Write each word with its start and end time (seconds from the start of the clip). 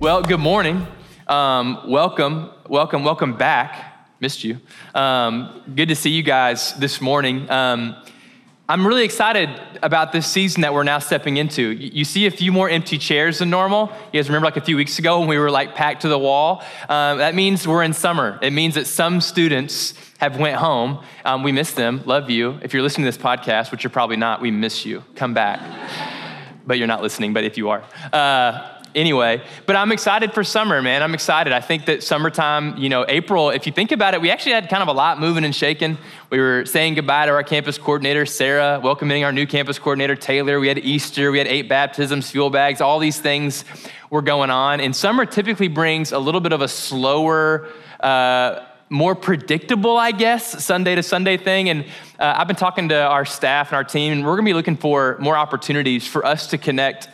Well, 0.00 0.22
good 0.22 0.40
morning. 0.40 0.86
Um, 1.28 1.82
welcome, 1.86 2.48
welcome, 2.66 3.04
welcome 3.04 3.36
back. 3.36 4.08
Missed 4.18 4.44
you. 4.44 4.58
Um, 4.94 5.62
good 5.76 5.90
to 5.90 5.94
see 5.94 6.08
you 6.08 6.22
guys 6.22 6.72
this 6.78 7.02
morning. 7.02 7.50
Um, 7.50 7.94
I'm 8.66 8.86
really 8.86 9.04
excited 9.04 9.50
about 9.82 10.12
this 10.12 10.26
season 10.26 10.62
that 10.62 10.72
we're 10.72 10.84
now 10.84 11.00
stepping 11.00 11.36
into. 11.36 11.72
You 11.72 12.06
see 12.06 12.24
a 12.24 12.30
few 12.30 12.50
more 12.50 12.70
empty 12.70 12.96
chairs 12.96 13.40
than 13.40 13.50
normal. 13.50 13.92
You 14.10 14.20
guys 14.20 14.30
remember 14.30 14.46
like 14.46 14.56
a 14.56 14.62
few 14.62 14.78
weeks 14.78 14.98
ago 14.98 15.20
when 15.20 15.28
we 15.28 15.36
were 15.36 15.50
like 15.50 15.74
packed 15.74 16.00
to 16.00 16.08
the 16.08 16.18
wall? 16.18 16.64
Um, 16.88 17.18
that 17.18 17.34
means 17.34 17.68
we're 17.68 17.82
in 17.82 17.92
summer. 17.92 18.38
It 18.40 18.54
means 18.54 18.76
that 18.76 18.86
some 18.86 19.20
students 19.20 19.92
have 20.16 20.38
went 20.38 20.56
home. 20.56 21.04
Um, 21.26 21.42
we 21.42 21.52
miss 21.52 21.72
them. 21.72 22.00
Love 22.06 22.30
you. 22.30 22.58
If 22.62 22.72
you're 22.72 22.82
listening 22.82 23.04
to 23.04 23.08
this 23.14 23.22
podcast, 23.22 23.70
which 23.70 23.84
you're 23.84 23.90
probably 23.90 24.16
not, 24.16 24.40
we 24.40 24.50
miss 24.50 24.86
you. 24.86 25.04
Come 25.14 25.34
back. 25.34 25.60
but 26.66 26.78
you're 26.78 26.88
not 26.88 27.02
listening, 27.02 27.34
but 27.34 27.44
if 27.44 27.58
you 27.58 27.68
are. 27.68 27.84
Uh, 28.14 28.79
anyway, 28.94 29.42
but 29.66 29.76
I'm 29.76 29.92
excited 29.92 30.32
for 30.32 30.44
summer, 30.44 30.82
man. 30.82 31.02
I'm 31.02 31.14
excited. 31.14 31.52
I 31.52 31.60
think 31.60 31.86
that 31.86 32.02
summertime, 32.02 32.76
you 32.76 32.88
know, 32.88 33.04
April, 33.08 33.50
if 33.50 33.66
you 33.66 33.72
think 33.72 33.92
about 33.92 34.14
it, 34.14 34.20
we 34.20 34.30
actually 34.30 34.52
had 34.52 34.68
kind 34.68 34.82
of 34.82 34.88
a 34.88 34.92
lot 34.92 35.20
moving 35.20 35.44
and 35.44 35.54
shaking. 35.54 35.98
We 36.30 36.38
were 36.38 36.64
saying 36.66 36.94
goodbye 36.94 37.26
to 37.26 37.32
our 37.32 37.42
campus 37.42 37.78
coordinator, 37.78 38.26
Sarah, 38.26 38.80
welcoming 38.82 39.24
our 39.24 39.32
new 39.32 39.46
campus 39.46 39.78
coordinator, 39.78 40.16
Taylor. 40.16 40.60
We 40.60 40.68
had 40.68 40.78
Easter, 40.78 41.30
we 41.30 41.38
had 41.38 41.46
eight 41.46 41.68
baptisms, 41.68 42.30
fuel 42.30 42.50
bags, 42.50 42.80
all 42.80 42.98
these 42.98 43.20
things 43.20 43.64
were 44.10 44.22
going 44.22 44.50
on. 44.50 44.80
And 44.80 44.94
summer 44.94 45.24
typically 45.24 45.68
brings 45.68 46.12
a 46.12 46.18
little 46.18 46.40
bit 46.40 46.52
of 46.52 46.60
a 46.60 46.68
slower, 46.68 47.68
uh, 48.00 48.66
more 48.92 49.14
predictable, 49.14 49.96
I 49.96 50.10
guess, 50.10 50.64
Sunday 50.64 50.96
to 50.96 51.02
Sunday 51.02 51.36
thing. 51.36 51.68
And 51.68 51.84
uh, 52.18 52.34
I've 52.36 52.48
been 52.48 52.56
talking 52.56 52.88
to 52.88 53.00
our 53.00 53.24
staff 53.24 53.68
and 53.68 53.76
our 53.76 53.84
team, 53.84 54.12
and 54.12 54.26
we're 54.26 54.34
gonna 54.34 54.46
be 54.46 54.52
looking 54.52 54.76
for 54.76 55.16
more 55.20 55.36
opportunities 55.36 56.08
for 56.08 56.26
us 56.26 56.48
to 56.48 56.58
connect 56.58 57.08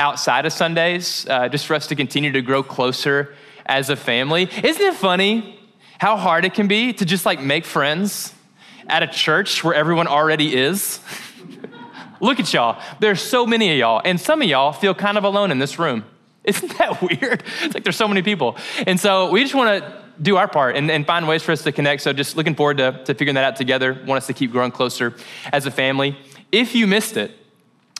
outside 0.00 0.46
of 0.46 0.52
Sundays, 0.52 1.26
uh, 1.28 1.48
just 1.48 1.66
for 1.66 1.74
us 1.74 1.86
to 1.88 1.94
continue 1.94 2.32
to 2.32 2.42
grow 2.42 2.62
closer 2.62 3.34
as 3.66 3.90
a 3.90 3.96
family. 3.96 4.48
Isn't 4.64 4.82
it 4.82 4.94
funny 4.94 5.60
how 5.98 6.16
hard 6.16 6.44
it 6.44 6.54
can 6.54 6.66
be 6.66 6.94
to 6.94 7.04
just 7.04 7.26
like 7.26 7.40
make 7.40 7.66
friends 7.66 8.34
at 8.88 9.02
a 9.02 9.06
church 9.06 9.62
where 9.62 9.74
everyone 9.74 10.08
already 10.08 10.56
is? 10.56 11.00
Look 12.20 12.40
at 12.40 12.52
y'all. 12.52 12.82
There's 12.98 13.20
so 13.20 13.46
many 13.46 13.70
of 13.72 13.78
y'all, 13.78 14.00
and 14.04 14.18
some 14.18 14.42
of 14.42 14.48
y'all 14.48 14.72
feel 14.72 14.94
kind 14.94 15.18
of 15.18 15.24
alone 15.24 15.50
in 15.50 15.58
this 15.58 15.78
room. 15.78 16.04
Isn't 16.44 16.78
that 16.78 17.02
weird? 17.02 17.44
It's 17.62 17.74
like 17.74 17.84
there's 17.84 17.96
so 17.96 18.08
many 18.08 18.22
people. 18.22 18.56
And 18.86 18.98
so 18.98 19.30
we 19.30 19.42
just 19.42 19.54
want 19.54 19.84
to 19.84 20.02
do 20.20 20.36
our 20.36 20.48
part 20.48 20.76
and, 20.76 20.90
and, 20.90 21.06
find 21.06 21.28
ways 21.28 21.42
for 21.42 21.52
us 21.52 21.62
to 21.62 21.72
connect. 21.72 22.02
So 22.02 22.12
just 22.12 22.36
looking 22.36 22.54
forward 22.54 22.78
to, 22.78 22.92
to 23.04 23.14
figuring 23.14 23.34
that 23.36 23.44
out 23.44 23.56
together. 23.56 23.92
Want 24.06 24.18
us 24.18 24.26
to 24.26 24.34
keep 24.34 24.50
growing 24.52 24.70
closer 24.70 25.14
as 25.52 25.64
a 25.64 25.70
family. 25.70 26.16
If 26.52 26.74
you 26.74 26.86
missed 26.86 27.16
it, 27.16 27.32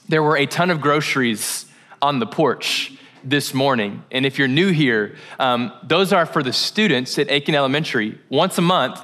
there 0.08 0.22
were 0.22 0.36
a 0.36 0.44
ton 0.44 0.70
of 0.70 0.80
groceries 0.80 1.66
on 2.02 2.18
the 2.18 2.26
porch 2.26 2.92
this 3.22 3.52
morning. 3.52 4.02
And 4.10 4.24
if 4.24 4.38
you're 4.38 4.48
new 4.48 4.70
here, 4.70 5.16
um, 5.38 5.72
those 5.82 6.12
are 6.12 6.26
for 6.26 6.42
the 6.42 6.52
students 6.52 7.18
at 7.18 7.30
Aiken 7.30 7.54
Elementary. 7.54 8.18
Once 8.28 8.58
a 8.58 8.62
month, 8.62 9.00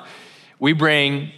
we 0.58 0.72
bring 0.72 1.33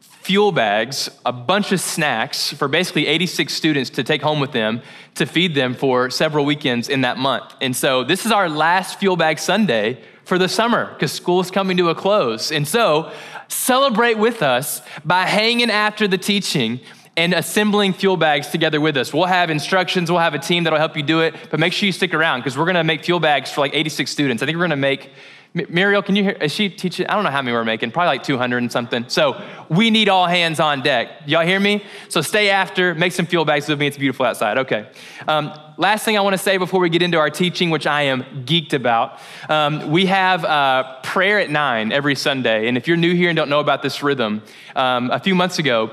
fuel 0.00 0.52
bags, 0.52 1.08
a 1.24 1.32
bunch 1.32 1.72
of 1.72 1.80
snacks 1.80 2.52
for 2.52 2.68
basically 2.68 3.06
86 3.06 3.52
students 3.52 3.90
to 3.90 4.04
take 4.04 4.22
home 4.22 4.38
with 4.38 4.52
them 4.52 4.82
to 5.16 5.26
feed 5.26 5.54
them 5.54 5.74
for 5.74 6.10
several 6.10 6.44
weekends 6.44 6.88
in 6.88 7.00
that 7.00 7.18
month. 7.18 7.54
And 7.60 7.74
so 7.74 8.04
this 8.04 8.26
is 8.26 8.32
our 8.32 8.48
last 8.48 8.98
fuel 9.00 9.16
bag 9.16 9.38
Sunday 9.38 10.00
for 10.24 10.38
the 10.38 10.48
summer 10.48 10.92
because 10.92 11.10
school 11.10 11.40
is 11.40 11.50
coming 11.50 11.76
to 11.78 11.88
a 11.88 11.94
close. 11.94 12.52
And 12.52 12.68
so 12.68 13.12
celebrate 13.48 14.18
with 14.18 14.42
us 14.42 14.82
by 15.04 15.22
hanging 15.22 15.70
after 15.70 16.06
the 16.06 16.18
teaching 16.18 16.80
and 17.16 17.34
assembling 17.34 17.92
fuel 17.92 18.16
bags 18.16 18.48
together 18.48 18.80
with 18.80 18.96
us. 18.96 19.12
We'll 19.12 19.26
have 19.26 19.50
instructions, 19.50 20.10
we'll 20.10 20.20
have 20.20 20.34
a 20.34 20.38
team 20.38 20.64
that'll 20.64 20.78
help 20.78 20.96
you 20.96 21.02
do 21.02 21.20
it, 21.20 21.34
but 21.50 21.60
make 21.60 21.72
sure 21.72 21.86
you 21.86 21.92
stick 21.92 22.14
around 22.14 22.40
because 22.40 22.56
we're 22.56 22.66
gonna 22.66 22.84
make 22.84 23.04
fuel 23.04 23.20
bags 23.20 23.50
for 23.50 23.60
like 23.60 23.74
86 23.74 24.10
students. 24.10 24.42
I 24.42 24.46
think 24.46 24.56
we're 24.56 24.64
gonna 24.64 24.76
make, 24.76 25.10
Muriel, 25.52 26.02
can 26.02 26.14
you 26.14 26.22
hear, 26.22 26.32
is 26.40 26.52
she 26.52 26.70
teaching? 26.70 27.06
I 27.08 27.14
don't 27.14 27.24
know 27.24 27.30
how 27.30 27.42
many 27.42 27.52
we're 27.52 27.64
making, 27.64 27.90
probably 27.90 28.08
like 28.08 28.22
200 28.22 28.58
and 28.58 28.70
something. 28.70 29.08
So 29.08 29.42
we 29.68 29.90
need 29.90 30.08
all 30.08 30.26
hands 30.26 30.60
on 30.60 30.82
deck. 30.82 31.08
Y'all 31.26 31.44
hear 31.44 31.58
me? 31.58 31.84
So 32.08 32.22
stay 32.22 32.50
after, 32.50 32.94
make 32.94 33.12
some 33.12 33.26
fuel 33.26 33.44
bags 33.44 33.68
with 33.68 33.80
me. 33.80 33.88
It's 33.88 33.98
beautiful 33.98 34.24
outside. 34.24 34.58
Okay. 34.58 34.88
Um, 35.26 35.52
last 35.76 36.04
thing 36.04 36.16
I 36.16 36.20
wanna 36.20 36.38
say 36.38 36.58
before 36.58 36.78
we 36.78 36.88
get 36.88 37.02
into 37.02 37.18
our 37.18 37.30
teaching, 37.30 37.70
which 37.70 37.88
I 37.88 38.02
am 38.02 38.22
geeked 38.44 38.72
about, 38.72 39.18
um, 39.48 39.90
we 39.90 40.06
have 40.06 40.44
uh, 40.44 41.00
prayer 41.02 41.40
at 41.40 41.50
nine 41.50 41.90
every 41.90 42.14
Sunday. 42.14 42.68
And 42.68 42.76
if 42.76 42.86
you're 42.86 42.96
new 42.96 43.14
here 43.14 43.30
and 43.30 43.36
don't 43.36 43.50
know 43.50 43.60
about 43.60 43.82
this 43.82 44.00
rhythm, 44.00 44.42
um, 44.76 45.10
a 45.10 45.18
few 45.18 45.34
months 45.34 45.58
ago, 45.58 45.90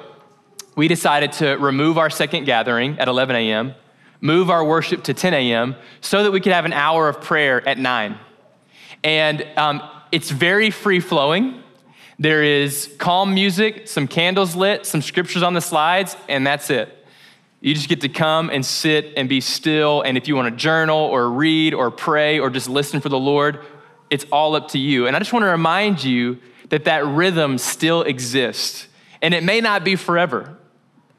we 0.77 0.87
decided 0.87 1.31
to 1.31 1.55
remove 1.55 1.97
our 1.97 2.09
second 2.11 2.45
gathering 2.45 2.99
at 2.99 3.07
11 3.07 3.35
a.m., 3.35 3.73
move 4.21 4.51
our 4.51 4.63
worship 4.63 5.03
to 5.05 5.13
10 5.13 5.33
a.m., 5.33 5.75
so 6.01 6.21
that 6.23 6.31
we 6.31 6.39
could 6.39 6.53
have 6.53 6.65
an 6.65 6.71
hour 6.71 7.09
of 7.09 7.19
prayer 7.19 7.67
at 7.67 7.79
9. 7.79 8.17
And 9.03 9.47
um, 9.57 9.81
it's 10.11 10.29
very 10.29 10.69
free 10.69 10.99
flowing. 10.99 11.63
There 12.19 12.43
is 12.43 12.93
calm 12.99 13.33
music, 13.33 13.87
some 13.87 14.07
candles 14.07 14.55
lit, 14.55 14.85
some 14.85 15.01
scriptures 15.01 15.41
on 15.41 15.55
the 15.55 15.61
slides, 15.61 16.15
and 16.29 16.45
that's 16.45 16.69
it. 16.69 16.93
You 17.59 17.73
just 17.73 17.89
get 17.89 18.01
to 18.01 18.09
come 18.09 18.51
and 18.51 18.63
sit 18.63 19.13
and 19.17 19.27
be 19.27 19.41
still. 19.41 20.03
And 20.03 20.15
if 20.15 20.27
you 20.27 20.35
want 20.35 20.53
to 20.53 20.55
journal 20.55 20.99
or 20.99 21.27
read 21.31 21.73
or 21.73 21.89
pray 21.89 22.37
or 22.37 22.51
just 22.51 22.69
listen 22.69 23.01
for 23.01 23.09
the 23.09 23.17
Lord, 23.17 23.65
it's 24.11 24.25
all 24.31 24.55
up 24.55 24.67
to 24.69 24.77
you. 24.77 25.07
And 25.07 25.15
I 25.15 25.19
just 25.19 25.33
want 25.33 25.41
to 25.41 25.49
remind 25.49 26.03
you 26.03 26.37
that 26.69 26.85
that 26.85 27.03
rhythm 27.03 27.57
still 27.57 28.03
exists. 28.03 28.87
And 29.23 29.33
it 29.33 29.43
may 29.43 29.59
not 29.59 29.83
be 29.83 29.95
forever. 29.95 30.56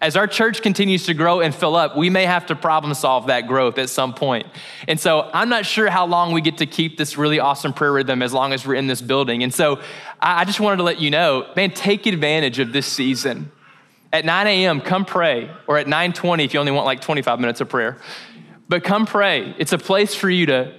As 0.01 0.15
our 0.15 0.29
church 0.29 0.63
continues 0.63 1.07
to 1.07 1.15
grow 1.15 1.41
and 1.41 1.53
fill 1.53 1.75
up, 1.75 1.97
we 1.97 2.09
may 2.09 2.25
have 2.25 2.47
to 2.47 2.55
problem 2.55 2.95
solve 2.95 3.27
that 3.27 3.49
growth 3.49 3.79
at 3.79 3.91
some 3.91 4.15
point. 4.15 4.47
And 4.87 5.01
so 5.01 5.29
I'm 5.35 5.49
not 5.49 5.67
sure 5.67 5.91
how 5.91 6.07
long 6.07 6.33
we 6.33 6.41
get 6.41 6.59
to 6.59 6.67
keep 6.67 6.97
this 6.97 7.17
really 7.19 7.41
awesome 7.41 7.73
prayer 7.73 7.93
rhythm 7.93 8.23
as 8.23 8.33
long 8.33 8.53
as 8.53 8.65
we're 8.65 8.77
in 8.77 8.87
this 8.87 9.03
building. 9.03 9.43
And 9.43 9.53
so 9.53 9.81
I 10.21 10.45
just 10.45 10.61
wanted 10.61 10.77
to 10.77 10.85
let 10.85 11.01
you 11.01 11.11
know, 11.11 11.51
man, 11.57 11.73
take 11.73 12.07
advantage 12.07 12.61
of 12.61 12.73
this 12.73 12.87
season. 12.87 13.51
At 14.13 14.25
9 14.25 14.47
a.m., 14.47 14.81
come 14.81 15.05
pray, 15.05 15.51
or 15.67 15.79
at 15.79 15.87
9:20 15.87 16.45
if 16.45 16.55
you 16.55 16.61
only 16.61 16.73
want 16.73 16.87
like 16.87 17.01
25 17.01 17.41
minutes 17.41 17.61
of 17.61 17.69
prayer. 17.69 17.99
But 18.69 18.85
come 18.85 19.05
pray. 19.05 19.55
It's 19.59 19.73
a 19.73 19.79
place 19.79 20.15
for 20.15 20.31
you 20.31 20.47
to, 20.47 20.75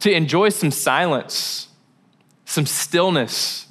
to 0.00 0.12
enjoy 0.12 0.50
some 0.50 0.70
silence, 0.70 1.68
some 2.44 2.66
stillness, 2.66 3.66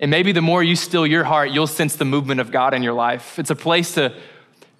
and 0.00 0.10
maybe 0.10 0.32
the 0.32 0.42
more 0.42 0.62
you 0.62 0.76
still 0.76 1.06
your 1.06 1.24
heart, 1.24 1.50
you'll 1.50 1.66
sense 1.66 1.96
the 1.96 2.04
movement 2.04 2.40
of 2.40 2.52
God 2.52 2.72
in 2.74 2.82
your 2.82 2.92
life. 2.92 3.38
It's 3.38 3.50
a 3.50 3.56
place 3.56 3.94
to, 3.94 4.14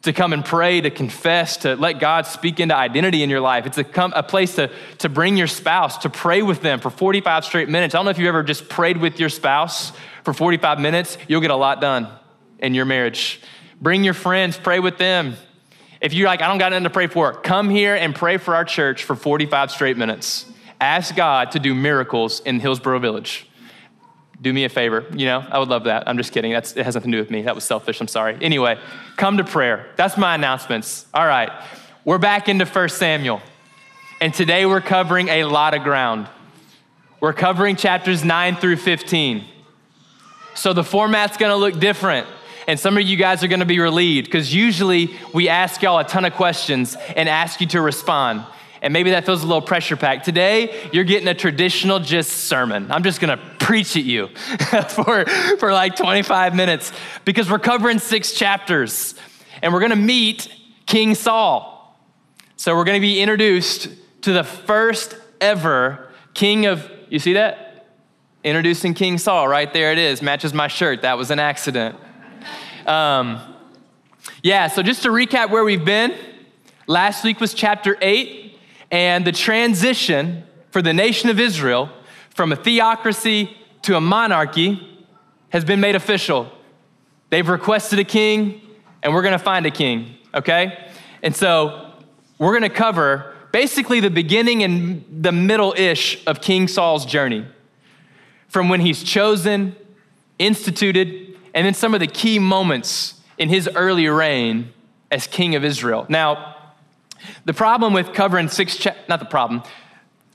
to 0.02 0.12
come 0.12 0.32
and 0.32 0.44
pray, 0.44 0.80
to 0.80 0.90
confess, 0.90 1.56
to 1.58 1.74
let 1.74 1.98
God 1.98 2.26
speak 2.26 2.60
into 2.60 2.76
identity 2.76 3.24
in 3.24 3.30
your 3.30 3.40
life. 3.40 3.66
It's 3.66 3.78
a, 3.78 3.84
come, 3.84 4.12
a 4.14 4.22
place 4.22 4.54
to, 4.54 4.70
to 4.98 5.08
bring 5.08 5.36
your 5.36 5.48
spouse, 5.48 5.98
to 5.98 6.10
pray 6.10 6.42
with 6.42 6.62
them 6.62 6.78
for 6.78 6.90
45 6.90 7.44
straight 7.44 7.68
minutes. 7.68 7.94
I 7.94 7.98
don't 7.98 8.04
know 8.04 8.12
if 8.12 8.18
you've 8.18 8.28
ever 8.28 8.44
just 8.44 8.68
prayed 8.68 8.98
with 8.98 9.18
your 9.18 9.28
spouse 9.28 9.92
for 10.22 10.32
45 10.32 10.78
minutes, 10.78 11.18
you'll 11.26 11.40
get 11.40 11.50
a 11.50 11.56
lot 11.56 11.80
done 11.80 12.08
in 12.60 12.74
your 12.74 12.84
marriage. 12.84 13.40
Bring 13.80 14.04
your 14.04 14.14
friends, 14.14 14.56
pray 14.56 14.78
with 14.78 14.98
them. 14.98 15.34
If 16.00 16.12
you're 16.12 16.28
like, 16.28 16.42
I 16.42 16.46
don't 16.46 16.58
got 16.58 16.70
nothing 16.70 16.84
to 16.84 16.90
pray 16.90 17.08
for, 17.08 17.32
come 17.32 17.70
here 17.70 17.96
and 17.96 18.14
pray 18.14 18.36
for 18.36 18.54
our 18.54 18.64
church 18.64 19.02
for 19.02 19.16
45 19.16 19.72
straight 19.72 19.96
minutes. 19.96 20.46
Ask 20.80 21.16
God 21.16 21.52
to 21.52 21.58
do 21.58 21.74
miracles 21.74 22.38
in 22.40 22.60
Hillsboro 22.60 23.00
Village 23.00 23.47
do 24.40 24.52
me 24.52 24.64
a 24.64 24.68
favor. 24.68 25.04
You 25.12 25.26
know, 25.26 25.44
I 25.50 25.58
would 25.58 25.68
love 25.68 25.84
that. 25.84 26.08
I'm 26.08 26.16
just 26.16 26.32
kidding. 26.32 26.52
That's, 26.52 26.76
it 26.76 26.84
has 26.84 26.94
nothing 26.94 27.10
to 27.12 27.18
do 27.18 27.22
with 27.22 27.30
me. 27.30 27.42
That 27.42 27.54
was 27.54 27.64
selfish. 27.64 28.00
I'm 28.00 28.08
sorry. 28.08 28.38
Anyway, 28.40 28.78
come 29.16 29.38
to 29.38 29.44
prayer. 29.44 29.86
That's 29.96 30.16
my 30.16 30.34
announcements. 30.34 31.06
All 31.12 31.26
right. 31.26 31.50
We're 32.04 32.18
back 32.18 32.48
into 32.48 32.64
1 32.64 32.88
Samuel. 32.90 33.42
And 34.20 34.32
today 34.32 34.66
we're 34.66 34.80
covering 34.80 35.28
a 35.28 35.44
lot 35.44 35.74
of 35.74 35.82
ground. 35.82 36.28
We're 37.20 37.32
covering 37.32 37.76
chapters 37.76 38.24
9 38.24 38.56
through 38.56 38.76
15. 38.76 39.44
So 40.54 40.72
the 40.72 40.84
format's 40.84 41.36
going 41.36 41.50
to 41.50 41.56
look 41.56 41.78
different. 41.80 42.26
And 42.68 42.78
some 42.78 42.96
of 42.96 43.04
you 43.04 43.16
guys 43.16 43.42
are 43.42 43.48
going 43.48 43.60
to 43.60 43.66
be 43.66 43.78
relieved 43.78 44.26
because 44.26 44.54
usually 44.54 45.16
we 45.32 45.48
ask 45.48 45.82
y'all 45.82 45.98
a 45.98 46.04
ton 46.04 46.24
of 46.24 46.34
questions 46.34 46.96
and 47.16 47.28
ask 47.28 47.60
you 47.60 47.66
to 47.68 47.80
respond. 47.80 48.44
And 48.80 48.92
maybe 48.92 49.10
that 49.10 49.26
feels 49.26 49.42
a 49.42 49.46
little 49.46 49.62
pressure 49.62 49.96
packed. 49.96 50.24
Today, 50.24 50.88
you're 50.92 51.04
getting 51.04 51.28
a 51.28 51.34
traditional 51.34 51.98
just 51.98 52.30
sermon. 52.30 52.90
I'm 52.90 53.02
just 53.02 53.20
gonna 53.20 53.40
preach 53.58 53.96
at 53.96 54.04
you 54.04 54.28
for, 54.88 55.24
for 55.58 55.72
like 55.72 55.96
25 55.96 56.54
minutes 56.54 56.92
because 57.24 57.50
we're 57.50 57.58
covering 57.58 57.98
six 57.98 58.32
chapters 58.32 59.14
and 59.62 59.72
we're 59.72 59.80
gonna 59.80 59.96
meet 59.96 60.52
King 60.86 61.14
Saul. 61.14 61.96
So 62.56 62.76
we're 62.76 62.84
gonna 62.84 63.00
be 63.00 63.20
introduced 63.20 63.88
to 64.22 64.32
the 64.32 64.44
first 64.44 65.16
ever 65.40 66.08
king 66.34 66.66
of, 66.66 66.88
you 67.08 67.18
see 67.18 67.34
that? 67.34 67.86
Introducing 68.44 68.94
King 68.94 69.18
Saul, 69.18 69.48
right 69.48 69.72
there 69.72 69.92
it 69.92 69.98
is. 69.98 70.22
Matches 70.22 70.54
my 70.54 70.68
shirt. 70.68 71.02
That 71.02 71.18
was 71.18 71.30
an 71.30 71.40
accident. 71.40 71.96
Um, 72.86 73.40
yeah, 74.42 74.68
so 74.68 74.82
just 74.82 75.02
to 75.02 75.08
recap 75.08 75.50
where 75.50 75.64
we've 75.64 75.84
been, 75.84 76.14
last 76.86 77.24
week 77.24 77.40
was 77.40 77.52
chapter 77.52 77.98
8 78.00 78.47
and 78.90 79.26
the 79.26 79.32
transition 79.32 80.44
for 80.70 80.82
the 80.82 80.92
nation 80.92 81.30
of 81.30 81.40
Israel 81.40 81.90
from 82.30 82.52
a 82.52 82.56
theocracy 82.56 83.56
to 83.82 83.96
a 83.96 84.00
monarchy 84.00 85.06
has 85.50 85.64
been 85.64 85.80
made 85.80 85.94
official. 85.94 86.50
They've 87.30 87.48
requested 87.48 87.98
a 87.98 88.04
king, 88.04 88.60
and 89.02 89.14
we're 89.14 89.22
gonna 89.22 89.38
find 89.38 89.66
a 89.66 89.70
king, 89.70 90.14
okay? 90.34 90.90
And 91.22 91.34
so 91.34 91.92
we're 92.38 92.52
gonna 92.52 92.70
cover 92.70 93.34
basically 93.52 94.00
the 94.00 94.10
beginning 94.10 94.62
and 94.62 95.04
the 95.10 95.32
middle 95.32 95.74
ish 95.76 96.24
of 96.26 96.40
King 96.40 96.68
Saul's 96.68 97.06
journey. 97.06 97.46
From 98.48 98.68
when 98.68 98.80
he's 98.80 99.02
chosen, 99.02 99.76
instituted, 100.38 101.36
and 101.54 101.66
then 101.66 101.74
some 101.74 101.94
of 101.94 102.00
the 102.00 102.06
key 102.06 102.38
moments 102.38 103.14
in 103.36 103.48
his 103.48 103.68
early 103.74 104.08
reign 104.08 104.72
as 105.10 105.26
king 105.26 105.54
of 105.54 105.64
Israel. 105.64 106.06
Now, 106.08 106.56
the 107.44 107.54
problem 107.54 107.92
with 107.92 108.12
covering 108.12 108.48
six, 108.48 108.76
cha- 108.76 108.96
not 109.08 109.18
the 109.18 109.26
problem, 109.26 109.62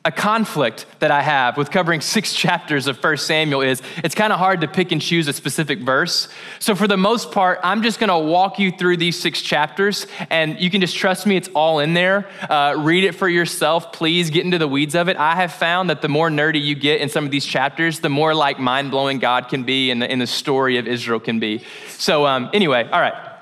a 0.06 0.12
conflict 0.12 0.86
that 1.00 1.12
I 1.12 1.22
have 1.22 1.56
with 1.56 1.72
covering 1.72 2.02
six 2.16 2.34
chapters 2.34 2.88
of 2.88 3.02
1 3.02 3.18
Samuel 3.18 3.62
is 3.62 3.82
it's 4.04 4.16
kind 4.16 4.34
of 4.34 4.40
hard 4.40 4.62
to 4.62 4.68
pick 4.68 4.92
and 4.92 5.02
choose 5.02 5.28
a 5.28 5.34
specific 5.34 5.80
verse. 5.80 6.28
So, 6.60 6.76
for 6.76 6.88
the 6.88 6.98
most 6.98 7.32
part, 7.32 7.60
I'm 7.64 7.84
just 7.84 8.00
going 8.00 8.10
to 8.10 8.18
walk 8.18 8.60
you 8.60 8.72
through 8.72 8.98
these 8.98 9.18
six 9.18 9.42
chapters, 9.42 10.08
and 10.30 10.60
you 10.60 10.70
can 10.70 10.82
just 10.82 10.96
trust 10.96 11.26
me, 11.26 11.38
it's 11.38 11.50
all 11.56 11.80
in 11.80 11.94
there. 11.94 12.28
Uh, 12.50 12.76
read 12.78 13.06
it 13.06 13.14
for 13.14 13.30
yourself. 13.30 13.94
Please 13.94 14.30
get 14.30 14.44
into 14.44 14.58
the 14.58 14.68
weeds 14.68 14.96
of 14.96 15.08
it. 15.08 15.16
I 15.16 15.36
have 15.36 15.54
found 15.54 15.90
that 15.90 16.02
the 16.02 16.10
more 16.10 16.30
nerdy 16.30 16.62
you 16.62 16.76
get 16.76 17.00
in 17.00 17.08
some 17.08 17.24
of 17.24 17.32
these 17.32 17.46
chapters, 17.46 18.02
the 18.02 18.10
more 18.10 18.36
like 18.36 18.60
mind 18.60 18.92
blowing 18.92 19.20
God 19.20 19.48
can 19.48 19.64
be 19.64 19.90
and 19.90 20.02
the, 20.02 20.12
and 20.12 20.20
the 20.20 20.28
story 20.28 20.78
of 20.78 20.88
Israel 20.88 21.20
can 21.20 21.40
be. 21.40 21.64
So, 21.98 22.26
um, 22.26 22.50
anyway, 22.54 22.90
all 22.92 23.00
right. 23.00 23.33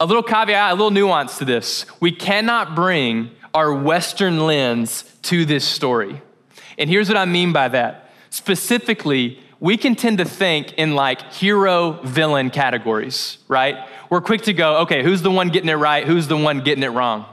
A 0.00 0.06
little 0.06 0.22
caveat, 0.22 0.70
a 0.70 0.74
little 0.74 0.90
nuance 0.90 1.38
to 1.38 1.44
this. 1.44 1.84
We 2.00 2.12
cannot 2.12 2.76
bring 2.76 3.30
our 3.52 3.72
Western 3.72 4.46
lens 4.46 5.02
to 5.22 5.44
this 5.44 5.64
story. 5.64 6.22
And 6.78 6.88
here's 6.88 7.08
what 7.08 7.18
I 7.18 7.24
mean 7.24 7.52
by 7.52 7.68
that. 7.68 8.10
Specifically, 8.30 9.40
we 9.58 9.76
can 9.76 9.96
tend 9.96 10.18
to 10.18 10.24
think 10.24 10.74
in 10.74 10.94
like 10.94 11.32
hero 11.32 12.00
villain 12.04 12.50
categories, 12.50 13.38
right? 13.48 13.88
We're 14.08 14.20
quick 14.20 14.42
to 14.42 14.52
go, 14.52 14.78
okay, 14.82 15.02
who's 15.02 15.22
the 15.22 15.30
one 15.30 15.48
getting 15.48 15.68
it 15.68 15.74
right? 15.74 16.06
Who's 16.06 16.28
the 16.28 16.36
one 16.36 16.62
getting 16.62 16.84
it 16.84 16.90
wrong? 16.90 17.26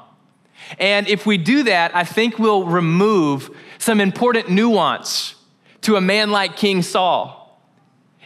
And 0.80 1.08
if 1.08 1.26
we 1.26 1.38
do 1.38 1.64
that, 1.64 1.96
I 1.96 2.04
think 2.04 2.40
we'll 2.40 2.66
remove 2.66 3.56
some 3.78 4.02
important 4.02 4.50
nuance 4.50 5.36
to 5.82 5.98
a 5.98 6.02
man 6.02 6.32
like 6.32 6.58
King 6.58 6.82
Saul. 6.82 7.62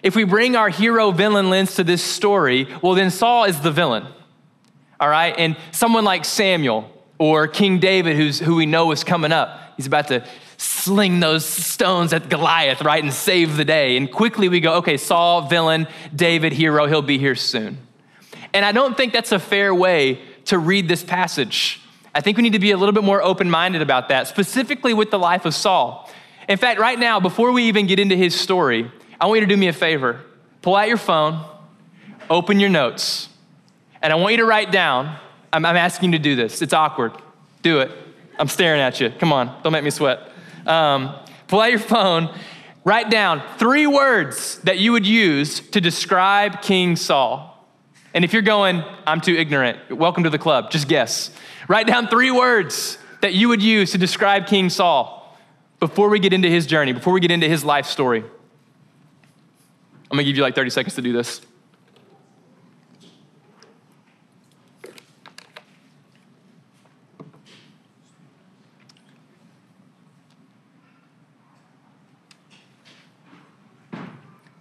If 0.01 0.15
we 0.15 0.24
bring 0.24 0.56
our 0.56 0.69
hero 0.69 1.12
villain 1.12 1.50
lens 1.50 1.75
to 1.75 1.83
this 1.83 2.01
story, 2.01 2.68
well, 2.81 2.94
then 2.94 3.12
Saul 3.12 3.44
is 3.44 3.59
the 3.59 3.71
villain. 3.71 4.07
All 4.99 5.09
right? 5.09 5.33
And 5.37 5.55
someone 5.71 6.03
like 6.03 6.25
Samuel, 6.25 6.91
or 7.19 7.47
King 7.47 7.79
David, 7.79 8.15
who's, 8.15 8.39
who 8.39 8.55
we 8.55 8.65
know 8.65 8.91
is 8.91 9.03
coming 9.03 9.31
up. 9.31 9.73
He's 9.77 9.85
about 9.85 10.07
to 10.07 10.25
sling 10.57 11.19
those 11.19 11.45
stones 11.45 12.11
at 12.13 12.29
Goliath, 12.29 12.81
right, 12.81 13.03
and 13.03 13.13
save 13.13 13.57
the 13.57 13.65
day. 13.65 13.97
And 13.97 14.11
quickly 14.11 14.49
we 14.49 14.61
go, 14.61 14.75
okay, 14.75 14.97
Saul, 14.97 15.43
villain, 15.43 15.87
David, 16.15 16.53
hero, 16.53 16.87
he'll 16.87 17.01
be 17.01 17.17
here 17.17 17.35
soon. 17.35 17.77
And 18.53 18.65
I 18.65 18.71
don't 18.71 18.97
think 18.97 19.13
that's 19.13 19.31
a 19.31 19.39
fair 19.39 19.75
way 19.75 20.21
to 20.45 20.57
read 20.57 20.87
this 20.87 21.03
passage. 21.03 21.81
I 22.15 22.21
think 22.21 22.37
we 22.37 22.43
need 22.43 22.53
to 22.53 22.59
be 22.59 22.71
a 22.71 22.77
little 22.77 22.93
bit 22.93 23.03
more 23.03 23.21
open 23.21 23.49
minded 23.49 23.81
about 23.81 24.09
that, 24.09 24.27
specifically 24.27 24.93
with 24.93 25.11
the 25.11 25.19
life 25.19 25.45
of 25.45 25.53
Saul. 25.53 26.09
In 26.47 26.57
fact, 26.57 26.79
right 26.79 26.97
now, 26.97 27.19
before 27.19 27.51
we 27.51 27.63
even 27.65 27.85
get 27.85 27.99
into 27.99 28.15
his 28.15 28.37
story, 28.37 28.91
I 29.21 29.27
want 29.27 29.41
you 29.41 29.45
to 29.45 29.53
do 29.53 29.57
me 29.57 29.67
a 29.67 29.73
favor. 29.73 30.21
Pull 30.61 30.75
out 30.75 30.87
your 30.87 30.97
phone, 30.97 31.45
open 32.29 32.59
your 32.59 32.69
notes, 32.69 33.28
and 34.01 34.13
I 34.13 34.15
want 34.15 34.31
you 34.31 34.37
to 34.37 34.45
write 34.45 34.71
down 34.71 35.17
I'm, 35.51 35.65
I'm 35.65 35.77
asking 35.77 36.11
you 36.11 36.19
to 36.19 36.23
do 36.23 36.35
this. 36.35 36.61
It's 36.61 36.73
awkward. 36.73 37.13
Do 37.61 37.79
it. 37.79 37.91
I'm 38.37 38.47
staring 38.47 38.79
at 38.81 38.99
you. 38.99 39.09
Come 39.09 39.33
on, 39.33 39.61
don't 39.63 39.73
make 39.73 39.83
me 39.83 39.89
sweat. 39.89 40.19
Um, 40.65 41.15
pull 41.47 41.59
out 41.59 41.71
your 41.71 41.79
phone, 41.79 42.33
write 42.85 43.09
down 43.09 43.41
three 43.57 43.87
words 43.87 44.59
that 44.59 44.77
you 44.77 44.91
would 44.93 45.05
use 45.05 45.59
to 45.71 45.81
describe 45.81 46.61
King 46.61 46.95
Saul. 46.95 47.45
And 48.13 48.23
if 48.23 48.31
you're 48.33 48.41
going, 48.41 48.83
I'm 49.05 49.21
too 49.21 49.35
ignorant, 49.35 49.91
welcome 49.91 50.23
to 50.23 50.29
the 50.29 50.37
club, 50.37 50.71
just 50.71 50.87
guess. 50.87 51.31
Write 51.67 51.85
down 51.85 52.07
three 52.07 52.31
words 52.31 52.97
that 53.21 53.33
you 53.33 53.49
would 53.49 53.61
use 53.61 53.91
to 53.91 53.97
describe 53.97 54.47
King 54.47 54.69
Saul 54.69 55.37
before 55.79 56.09
we 56.09 56.19
get 56.19 56.31
into 56.31 56.49
his 56.49 56.65
journey, 56.65 56.93
before 56.93 57.13
we 57.13 57.19
get 57.19 57.31
into 57.31 57.47
his 57.47 57.65
life 57.65 57.85
story. 57.85 58.21
I'm 58.21 60.15
gonna 60.15 60.23
give 60.23 60.37
you 60.37 60.43
like 60.43 60.55
30 60.55 60.69
seconds 60.69 60.95
to 60.95 61.01
do 61.01 61.11
this. 61.11 61.41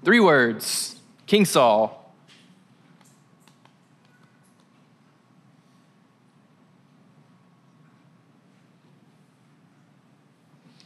Three 0.09 0.21
words 0.21 0.97
King 1.27 1.45
Saul. 1.45 2.15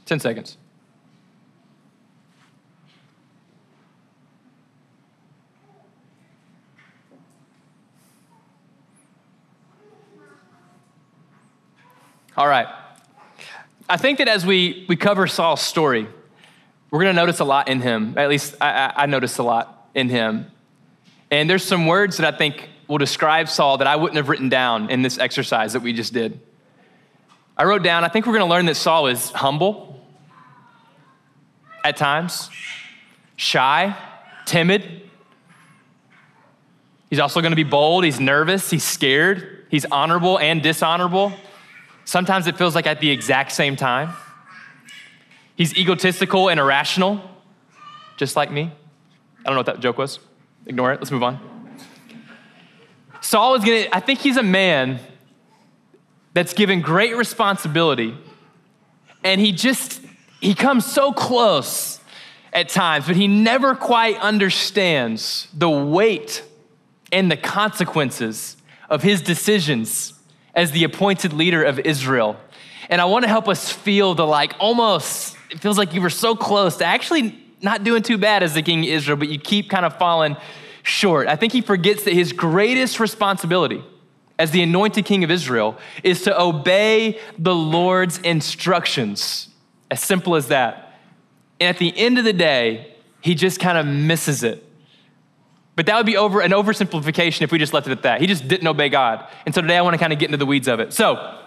Ten 0.06 0.18
seconds. 0.18 0.56
All 12.36 12.48
right. 12.48 12.66
I 13.88 13.96
think 13.96 14.18
that 14.18 14.26
as 14.26 14.44
we, 14.44 14.84
we 14.88 14.96
cover 14.96 15.28
Saul's 15.28 15.60
story, 15.60 16.08
we're 16.92 17.02
going 17.02 17.16
to 17.16 17.20
notice 17.20 17.40
a 17.40 17.44
lot 17.44 17.68
in 17.68 17.80
him. 17.80 18.14
At 18.18 18.28
least 18.28 18.54
I, 18.60 18.70
I, 18.70 18.92
I 19.02 19.06
noticed 19.06 19.38
a 19.38 19.42
lot 19.42 19.88
in 19.94 20.10
him. 20.10 20.50
And 21.30 21.48
there's 21.48 21.64
some 21.64 21.86
words 21.86 22.18
that 22.18 22.34
I 22.34 22.36
think 22.36 22.68
will 22.86 22.98
describe 22.98 23.48
Saul 23.48 23.78
that 23.78 23.86
I 23.86 23.96
wouldn't 23.96 24.18
have 24.18 24.28
written 24.28 24.50
down 24.50 24.90
in 24.90 25.00
this 25.00 25.18
exercise 25.18 25.72
that 25.72 25.80
we 25.80 25.94
just 25.94 26.12
did. 26.12 26.38
I 27.56 27.64
wrote 27.64 27.82
down, 27.82 28.04
I 28.04 28.08
think 28.08 28.26
we're 28.26 28.34
going 28.34 28.46
to 28.46 28.50
learn 28.50 28.66
that 28.66 28.74
Saul 28.74 29.06
is 29.06 29.30
humble 29.30 30.06
at 31.82 31.96
times, 31.96 32.50
shy, 33.36 33.96
timid. 34.44 35.08
He's 37.08 37.20
also 37.20 37.40
going 37.40 37.52
to 37.52 37.56
be 37.56 37.64
bold, 37.64 38.04
he's 38.04 38.20
nervous, 38.20 38.70
he's 38.70 38.84
scared, 38.84 39.66
he's 39.70 39.86
honorable 39.86 40.38
and 40.38 40.62
dishonorable. 40.62 41.32
Sometimes 42.04 42.46
it 42.46 42.58
feels 42.58 42.74
like 42.74 42.86
at 42.86 43.00
the 43.00 43.10
exact 43.10 43.52
same 43.52 43.76
time. 43.76 44.12
He's 45.56 45.76
egotistical 45.76 46.48
and 46.48 46.58
irrational, 46.58 47.20
just 48.16 48.36
like 48.36 48.50
me. 48.50 48.72
I 49.40 49.42
don't 49.44 49.54
know 49.54 49.58
what 49.58 49.66
that 49.66 49.80
joke 49.80 49.98
was. 49.98 50.18
Ignore 50.66 50.92
it. 50.94 51.00
Let's 51.00 51.10
move 51.10 51.22
on. 51.22 51.40
Saul 53.20 53.54
is 53.54 53.64
gonna, 53.64 53.86
I 53.92 54.00
think 54.00 54.18
he's 54.18 54.36
a 54.36 54.42
man 54.42 54.98
that's 56.34 56.54
given 56.54 56.80
great 56.80 57.16
responsibility, 57.16 58.16
and 59.22 59.40
he 59.40 59.52
just, 59.52 60.00
he 60.40 60.54
comes 60.54 60.84
so 60.84 61.12
close 61.12 62.00
at 62.52 62.68
times, 62.68 63.06
but 63.06 63.16
he 63.16 63.28
never 63.28 63.74
quite 63.74 64.18
understands 64.18 65.48
the 65.54 65.70
weight 65.70 66.42
and 67.12 67.30
the 67.30 67.36
consequences 67.36 68.56
of 68.88 69.02
his 69.02 69.22
decisions 69.22 70.14
as 70.54 70.72
the 70.72 70.84
appointed 70.84 71.32
leader 71.32 71.62
of 71.62 71.78
Israel. 71.80 72.36
And 72.88 73.00
I 73.00 73.04
want 73.06 73.24
to 73.24 73.28
help 73.28 73.48
us 73.48 73.70
feel 73.70 74.14
the 74.14 74.26
like 74.26 74.54
almost 74.58 75.36
it 75.50 75.60
feels 75.60 75.76
like 75.76 75.92
you 75.92 76.00
were 76.00 76.10
so 76.10 76.34
close 76.34 76.76
to 76.78 76.84
actually 76.84 77.38
not 77.60 77.84
doing 77.84 78.02
too 78.02 78.18
bad 78.18 78.42
as 78.42 78.54
the 78.54 78.62
king 78.62 78.80
of 78.80 78.90
Israel, 78.90 79.16
but 79.16 79.28
you 79.28 79.38
keep 79.38 79.70
kind 79.70 79.84
of 79.84 79.96
falling 79.98 80.36
short. 80.82 81.28
I 81.28 81.36
think 81.36 81.52
he 81.52 81.60
forgets 81.60 82.04
that 82.04 82.14
his 82.14 82.32
greatest 82.32 82.98
responsibility 82.98 83.84
as 84.38 84.50
the 84.50 84.62
anointed 84.62 85.04
king 85.04 85.22
of 85.24 85.30
Israel 85.30 85.78
is 86.02 86.22
to 86.22 86.40
obey 86.40 87.20
the 87.38 87.54
Lord's 87.54 88.18
instructions. 88.18 89.48
As 89.90 90.00
simple 90.00 90.34
as 90.34 90.48
that. 90.48 90.98
And 91.60 91.68
at 91.68 91.78
the 91.78 91.96
end 91.96 92.18
of 92.18 92.24
the 92.24 92.32
day, 92.32 92.96
he 93.20 93.34
just 93.34 93.60
kind 93.60 93.78
of 93.78 93.86
misses 93.86 94.42
it. 94.42 94.66
But 95.76 95.86
that 95.86 95.96
would 95.96 96.06
be 96.06 96.16
over 96.16 96.40
an 96.40 96.50
oversimplification 96.50 97.42
if 97.42 97.52
we 97.52 97.58
just 97.58 97.72
left 97.72 97.86
it 97.86 97.92
at 97.92 98.02
that. 98.02 98.20
He 98.20 98.26
just 98.26 98.48
didn't 98.48 98.66
obey 98.66 98.88
God. 98.88 99.26
And 99.46 99.54
so 99.54 99.60
today 99.60 99.76
I 99.76 99.82
want 99.82 99.94
to 99.94 99.98
kind 99.98 100.12
of 100.12 100.18
get 100.18 100.26
into 100.26 100.38
the 100.38 100.46
weeds 100.46 100.66
of 100.66 100.80
it. 100.80 100.92
So 100.92 101.38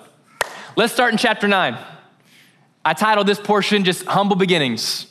let's 0.76 0.94
start 0.94 1.12
in 1.12 1.18
chapter 1.18 1.48
9. 1.48 1.78
I 2.84 2.94
titled 2.94 3.28
this 3.28 3.40
portion 3.40 3.84
just 3.84 4.06
Humble 4.06 4.36
Beginnings, 4.36 5.08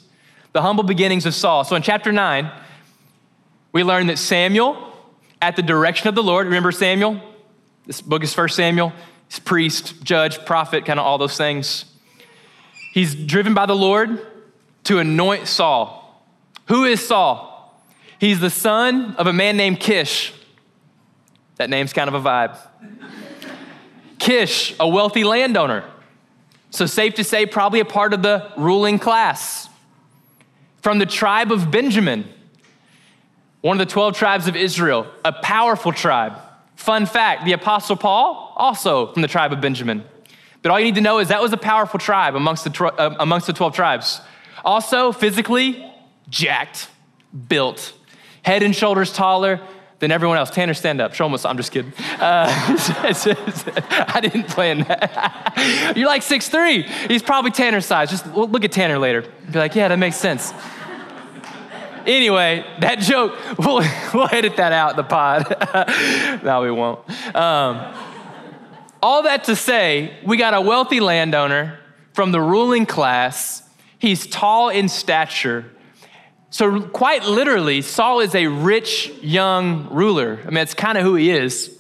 the 0.53 0.63
humble 0.63 0.85
beginnings 0.85 1.27
of 1.27 1.35
Saul. 1.35 1.65
So 1.65 1.75
in 1.75 1.83
chapter 1.83 2.13
9, 2.13 2.51
we 3.73 3.83
learn 3.83 4.07
that 4.07 4.19
Samuel, 4.19 4.93
at 5.43 5.57
the 5.57 5.63
direction 5.63 6.09
of 6.09 6.15
the 6.15 6.23
Lord, 6.23 6.47
remember 6.47 6.71
Samuel? 6.71 7.21
This 7.87 8.01
book 8.01 8.23
is 8.23 8.33
First 8.33 8.55
Samuel. 8.57 8.93
He's 9.29 9.41
priest, 9.41 10.03
judge, 10.05 10.45
prophet, 10.47 10.85
kind 10.85 11.01
of 11.01 11.07
all 11.07 11.19
those 11.19 11.37
things. 11.37 11.85
He's 12.93 13.15
driven 13.15 13.55
by 13.55 13.67
the 13.67 13.75
Lord 13.75 14.25
to 14.85 14.99
anoint 15.01 15.49
Saul. 15.49 16.25
Who 16.69 16.85
is 16.85 17.05
Saul? 17.05 17.83
He's 18.21 18.39
the 18.39 18.51
son 18.51 19.17
of 19.17 19.27
a 19.27 19.33
man 19.33 19.57
named 19.57 19.81
Kish. 19.81 20.33
That 21.57 21.69
name's 21.69 21.93
kind 21.93 22.09
of 22.09 22.15
a 22.15 22.21
vibe. 22.21 22.57
Kish, 24.25 24.75
a 24.81 24.89
wealthy 24.89 25.23
landowner. 25.23 25.85
So, 26.71 26.87
safe 26.87 27.17
to 27.17 27.25
say, 27.25 27.45
probably 27.45 27.81
a 27.81 27.85
part 27.85 28.15
of 28.15 28.23
the 28.23 28.51
ruling 28.57 28.99
class. 28.99 29.69
From 30.81 30.99
the 30.99 31.05
tribe 31.05 31.53
of 31.53 31.71
Benjamin, 31.71 32.27
one 33.61 33.79
of 33.79 33.87
the 33.87 33.93
12 33.93 34.17
tribes 34.17 34.49
of 34.49 34.57
Israel, 34.57 35.07
a 35.27 35.33
powerful 35.35 35.93
tribe. 35.93 36.39
Fun 36.75 37.05
fact 37.05 37.45
the 37.45 37.53
Apostle 37.53 37.97
Paul, 37.97 38.55
also 38.57 39.13
from 39.13 39.21
the 39.21 39.29
tribe 39.29 39.53
of 39.53 39.61
Benjamin. 39.61 40.03
But 40.63 40.71
all 40.73 40.79
you 40.81 40.87
need 40.87 40.95
to 40.95 41.03
know 41.03 41.19
is 41.19 41.29
that 41.29 41.43
was 41.43 41.53
a 41.53 41.59
powerful 41.59 42.01
tribe 42.01 42.35
amongst 42.35 42.65
the, 42.65 42.85
uh, 42.87 43.17
amongst 43.21 43.47
the 43.47 43.53
12 43.53 43.75
tribes. 43.75 44.23
Also, 44.65 45.13
physically, 45.13 45.87
jacked, 46.31 46.89
built, 47.51 47.93
head 48.41 48.63
and 48.63 48.75
shoulders 48.75 49.13
taller 49.13 49.61
than 49.99 50.11
everyone 50.11 50.39
else. 50.39 50.51
Tanner, 50.51 50.75
stand 50.75 51.01
up. 51.01 51.15
Show 51.15 51.27
what's 51.29 51.45
I'm 51.45 51.57
just 51.57 51.73
kidding. 51.73 51.93
Uh, 52.19 52.47
I 54.09 54.21
didn't 54.21 54.49
plan 54.49 54.81
that. 54.81 55.93
You're 55.97 56.09
like 56.09 56.23
6'3. 56.23 56.85
He's 57.11 57.23
probably 57.23 57.51
Tanner's 57.51 57.87
size. 57.87 58.11
Just 58.11 58.27
look 58.35 58.65
at 58.65 58.73
Tanner 58.73 58.99
later. 58.99 59.23
Be 59.51 59.59
like, 59.59 59.75
yeah, 59.75 59.89
that 59.89 59.99
makes 59.99 60.17
sense. 60.17 60.53
Anyway, 62.07 62.67
that 62.81 62.99
joke, 62.99 63.39
we'll, 63.59 63.77
we'll 64.15 64.29
edit 64.31 64.57
that 64.57 64.73
out, 64.73 64.91
in 64.91 64.97
the 64.97 65.05
pod. 65.05 66.43
no, 66.45 66.63
we 66.63 66.71
won't. 66.71 67.01
Um, 67.35 67.95
all 69.03 69.23
that 69.23 69.45
to 69.45 69.57
say, 69.57 70.17
we 70.25 70.37
got 70.37 70.55
a 70.55 70.61
wealthy 70.61 71.01
landowner 71.01 71.79
from 72.13 72.33
the 72.33 72.41
ruling 72.41 72.87
class. 72.87 73.63
He's 73.99 74.27
tall 74.27 74.69
in 74.69 74.89
stature. 74.89 75.67
So, 76.55 76.83
quite 76.83 77.25
literally, 77.25 77.83
Saul 77.83 78.21
is 78.21 78.33
a 78.37 78.47
rich 78.47 79.09
young 79.21 79.89
ruler. 79.91 80.39
I 80.41 80.51
mean, 80.51 80.59
it's 80.59 80.73
kind 80.73 80.97
of 80.97 81.03
who 81.03 81.17
he 81.17 81.33
is. 81.33 81.77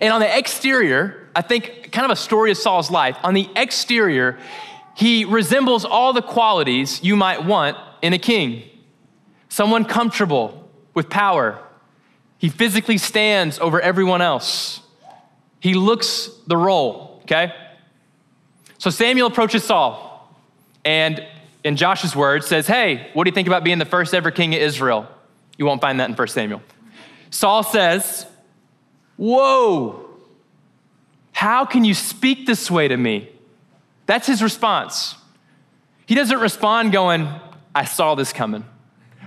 And 0.00 0.12
on 0.12 0.20
the 0.20 0.38
exterior, 0.38 1.28
I 1.34 1.42
think 1.42 1.90
kind 1.90 2.04
of 2.04 2.12
a 2.12 2.16
story 2.16 2.52
of 2.52 2.56
Saul's 2.56 2.88
life. 2.88 3.16
On 3.24 3.34
the 3.34 3.48
exterior, 3.56 4.38
he 4.94 5.24
resembles 5.24 5.84
all 5.84 6.12
the 6.12 6.22
qualities 6.22 7.02
you 7.02 7.16
might 7.16 7.46
want 7.46 7.76
in 8.00 8.12
a 8.12 8.18
king 8.18 8.62
someone 9.48 9.84
comfortable 9.84 10.70
with 10.94 11.10
power. 11.10 11.60
He 12.38 12.50
physically 12.50 12.96
stands 12.96 13.58
over 13.58 13.80
everyone 13.80 14.22
else. 14.22 14.82
He 15.58 15.74
looks 15.74 16.30
the 16.46 16.56
role, 16.56 17.18
okay? 17.22 17.52
So 18.78 18.90
Samuel 18.90 19.26
approaches 19.26 19.64
Saul 19.64 20.32
and, 20.84 21.26
in 21.64 21.76
Josh's 21.76 22.14
words, 22.14 22.46
says, 22.46 22.66
Hey, 22.66 23.10
what 23.14 23.24
do 23.24 23.30
you 23.30 23.34
think 23.34 23.48
about 23.48 23.64
being 23.64 23.78
the 23.78 23.84
first 23.86 24.14
ever 24.14 24.30
king 24.30 24.54
of 24.54 24.60
Israel? 24.60 25.08
You 25.58 25.66
won't 25.66 25.80
find 25.80 25.98
that 25.98 26.10
in 26.10 26.14
1 26.14 26.28
Samuel. 26.28 26.62
Saul 27.30 27.62
says, 27.62 28.26
Whoa, 29.16 30.08
how 31.32 31.64
can 31.64 31.84
you 31.84 31.94
speak 31.94 32.46
this 32.46 32.70
way 32.70 32.86
to 32.86 32.96
me? 32.96 33.30
That's 34.06 34.26
his 34.26 34.42
response. 34.42 35.16
He 36.06 36.14
doesn't 36.14 36.38
respond 36.38 36.92
going, 36.92 37.28
I 37.74 37.86
saw 37.86 38.14
this 38.14 38.32
coming 38.32 38.64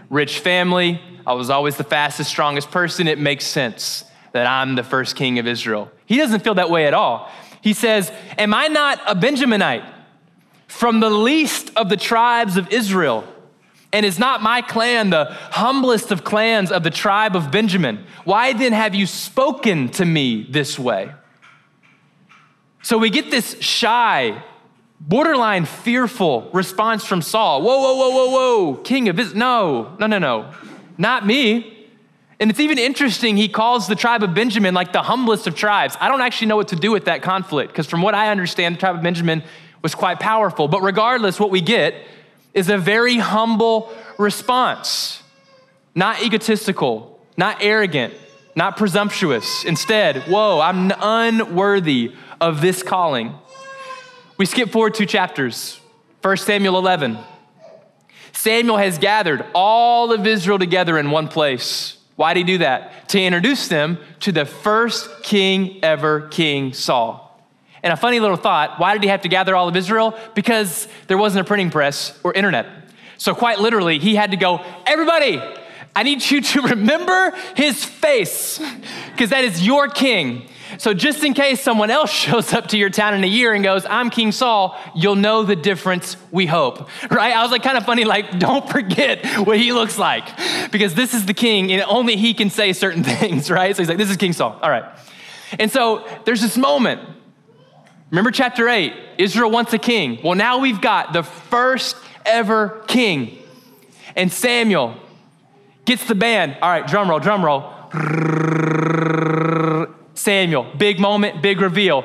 rich 0.10 0.39
family. 0.39 1.01
I 1.25 1.34
was 1.34 1.50
always 1.50 1.75
the 1.75 1.84
fastest, 1.84 2.29
strongest 2.29 2.72
person. 2.72 3.08
It 3.08 3.20
makes 3.20 3.46
sense 3.46 4.06
that 4.32 4.48
I'm 4.48 4.75
the 4.75 4.84
first 4.84 5.17
king 5.17 5.39
of 5.39 5.48
Israel. 5.48 5.91
He 6.06 6.15
doesn't 6.17 6.44
feel 6.44 6.56
that 6.56 6.70
way 6.70 6.88
at 6.88 6.94
all. 6.94 7.29
He 7.62 7.74
says, 7.74 8.12
Am 8.38 8.53
I 8.53 8.67
not 8.67 9.01
a 9.06 9.15
Benjaminite 9.15 9.86
from 10.68 11.00
the 11.00 11.10
least 11.10 11.72
of 11.76 11.90
the 11.90 11.98
tribes 11.98 12.58
of 12.58 12.72
Israel? 12.72 13.24
And 13.94 14.06
is 14.06 14.20
not 14.20 14.44
my 14.44 14.62
clan 14.62 15.10
the 15.10 15.26
humblest 15.32 16.12
of 16.12 16.24
clans 16.24 16.72
of 16.72 16.84
the 16.84 16.90
tribe 16.90 17.36
of 17.36 17.52
Benjamin? 17.52 18.06
Why 18.26 18.54
then 18.54 18.74
have 18.74 18.94
you 18.94 19.08
spoken 19.08 19.90
to 19.92 20.06
me 20.06 20.46
this 20.50 20.78
way? 20.78 21.12
So 22.84 22.98
we 22.98 23.10
get 23.10 23.32
this 23.32 23.60
shy, 23.62 24.44
borderline 25.00 25.66
fearful 25.66 26.50
response 26.54 27.06
from 27.06 27.22
Saul. 27.22 27.62
Whoa, 27.62 27.80
whoa, 27.80 27.96
whoa, 27.96 28.10
whoa, 28.10 28.30
whoa, 28.30 28.76
king 28.84 29.10
of 29.10 29.20
Israel. 29.20 29.38
No, 29.38 29.96
no, 30.00 30.08
no, 30.08 30.20
no, 30.20 30.54
not 30.98 31.26
me. 31.26 31.74
And 32.40 32.52
it's 32.52 32.60
even 32.60 32.78
interesting, 32.78 33.36
he 33.36 33.48
calls 33.48 33.88
the 33.88 33.96
tribe 33.96 34.22
of 34.22 34.34
Benjamin 34.34 34.74
like 34.74 34.94
the 34.94 35.02
humblest 35.02 35.48
of 35.48 35.56
tribes. 35.56 35.98
I 36.00 36.08
don't 36.08 36.22
actually 36.22 36.48
know 36.48 36.56
what 36.56 36.68
to 36.68 36.76
do 36.76 36.92
with 36.92 37.06
that 37.06 37.24
conflict, 37.24 37.72
because 37.72 37.88
from 37.88 38.02
what 38.02 38.14
I 38.14 38.30
understand, 38.30 38.76
the 38.76 38.80
tribe 38.80 38.96
of 38.96 39.02
Benjamin 39.02 39.44
was 39.88 39.96
quite 39.96 40.20
powerful. 40.20 40.67
But 40.67 40.82
regardless, 40.82 41.39
what 41.39 41.50
we 41.50 41.62
get 41.62 41.96
is 42.53 42.70
a 42.70 42.77
very 42.77 43.15
humble 43.15 43.89
response, 44.17 45.24
not 45.96 46.22
egotistical, 46.22 47.22
not 47.38 47.60
arrogant, 47.62 48.13
not 48.53 48.75
presumptuous. 48.75 49.63
Instead, 49.63 50.24
whoa, 50.24 50.60
I'm 50.60 50.91
unworthy 51.00 52.12
of 52.41 52.60
this 52.60 52.84
calling. 52.84 53.34
We 54.38 54.46
skip 54.46 54.72
forward 54.72 54.94
two 54.94 55.06
chapters, 55.06 55.79
1 56.22 56.36
Samuel 56.36 56.77
11. 56.77 57.17
Samuel 58.34 58.75
has 58.75 58.98
gathered 58.98 59.46
all 59.56 60.12
of 60.12 60.27
Israel 60.27 60.60
together 60.60 60.98
in 60.98 61.12
one 61.12 61.29
place. 61.29 61.96
Why 62.17 62.34
did 62.34 62.39
he 62.41 62.56
do 62.56 62.58
that? 62.58 63.08
To 63.10 63.22
introduce 63.22 63.70
them 63.70 64.00
to 64.20 64.34
the 64.34 64.44
first 64.44 65.24
king 65.24 65.79
ever, 65.82 66.27
King 66.27 66.74
Saul. 66.74 67.26
And 67.88 67.94
a 67.94 67.96
funny 67.96 68.20
little 68.20 68.36
thought 68.36 68.82
why 68.82 68.91
did 68.91 69.03
he 69.03 69.08
have 69.08 69.22
to 69.22 69.29
gather 69.29 69.56
all 69.56 69.70
of 69.70 69.75
Israel? 69.77 70.13
Because 70.36 70.89
there 71.08 71.17
wasn't 71.17 71.46
a 71.46 71.48
printing 71.48 71.72
press 71.72 72.20
or 72.22 72.34
internet. 72.34 72.67
So, 73.17 73.34
quite 73.34 73.62
literally, 73.62 73.98
he 73.98 74.13
had 74.13 74.32
to 74.32 74.38
go, 74.38 74.62
everybody, 74.86 75.41
I 75.96 76.03
need 76.03 76.29
you 76.29 76.41
to 76.41 76.62
remember 76.74 77.32
his 77.56 77.86
face, 77.86 78.60
because 79.13 79.29
that 79.29 79.46
is 79.46 79.65
your 79.65 79.88
king. 79.88 80.50
So, 80.79 80.94
just 80.94 81.24
in 81.24 81.34
case 81.34 81.62
someone 81.62 81.89
else 81.89 82.12
shows 82.25 82.51
up 82.51 82.67
to 82.67 82.77
your 82.77 82.89
town 82.89 83.13
in 83.13 83.24
a 83.24 83.27
year 83.27 83.53
and 83.53 83.63
goes, 83.63 83.86
I'm 83.86 84.10
King 84.10 84.34
Saul, 84.34 84.77
you'll 84.94 85.15
know 85.15 85.44
the 85.44 85.56
difference, 85.56 86.17
we 86.29 86.46
hope. 86.46 86.89
Right? 87.10 87.34
I 87.34 87.41
was 87.41 87.51
like, 87.51 87.63
kind 87.63 87.77
of 87.77 87.86
funny, 87.86 88.03
like, 88.03 88.38
don't 88.38 88.70
forget 88.70 89.25
what 89.48 89.58
he 89.58 89.72
looks 89.72 89.98
like 89.98 90.27
because 90.74 90.94
this 90.94 91.13
is 91.13 91.25
the 91.25 91.34
king 91.34 91.72
and 91.72 91.82
only 91.84 92.17
he 92.17 92.34
can 92.34 92.50
say 92.50 92.74
certain 92.74 93.06
things, 93.06 93.50
right? 93.50 93.74
So, 93.74 93.82
he's 93.82 93.88
like, 93.88 93.98
this 93.98 94.10
is 94.10 94.17
King 94.17 94.34
Saul. 94.34 94.60
All 94.62 94.70
right. 94.70 94.84
And 95.58 95.72
so, 95.72 96.06
there's 96.25 96.41
this 96.41 96.58
moment. 96.58 97.17
Remember 98.10 98.32
chapter 98.32 98.70
8, 98.70 98.94
Israel 99.18 99.52
wants 99.52 99.74
a 99.74 99.78
king. 99.78 100.20
Well, 100.24 100.36
now 100.36 100.60
we've 100.60 100.82
got 100.82 101.14
the 101.14 101.24
first 101.24 101.96
ever 102.26 102.84
king. 102.88 103.38
And 104.16 104.32
Samuel 104.32 104.96
gets 105.86 106.08
the 106.08 106.16
band. 106.16 106.58
All 106.62 106.70
right, 106.70 106.88
drum 106.88 107.10
roll, 107.10 107.20
drum 107.20 107.44
roll 107.44 107.74
Samuel. 110.14 110.68
Big 110.78 111.00
moment, 111.00 111.42
big 111.42 111.62
reveal. 111.62 112.04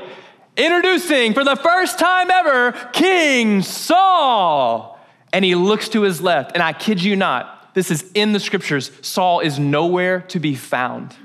Introducing 0.57 1.35
for 1.35 1.45
the 1.45 1.57
first 1.57 1.99
time 1.99 2.31
ever, 2.31 2.73
King 2.93 3.63
Saul. 3.63 5.01
And 5.33 5.45
he 5.45 5.55
looks 5.55 5.89
to 5.91 6.03
his 6.03 6.21
left, 6.21 6.53
and 6.53 6.63
I 6.63 6.75
kid 6.75 7.03
you 7.03 7.17
not, 7.17 7.75
this 7.75 7.91
is 7.91 8.11
in 8.13 8.33
the 8.33 8.41
scriptures. 8.41 8.91
Saul 9.01 9.41
is 9.41 9.59
nowhere 9.59 10.21
to 10.29 10.39
be 10.39 10.55
found. 10.55 11.17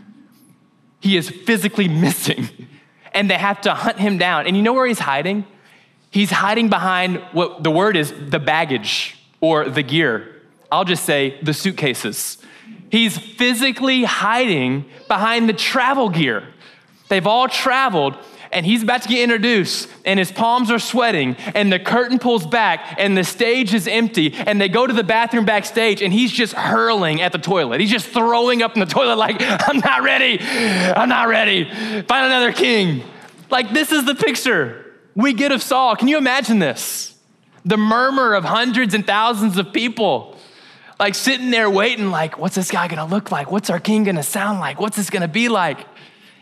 He 1.01 1.17
is 1.17 1.29
physically 1.29 1.87
missing, 2.05 2.47
and 3.17 3.31
they 3.31 3.37
have 3.37 3.61
to 3.61 3.73
hunt 3.73 3.97
him 3.97 4.19
down. 4.19 4.45
And 4.45 4.55
you 4.55 4.61
know 4.61 4.73
where 4.73 4.85
he's 4.85 4.99
hiding? 4.99 5.43
He's 6.11 6.29
hiding 6.29 6.69
behind 6.69 7.17
what 7.31 7.63
the 7.63 7.71
word 7.71 7.97
is 7.97 8.13
the 8.29 8.37
baggage 8.37 9.17
or 9.41 9.67
the 9.67 9.81
gear. 9.81 10.35
I'll 10.71 10.85
just 10.85 11.03
say 11.03 11.39
the 11.41 11.53
suitcases. 11.53 12.37
He's 12.91 13.17
physically 13.17 14.03
hiding 14.03 14.85
behind 15.07 15.49
the 15.49 15.53
travel 15.53 16.09
gear. 16.09 16.47
They've 17.09 17.25
all 17.25 17.47
traveled, 17.47 18.15
and 18.51 18.65
he's 18.65 18.83
about 18.83 19.01
to 19.03 19.09
get 19.09 19.21
introduced, 19.23 19.89
and 20.05 20.19
his 20.19 20.31
palms 20.31 20.71
are 20.71 20.79
sweating, 20.79 21.35
and 21.55 21.71
the 21.71 21.79
curtain 21.79 22.19
pulls 22.19 22.45
back, 22.45 22.95
and 22.97 23.17
the 23.17 23.23
stage 23.23 23.73
is 23.73 23.87
empty, 23.87 24.33
and 24.33 24.59
they 24.59 24.69
go 24.69 24.87
to 24.87 24.93
the 24.93 25.03
bathroom 25.03 25.45
backstage, 25.45 26.01
and 26.01 26.13
he's 26.13 26.31
just 26.31 26.53
hurling 26.53 27.21
at 27.21 27.31
the 27.31 27.37
toilet. 27.37 27.81
He's 27.81 27.91
just 27.91 28.07
throwing 28.07 28.61
up 28.61 28.75
in 28.75 28.79
the 28.79 28.85
toilet, 28.97 29.17
like, 29.17 29.37
I'm 29.39 29.79
not 29.79 30.03
ready, 30.03 30.39
I'm 30.39 31.09
not 31.09 31.27
ready. 31.27 31.65
Find 31.65 32.25
another 32.25 32.53
king. 32.53 33.03
Like, 33.49 33.71
this 33.71 33.91
is 33.91 34.05
the 34.05 34.15
picture 34.15 34.85
we 35.15 35.33
get 35.33 35.51
of 35.51 35.63
Saul. 35.63 35.95
Can 35.95 36.07
you 36.07 36.17
imagine 36.17 36.59
this? 36.59 37.15
The 37.65 37.77
murmur 37.77 38.33
of 38.33 38.43
hundreds 38.43 38.93
and 38.93 39.05
thousands 39.05 39.57
of 39.57 39.73
people 39.73 40.37
like 40.99 41.13
sitting 41.15 41.51
there 41.51 41.69
waiting, 41.69 42.09
like, 42.09 42.39
what's 42.39 42.55
this 42.55 42.71
guy 42.71 42.87
gonna 42.87 43.05
look 43.05 43.31
like? 43.31 43.51
What's 43.51 43.69
our 43.69 43.79
king 43.79 44.03
gonna 44.03 44.23
sound 44.23 44.59
like? 44.59 44.79
What's 44.79 44.97
this 44.97 45.09
gonna 45.09 45.27
be 45.27 45.47
like? 45.47 45.85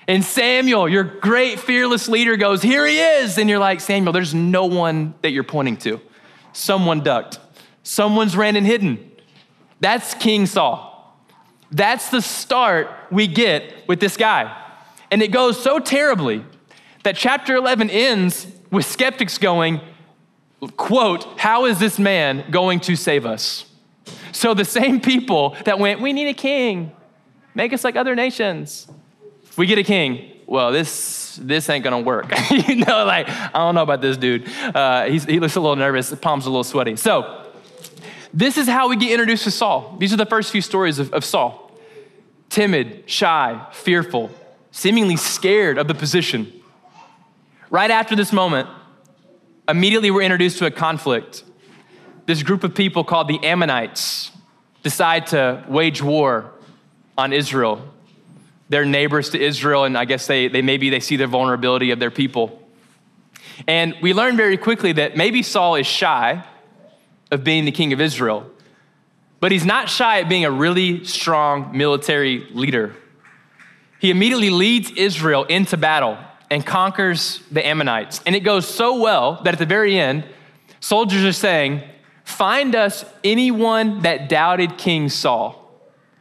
And 0.07 0.23
Samuel, 0.23 0.87
your 0.87 1.03
great 1.03 1.59
fearless 1.59 2.07
leader, 2.07 2.37
goes, 2.37 2.61
Here 2.61 2.85
he 2.85 2.99
is. 2.99 3.37
And 3.37 3.49
you're 3.49 3.59
like, 3.59 3.81
Samuel, 3.81 4.13
there's 4.13 4.33
no 4.33 4.65
one 4.65 5.15
that 5.21 5.31
you're 5.31 5.43
pointing 5.43 5.77
to. 5.77 5.99
Someone 6.53 7.01
ducked, 7.01 7.39
someone's 7.83 8.37
ran 8.37 8.55
and 8.55 8.65
hidden. 8.65 9.11
That's 9.79 10.13
King 10.13 10.45
Saul. 10.45 10.91
That's 11.71 12.09
the 12.09 12.21
start 12.21 12.89
we 13.11 13.27
get 13.27 13.87
with 13.87 13.99
this 13.99 14.15
guy. 14.15 14.55
And 15.11 15.21
it 15.21 15.31
goes 15.31 15.61
so 15.61 15.79
terribly 15.79 16.45
that 17.03 17.15
chapter 17.15 17.55
11 17.55 17.89
ends 17.89 18.47
with 18.71 18.85
skeptics 18.85 19.37
going, 19.37 19.81
quote, 20.77 21.39
How 21.39 21.65
is 21.65 21.79
this 21.79 21.97
man 21.99 22.45
going 22.51 22.79
to 22.81 22.95
save 22.95 23.25
us? 23.25 23.65
So 24.31 24.53
the 24.53 24.65
same 24.65 25.01
people 25.01 25.57
that 25.65 25.79
went, 25.79 25.99
We 25.99 26.13
need 26.13 26.27
a 26.27 26.33
king, 26.33 26.91
make 27.55 27.73
us 27.73 27.83
like 27.83 27.95
other 27.95 28.15
nations 28.15 28.87
we 29.57 29.65
get 29.65 29.77
a 29.77 29.83
king. 29.83 30.31
Well, 30.45 30.71
this 30.71 31.39
this 31.41 31.69
ain't 31.69 31.83
gonna 31.83 32.01
work. 32.01 32.31
you 32.51 32.75
know, 32.75 33.05
like 33.05 33.27
I 33.29 33.51
don't 33.53 33.75
know 33.75 33.83
about 33.83 34.01
this 34.01 34.17
dude. 34.17 34.47
Uh, 34.47 35.05
he 35.05 35.39
looks 35.39 35.55
a 35.55 35.59
little 35.59 35.75
nervous. 35.75 36.09
His 36.09 36.19
palms 36.19 36.45
a 36.45 36.49
little 36.49 36.63
sweaty. 36.63 36.95
So 36.95 37.45
this 38.33 38.57
is 38.57 38.67
how 38.67 38.89
we 38.89 38.97
get 38.97 39.11
introduced 39.11 39.45
to 39.45 39.51
Saul. 39.51 39.95
These 39.97 40.13
are 40.13 40.17
the 40.17 40.25
first 40.25 40.51
few 40.51 40.61
stories 40.61 40.99
of, 40.99 41.13
of 41.13 41.23
Saul. 41.23 41.71
Timid, 42.49 43.09
shy, 43.09 43.65
fearful, 43.71 44.29
seemingly 44.71 45.15
scared 45.15 45.77
of 45.77 45.87
the 45.87 45.95
position. 45.95 46.51
Right 47.69 47.89
after 47.89 48.15
this 48.15 48.31
moment, 48.31 48.69
immediately 49.67 50.11
we're 50.11 50.21
introduced 50.21 50.59
to 50.59 50.65
a 50.65 50.71
conflict. 50.71 51.43
This 52.25 52.43
group 52.43 52.63
of 52.63 52.75
people 52.75 53.03
called 53.03 53.27
the 53.27 53.43
Ammonites 53.43 54.31
decide 54.83 55.27
to 55.27 55.63
wage 55.67 56.01
war 56.01 56.51
on 57.17 57.33
Israel. 57.33 57.81
They're 58.69 58.85
neighbors 58.85 59.29
to 59.31 59.41
Israel, 59.41 59.83
and 59.83 59.97
I 59.97 60.05
guess 60.05 60.27
they, 60.27 60.47
they 60.47 60.61
maybe 60.61 60.89
they 60.89 60.99
see 60.99 61.17
the 61.17 61.27
vulnerability 61.27 61.91
of 61.91 61.99
their 61.99 62.11
people. 62.11 62.61
And 63.67 63.95
we 64.01 64.13
learn 64.13 64.35
very 64.37 64.57
quickly 64.57 64.91
that 64.93 65.15
maybe 65.15 65.43
Saul 65.43 65.75
is 65.75 65.87
shy 65.87 66.43
of 67.31 67.43
being 67.43 67.65
the 67.65 67.71
king 67.71 67.93
of 67.93 68.01
Israel, 68.01 68.49
but 69.39 69.51
he's 69.51 69.65
not 69.65 69.89
shy 69.89 70.19
at 70.21 70.29
being 70.29 70.45
a 70.45 70.51
really 70.51 71.05
strong 71.05 71.77
military 71.77 72.47
leader. 72.51 72.95
He 73.99 74.11
immediately 74.11 74.49
leads 74.49 74.91
Israel 74.91 75.45
into 75.45 75.77
battle 75.77 76.17
and 76.49 76.65
conquers 76.65 77.41
the 77.51 77.65
Ammonites. 77.65 78.21
And 78.25 78.35
it 78.35 78.41
goes 78.41 78.67
so 78.67 78.99
well 78.99 79.41
that 79.43 79.53
at 79.53 79.59
the 79.59 79.65
very 79.65 79.97
end, 79.97 80.25
soldiers 80.79 81.23
are 81.23 81.33
saying, 81.33 81.83
Find 82.23 82.75
us 82.75 83.05
anyone 83.23 84.01
that 84.01 84.29
doubted 84.29 84.79
King 84.79 85.09
Saul 85.09 85.61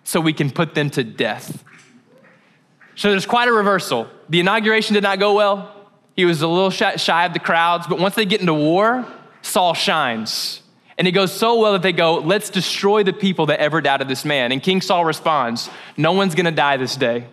so 0.04 0.20
we 0.20 0.34
can 0.34 0.50
put 0.50 0.74
them 0.74 0.90
to 0.90 1.02
death. 1.02 1.63
So 2.94 3.10
there's 3.10 3.26
quite 3.26 3.48
a 3.48 3.52
reversal. 3.52 4.08
The 4.28 4.40
inauguration 4.40 4.94
did 4.94 5.02
not 5.02 5.18
go 5.18 5.34
well. 5.34 5.70
He 6.14 6.24
was 6.24 6.42
a 6.42 6.48
little 6.48 6.70
shy 6.70 7.24
of 7.24 7.32
the 7.32 7.40
crowds, 7.40 7.86
but 7.88 7.98
once 7.98 8.14
they 8.14 8.24
get 8.24 8.40
into 8.40 8.54
war, 8.54 9.06
Saul 9.42 9.74
shines. 9.74 10.62
And 10.96 11.08
it 11.08 11.12
goes 11.12 11.32
so 11.32 11.60
well 11.60 11.72
that 11.72 11.82
they 11.82 11.92
go, 11.92 12.18
Let's 12.18 12.50
destroy 12.50 13.02
the 13.02 13.12
people 13.12 13.46
that 13.46 13.58
ever 13.58 13.80
doubted 13.80 14.08
this 14.08 14.24
man. 14.24 14.52
And 14.52 14.62
King 14.62 14.80
Saul 14.80 15.04
responds, 15.04 15.68
No 15.96 16.12
one's 16.12 16.34
gonna 16.34 16.52
die 16.52 16.76
this 16.76 16.96
day. 16.96 17.26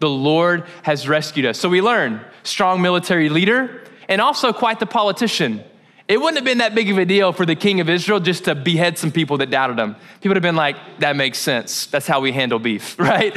The 0.00 0.08
Lord 0.08 0.64
has 0.82 1.08
rescued 1.08 1.46
us. 1.46 1.58
So 1.58 1.68
we 1.68 1.80
learn 1.80 2.20
strong 2.42 2.82
military 2.82 3.28
leader 3.28 3.84
and 4.08 4.20
also 4.20 4.52
quite 4.52 4.80
the 4.80 4.86
politician. 4.86 5.62
It 6.10 6.20
wouldn't 6.20 6.38
have 6.38 6.44
been 6.44 6.58
that 6.58 6.74
big 6.74 6.90
of 6.90 6.98
a 6.98 7.04
deal 7.04 7.32
for 7.32 7.46
the 7.46 7.54
king 7.54 7.78
of 7.78 7.88
Israel 7.88 8.18
just 8.18 8.46
to 8.46 8.56
behead 8.56 8.98
some 8.98 9.12
people 9.12 9.38
that 9.38 9.48
doubted 9.48 9.78
him. 9.78 9.94
People 10.14 10.30
would 10.30 10.38
have 10.38 10.42
been 10.42 10.56
like, 10.56 10.74
that 10.98 11.14
makes 11.14 11.38
sense. 11.38 11.86
That's 11.86 12.08
how 12.08 12.18
we 12.18 12.32
handle 12.32 12.58
beef, 12.58 12.98
right? 12.98 13.32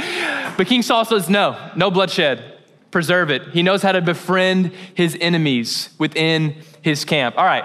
But 0.58 0.66
King 0.66 0.82
Saul 0.82 1.06
says, 1.06 1.30
no, 1.30 1.56
no 1.76 1.92
bloodshed. 1.92 2.58
Preserve 2.90 3.30
it. 3.30 3.44
He 3.50 3.62
knows 3.62 3.84
how 3.84 3.92
to 3.92 4.02
befriend 4.02 4.72
his 4.96 5.16
enemies 5.22 5.90
within 6.00 6.56
his 6.82 7.06
camp. 7.06 7.38
All 7.38 7.46
right, 7.46 7.64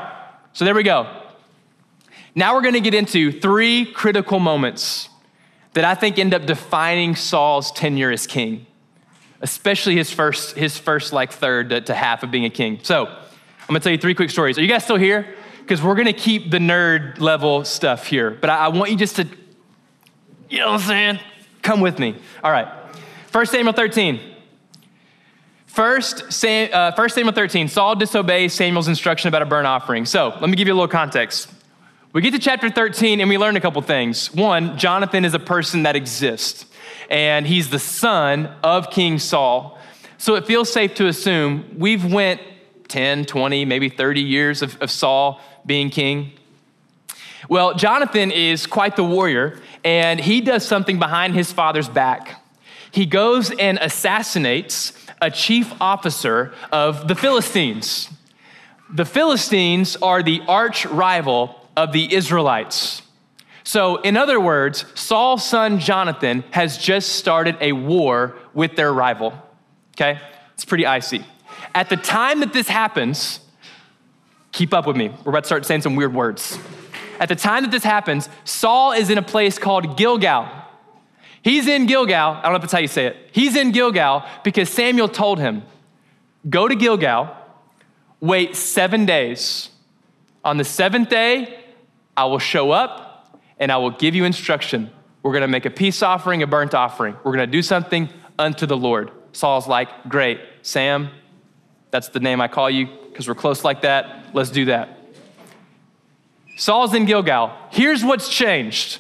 so 0.53 0.67
there 0.67 0.75
we 0.75 0.83
go. 0.83 1.11
Now 2.35 2.55
we're 2.55 2.61
going 2.61 2.75
to 2.75 2.81
get 2.81 2.93
into 2.93 3.33
three 3.33 3.87
critical 3.87 4.39
moments 4.39 5.09
that 5.73 5.87
I 5.87 5.95
think 5.95 6.19
end 6.19 6.35
up 6.35 6.45
defining 6.45 7.17
Saul's 7.17 7.73
tenure 7.73 8.11
as 8.11 8.27
king, 8.27 8.67
especially 9.41 9.97
his 9.97 10.13
first, 10.13 10.55
his 10.55 10.77
first 10.77 11.15
like 11.15 11.33
third 11.33 11.71
to, 11.71 11.81
to 11.81 11.95
half 11.95 12.23
of 12.23 12.31
being 12.31 12.45
a 12.45 12.51
king. 12.51 12.81
So, 12.83 13.17
I'm 13.69 13.75
gonna 13.75 13.81
tell 13.81 13.93
you 13.93 13.99
three 13.99 14.15
quick 14.15 14.31
stories. 14.31 14.57
Are 14.57 14.63
you 14.63 14.69
guys 14.69 14.85
still 14.85 14.97
here? 14.97 15.35
Because 15.61 15.83
we're 15.83 15.95
gonna 15.95 16.15
keep 16.15 16.51
the 16.51 16.59
nerd 16.59 17.21
level 17.21 17.65
stuff 17.65 18.07
here, 18.07 18.31
but 18.31 18.49
I, 18.49 18.67
I 18.67 18.69
want 18.69 18.91
you 18.91 18.97
just 18.97 19.17
to, 19.17 19.27
you 20.49 20.59
know 20.59 20.73
what 20.73 20.81
I'm 20.81 20.87
saying? 20.87 21.21
Come 21.61 21.83
with 21.83 21.99
me. 21.99 22.17
All 22.43 22.51
right. 22.51 22.67
1 23.31 23.47
Samuel 23.47 23.75
13. 23.75 24.21
First, 25.67 26.45
uh, 26.45 26.93
1 26.97 27.09
Samuel 27.11 27.35
13, 27.35 27.69
Saul 27.69 27.95
disobeys 27.95 28.55
Samuel's 28.55 28.89
instruction 28.89 29.29
about 29.29 29.43
a 29.43 29.47
burnt 29.47 29.67
offering. 29.67 30.07
So 30.07 30.37
let 30.41 30.49
me 30.49 30.57
give 30.57 30.67
you 30.67 30.73
a 30.73 30.75
little 30.75 30.89
context. 30.89 31.53
We 32.15 32.23
get 32.23 32.33
to 32.33 32.39
chapter 32.39 32.71
13 32.71 33.21
and 33.21 33.29
we 33.29 33.37
learn 33.37 33.55
a 33.55 33.61
couple 33.61 33.83
things. 33.83 34.33
One, 34.35 34.79
Jonathan 34.79 35.27
is 35.27 35.35
a 35.35 35.39
person 35.39 35.83
that 35.83 35.95
exists, 35.95 36.65
and 37.11 37.47
he's 37.47 37.69
the 37.69 37.79
son 37.79 38.51
of 38.65 38.91
King 38.91 39.19
Saul. 39.19 39.79
So 40.17 40.35
it 40.37 40.47
feels 40.47 40.73
safe 40.73 40.95
to 40.95 41.07
assume 41.07 41.77
we've 41.77 42.11
went 42.11 42.41
10, 42.89 43.25
20, 43.25 43.65
maybe 43.65 43.89
30 43.89 44.21
years 44.21 44.63
of, 44.63 44.81
of 44.81 44.91
Saul 44.91 45.41
being 45.65 45.91
king. 45.91 46.33
Well, 47.49 47.75
Jonathan 47.75 48.31
is 48.31 48.67
quite 48.67 48.97
the 48.97 49.05
warrior, 49.05 49.61
and 49.85 50.19
he 50.19 50.41
does 50.41 50.67
something 50.67 50.99
behind 50.99 51.35
his 51.35 51.53
father's 51.53 51.89
back. 51.89 52.43
He 52.91 53.07
goes 53.07 53.51
and 53.51 53.79
assassinates 53.79 54.93
a 55.21 55.31
chief 55.31 55.73
officer 55.81 56.53
of 56.73 57.09
the 57.09 57.15
Philistines. 57.15 58.11
The 58.91 59.05
Philistines 59.05 59.97
are 59.97 60.23
the 60.23 60.43
arch 60.49 60.87
rival 60.87 61.55
of 61.77 61.93
the 61.93 62.15
Israelites. 62.15 63.03
So, 63.63 63.97
in 63.97 64.17
other 64.17 64.41
words, 64.41 64.87
Saul's 64.95 65.45
son 65.45 65.79
Jonathan 65.79 66.43
has 66.53 66.79
just 66.79 67.11
started 67.11 67.57
a 67.61 67.73
war 67.73 68.35
with 68.55 68.77
their 68.77 68.93
rival. 68.93 69.35
Okay? 69.95 70.19
It's 70.55 70.65
pretty 70.65 70.87
icy. 70.87 71.25
At 71.79 71.91
the 71.91 71.97
time 71.97 72.41
that 72.41 72.53
this 72.53 72.67
happens, 72.67 73.39
keep 74.51 74.75
up 74.75 74.85
with 74.85 74.97
me. 74.97 75.11
We're 75.25 75.31
about 75.31 75.45
to 75.45 75.47
start 75.47 75.65
saying 75.65 75.83
some 75.83 75.95
weird 75.95 76.13
words. 76.13 76.59
At 77.21 77.29
the 77.29 77.37
time 77.37 77.63
that 77.63 77.71
this 77.71 77.85
happens, 77.85 78.29
Saul 78.43 78.91
is 78.91 79.11
in 79.11 79.17
a 79.17 79.23
place 79.23 79.61
called 79.61 79.97
Gilgal. 79.97 80.49
He's 81.41 81.69
in 81.69 81.87
Gilgal. 81.87 82.33
I 82.33 82.43
don't 82.43 82.51
know 82.51 82.57
if 82.57 82.63
that's 82.63 82.73
how 82.73 82.81
you 82.81 82.89
say 82.89 83.07
it. 83.07 83.17
He's 83.31 83.55
in 83.55 83.71
Gilgal 83.71 84.25
because 84.43 84.69
Samuel 84.69 85.07
told 85.07 85.39
him, 85.39 85.63
Go 86.51 86.67
to 86.67 86.75
Gilgal, 86.75 87.33
wait 88.19 88.57
seven 88.57 89.07
days. 89.07 89.69
On 90.45 90.57
the 90.57 90.65
seventh 90.65 91.09
day, 91.09 91.61
I 92.17 92.25
will 92.25 92.41
show 92.41 92.73
up 92.73 93.41
and 93.61 93.71
I 93.71 93.77
will 93.77 93.93
give 93.93 94.17
you 94.17 94.25
instruction. 94.25 94.91
We're 95.23 95.31
going 95.31 95.43
to 95.43 95.49
make 95.49 95.65
a 95.65 95.71
peace 95.71 96.03
offering, 96.03 96.43
a 96.43 96.49
burnt 96.49 96.75
offering. 96.75 97.15
We're 97.23 97.37
going 97.37 97.47
to 97.47 97.53
do 97.53 97.63
something 97.63 98.09
unto 98.37 98.67
the 98.67 98.77
Lord. 98.77 99.13
Saul's 99.31 99.69
like, 99.69 100.09
Great, 100.09 100.41
Sam, 100.63 101.11
that's 101.91 102.09
the 102.09 102.21
name 102.21 102.41
I 102.41 102.49
call 102.49 102.71
you 102.71 102.87
because 103.11 103.29
we're 103.29 103.35
close 103.35 103.65
like 103.65 103.83
that. 103.83 104.35
Let's 104.35 104.51
do 104.51 104.67
that. 104.67 104.99
Saul's 106.57 106.95
in 106.95 107.05
Gilgal. 107.05 107.53
Here's 107.71 108.05
what's 108.05 108.29
changed. 108.29 108.99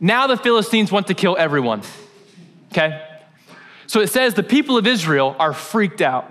Now 0.00 0.26
the 0.26 0.36
Philistines 0.36 0.92
want 0.92 1.06
to 1.08 1.14
kill 1.14 1.36
everyone. 1.38 1.82
Okay? 2.72 3.04
So 3.86 4.00
it 4.00 4.08
says 4.08 4.34
the 4.34 4.42
people 4.42 4.76
of 4.76 4.86
Israel 4.86 5.34
are 5.38 5.52
freaked 5.52 6.00
out. 6.00 6.30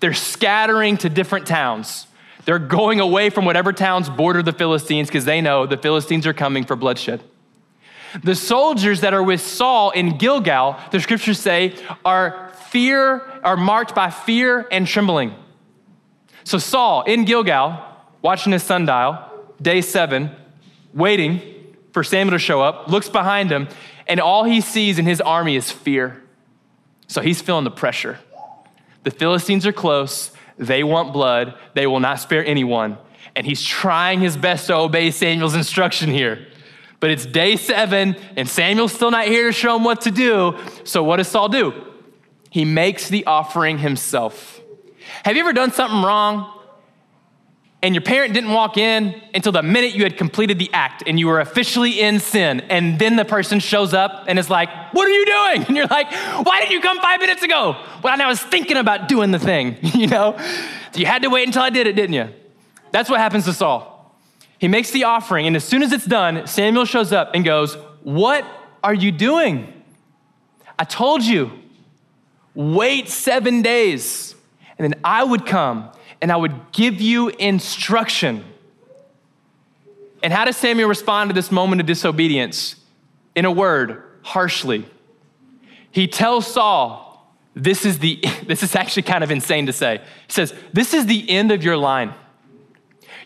They're 0.00 0.14
scattering 0.14 0.98
to 0.98 1.08
different 1.08 1.46
towns. 1.46 2.06
They're 2.44 2.58
going 2.58 3.00
away 3.00 3.30
from 3.30 3.44
whatever 3.44 3.72
towns 3.72 4.08
border 4.08 4.42
the 4.42 4.52
Philistines 4.52 5.08
because 5.08 5.24
they 5.24 5.40
know 5.40 5.66
the 5.66 5.76
Philistines 5.76 6.26
are 6.26 6.34
coming 6.34 6.64
for 6.64 6.76
bloodshed. 6.76 7.22
The 8.22 8.34
soldiers 8.34 9.00
that 9.00 9.14
are 9.14 9.22
with 9.22 9.40
Saul 9.40 9.90
in 9.90 10.16
Gilgal, 10.16 10.78
the 10.92 11.00
scriptures 11.00 11.40
say, 11.40 11.74
are 12.04 12.52
fear 12.70 13.35
are 13.46 13.56
marked 13.56 13.94
by 13.94 14.10
fear 14.10 14.66
and 14.72 14.88
trembling. 14.88 15.32
So 16.42 16.58
Saul 16.58 17.04
in 17.04 17.24
Gilgal, 17.24 17.80
watching 18.20 18.52
his 18.52 18.64
sundial, 18.64 19.18
day 19.62 19.80
seven, 19.82 20.32
waiting 20.92 21.40
for 21.92 22.02
Samuel 22.02 22.32
to 22.32 22.38
show 22.40 22.60
up, 22.60 22.88
looks 22.88 23.08
behind 23.08 23.52
him, 23.52 23.68
and 24.08 24.18
all 24.18 24.42
he 24.42 24.60
sees 24.60 24.98
in 24.98 25.06
his 25.06 25.20
army 25.20 25.54
is 25.54 25.70
fear. 25.70 26.22
So 27.06 27.20
he's 27.20 27.40
feeling 27.40 27.62
the 27.62 27.70
pressure. 27.70 28.18
The 29.04 29.12
Philistines 29.12 29.64
are 29.64 29.72
close. 29.72 30.32
They 30.58 30.82
want 30.82 31.12
blood. 31.12 31.54
They 31.74 31.86
will 31.86 32.00
not 32.00 32.18
spare 32.18 32.44
anyone. 32.44 32.98
And 33.36 33.46
he's 33.46 33.62
trying 33.62 34.18
his 34.18 34.36
best 34.36 34.66
to 34.66 34.74
obey 34.74 35.12
Samuel's 35.12 35.54
instruction 35.54 36.10
here. 36.10 36.48
But 36.98 37.10
it's 37.10 37.24
day 37.24 37.56
seven, 37.56 38.16
and 38.36 38.48
Samuel's 38.48 38.92
still 38.92 39.12
not 39.12 39.26
here 39.26 39.46
to 39.46 39.52
show 39.52 39.76
him 39.76 39.84
what 39.84 40.00
to 40.00 40.10
do. 40.10 40.58
So 40.82 41.04
what 41.04 41.18
does 41.18 41.28
Saul 41.28 41.48
do? 41.48 41.95
He 42.56 42.64
makes 42.64 43.10
the 43.10 43.26
offering 43.26 43.76
himself. 43.76 44.62
Have 45.26 45.36
you 45.36 45.42
ever 45.42 45.52
done 45.52 45.72
something 45.72 46.02
wrong 46.02 46.58
and 47.82 47.94
your 47.94 48.00
parent 48.00 48.32
didn't 48.32 48.50
walk 48.50 48.78
in 48.78 49.20
until 49.34 49.52
the 49.52 49.62
minute 49.62 49.94
you 49.94 50.04
had 50.04 50.16
completed 50.16 50.58
the 50.58 50.70
act 50.72 51.02
and 51.06 51.20
you 51.20 51.26
were 51.26 51.40
officially 51.40 52.00
in 52.00 52.18
sin. 52.18 52.62
And 52.70 52.98
then 52.98 53.16
the 53.16 53.26
person 53.26 53.60
shows 53.60 53.92
up 53.92 54.24
and 54.26 54.38
is 54.38 54.48
like, 54.48 54.70
What 54.94 55.06
are 55.06 55.10
you 55.10 55.26
doing? 55.26 55.64
And 55.68 55.76
you're 55.76 55.86
like, 55.88 56.10
Why 56.46 56.60
didn't 56.60 56.72
you 56.72 56.80
come 56.80 56.98
five 56.98 57.20
minutes 57.20 57.42
ago? 57.42 57.76
Well, 58.02 58.22
I 58.22 58.26
was 58.26 58.40
thinking 58.40 58.78
about 58.78 59.06
doing 59.06 59.32
the 59.32 59.38
thing, 59.38 59.76
you 59.82 60.06
know? 60.06 60.34
So 60.92 61.00
You 61.00 61.04
had 61.04 61.20
to 61.24 61.28
wait 61.28 61.46
until 61.46 61.60
I 61.60 61.68
did 61.68 61.86
it, 61.86 61.92
didn't 61.94 62.14
you? 62.14 62.30
That's 62.90 63.10
what 63.10 63.20
happens 63.20 63.44
to 63.44 63.52
Saul. 63.52 64.16
He 64.56 64.66
makes 64.66 64.92
the 64.92 65.04
offering, 65.04 65.46
and 65.46 65.56
as 65.56 65.64
soon 65.64 65.82
as 65.82 65.92
it's 65.92 66.06
done, 66.06 66.46
Samuel 66.46 66.86
shows 66.86 67.12
up 67.12 67.34
and 67.34 67.44
goes, 67.44 67.74
What 68.02 68.46
are 68.82 68.94
you 68.94 69.12
doing? 69.12 69.74
I 70.78 70.84
told 70.84 71.22
you, 71.22 71.52
Wait 72.56 73.10
seven 73.10 73.60
days, 73.60 74.34
and 74.78 74.92
then 74.92 74.98
I 75.04 75.22
would 75.22 75.44
come 75.44 75.90
and 76.22 76.32
I 76.32 76.36
would 76.36 76.72
give 76.72 77.02
you 77.02 77.28
instruction. 77.28 78.44
And 80.22 80.32
how 80.32 80.46
does 80.46 80.56
Samuel 80.56 80.88
respond 80.88 81.28
to 81.28 81.34
this 81.34 81.52
moment 81.52 81.82
of 81.82 81.86
disobedience? 81.86 82.76
In 83.34 83.44
a 83.44 83.50
word, 83.50 84.02
harshly. 84.22 84.86
He 85.90 86.08
tells 86.08 86.46
Saul, 86.46 87.06
this 87.54 87.84
is 87.84 87.98
the 87.98 88.24
this 88.46 88.62
is 88.62 88.74
actually 88.74 89.02
kind 89.02 89.22
of 89.22 89.30
insane 89.30 89.66
to 89.66 89.72
say. 89.72 89.98
He 90.26 90.32
says, 90.32 90.54
"This 90.72 90.94
is 90.94 91.04
the 91.04 91.28
end 91.28 91.52
of 91.52 91.62
your 91.62 91.76
line. 91.76 92.14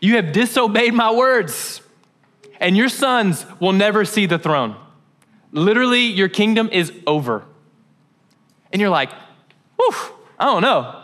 You 0.01 0.17
have 0.17 0.33
disobeyed 0.33 0.93
my 0.93 1.13
words, 1.13 1.83
and 2.59 2.77
your 2.77 2.89
sons 2.89 3.47
will 3.61 3.73
never 3.73 4.05
see 4.05 4.27
the 4.27 4.39
throne. 4.39 4.77
Literally, 5.53 6.03
your 6.03 6.29
kingdom 6.29 6.69
is 6.73 6.93
over." 7.07 7.45
And 8.73 8.81
you're 8.81 8.91
like, 8.91 9.11
whew, 9.77 9.95
I 10.39 10.47
don't 10.47 10.63
know. 10.63 11.03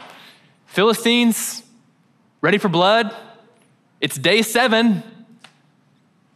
Philistines, 0.66 1.62
ready 2.40 2.58
for 2.58 2.68
blood. 2.68 3.14
It's 4.00 4.16
day 4.16 4.42
seven. 4.42 5.02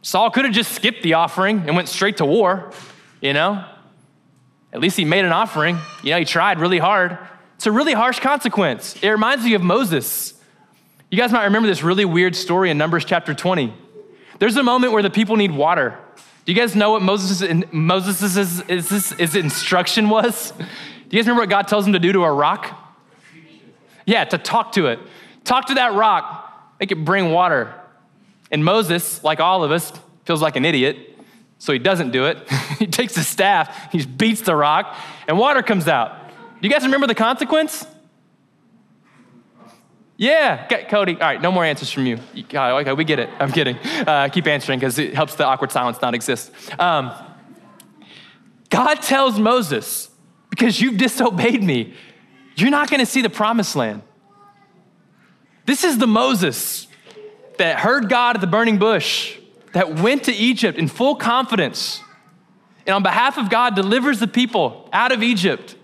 Saul 0.01 0.31
could 0.31 0.45
have 0.45 0.53
just 0.53 0.71
skipped 0.71 1.03
the 1.03 1.13
offering 1.13 1.59
and 1.67 1.75
went 1.75 1.87
straight 1.87 2.17
to 2.17 2.25
war, 2.25 2.71
you 3.21 3.33
know? 3.33 3.63
At 4.73 4.79
least 4.79 4.97
he 4.97 5.05
made 5.05 5.25
an 5.25 5.31
offering. 5.31 5.77
You 6.03 6.11
know, 6.11 6.19
he 6.19 6.25
tried 6.25 6.59
really 6.59 6.79
hard. 6.79 7.17
It's 7.55 7.67
a 7.67 7.71
really 7.71 7.93
harsh 7.93 8.19
consequence. 8.19 8.95
It 9.03 9.09
reminds 9.09 9.45
me 9.45 9.53
of 9.53 9.61
Moses. 9.61 10.33
You 11.11 11.17
guys 11.17 11.31
might 11.31 11.43
remember 11.43 11.67
this 11.67 11.83
really 11.83 12.05
weird 12.05 12.35
story 12.35 12.71
in 12.71 12.77
Numbers 12.77 13.05
chapter 13.05 13.33
20. 13.33 13.73
There's 14.39 14.57
a 14.57 14.63
moment 14.63 14.93
where 14.93 15.03
the 15.03 15.09
people 15.09 15.35
need 15.35 15.51
water. 15.51 15.97
Do 16.45 16.51
you 16.51 16.59
guys 16.59 16.75
know 16.75 16.91
what 16.91 17.03
Moses' 17.03 17.63
Moses' 17.71 18.35
is, 18.35 18.91
is, 18.91 19.11
is 19.11 19.35
instruction 19.35 20.09
was? 20.09 20.53
Do 21.11 21.17
you 21.17 21.23
guys 21.23 21.27
remember 21.27 21.41
what 21.41 21.49
God 21.49 21.67
tells 21.67 21.85
him 21.85 21.91
to 21.91 21.99
do 21.99 22.13
to 22.13 22.23
a 22.23 22.31
rock? 22.31 22.73
Yeah, 24.05 24.23
to 24.23 24.37
talk 24.37 24.71
to 24.73 24.87
it. 24.87 24.99
Talk 25.43 25.65
to 25.65 25.73
that 25.73 25.93
rock, 25.93 26.73
make 26.79 26.93
it 26.93 27.03
bring 27.03 27.31
water. 27.31 27.75
And 28.49 28.63
Moses, 28.63 29.21
like 29.21 29.41
all 29.41 29.65
of 29.65 29.71
us, 29.71 29.91
feels 30.23 30.41
like 30.41 30.55
an 30.55 30.63
idiot, 30.63 31.19
so 31.57 31.73
he 31.73 31.79
doesn't 31.79 32.11
do 32.11 32.27
it. 32.27 32.49
he 32.79 32.87
takes 32.87 33.15
his 33.15 33.27
staff, 33.27 33.91
he 33.91 34.05
beats 34.05 34.39
the 34.39 34.55
rock, 34.55 34.95
and 35.27 35.37
water 35.37 35.61
comes 35.61 35.89
out. 35.89 36.29
Do 36.61 36.67
you 36.67 36.73
guys 36.73 36.83
remember 36.83 37.07
the 37.07 37.15
consequence? 37.15 37.85
Yeah, 40.15 40.65
Cody. 40.87 41.15
All 41.15 41.19
right, 41.19 41.41
no 41.41 41.51
more 41.51 41.65
answers 41.65 41.91
from 41.91 42.05
you. 42.05 42.19
Okay, 42.53 42.93
we 42.93 43.03
get 43.03 43.19
it. 43.19 43.29
I'm 43.37 43.51
kidding. 43.51 43.75
Uh, 43.75 44.29
keep 44.31 44.47
answering 44.47 44.79
because 44.79 44.97
it 44.97 45.13
helps 45.13 45.35
the 45.35 45.43
awkward 45.43 45.73
silence 45.73 46.01
not 46.01 46.15
exist. 46.15 46.53
Um, 46.79 47.11
God 48.69 49.01
tells 49.01 49.37
Moses, 49.37 50.10
because 50.51 50.79
you've 50.79 50.97
disobeyed 50.97 51.63
me, 51.63 51.95
you're 52.55 52.69
not 52.69 52.89
going 52.91 52.99
to 52.99 53.05
see 53.07 53.23
the 53.23 53.29
promised 53.29 53.75
land. 53.75 54.03
This 55.65 55.83
is 55.83 55.97
the 55.97 56.05
Moses 56.05 56.87
that 57.57 57.79
heard 57.79 58.09
God 58.09 58.35
at 58.35 58.41
the 58.41 58.47
burning 58.47 58.77
bush, 58.77 59.37
that 59.73 59.99
went 59.99 60.25
to 60.25 60.33
Egypt 60.33 60.77
in 60.77 60.87
full 60.87 61.15
confidence, 61.15 62.01
and 62.85 62.93
on 62.93 63.03
behalf 63.03 63.37
of 63.37 63.49
God 63.49 63.75
delivers 63.75 64.19
the 64.19 64.27
people 64.27 64.89
out 64.91 65.11
of 65.11 65.23
Egypt, 65.23 65.75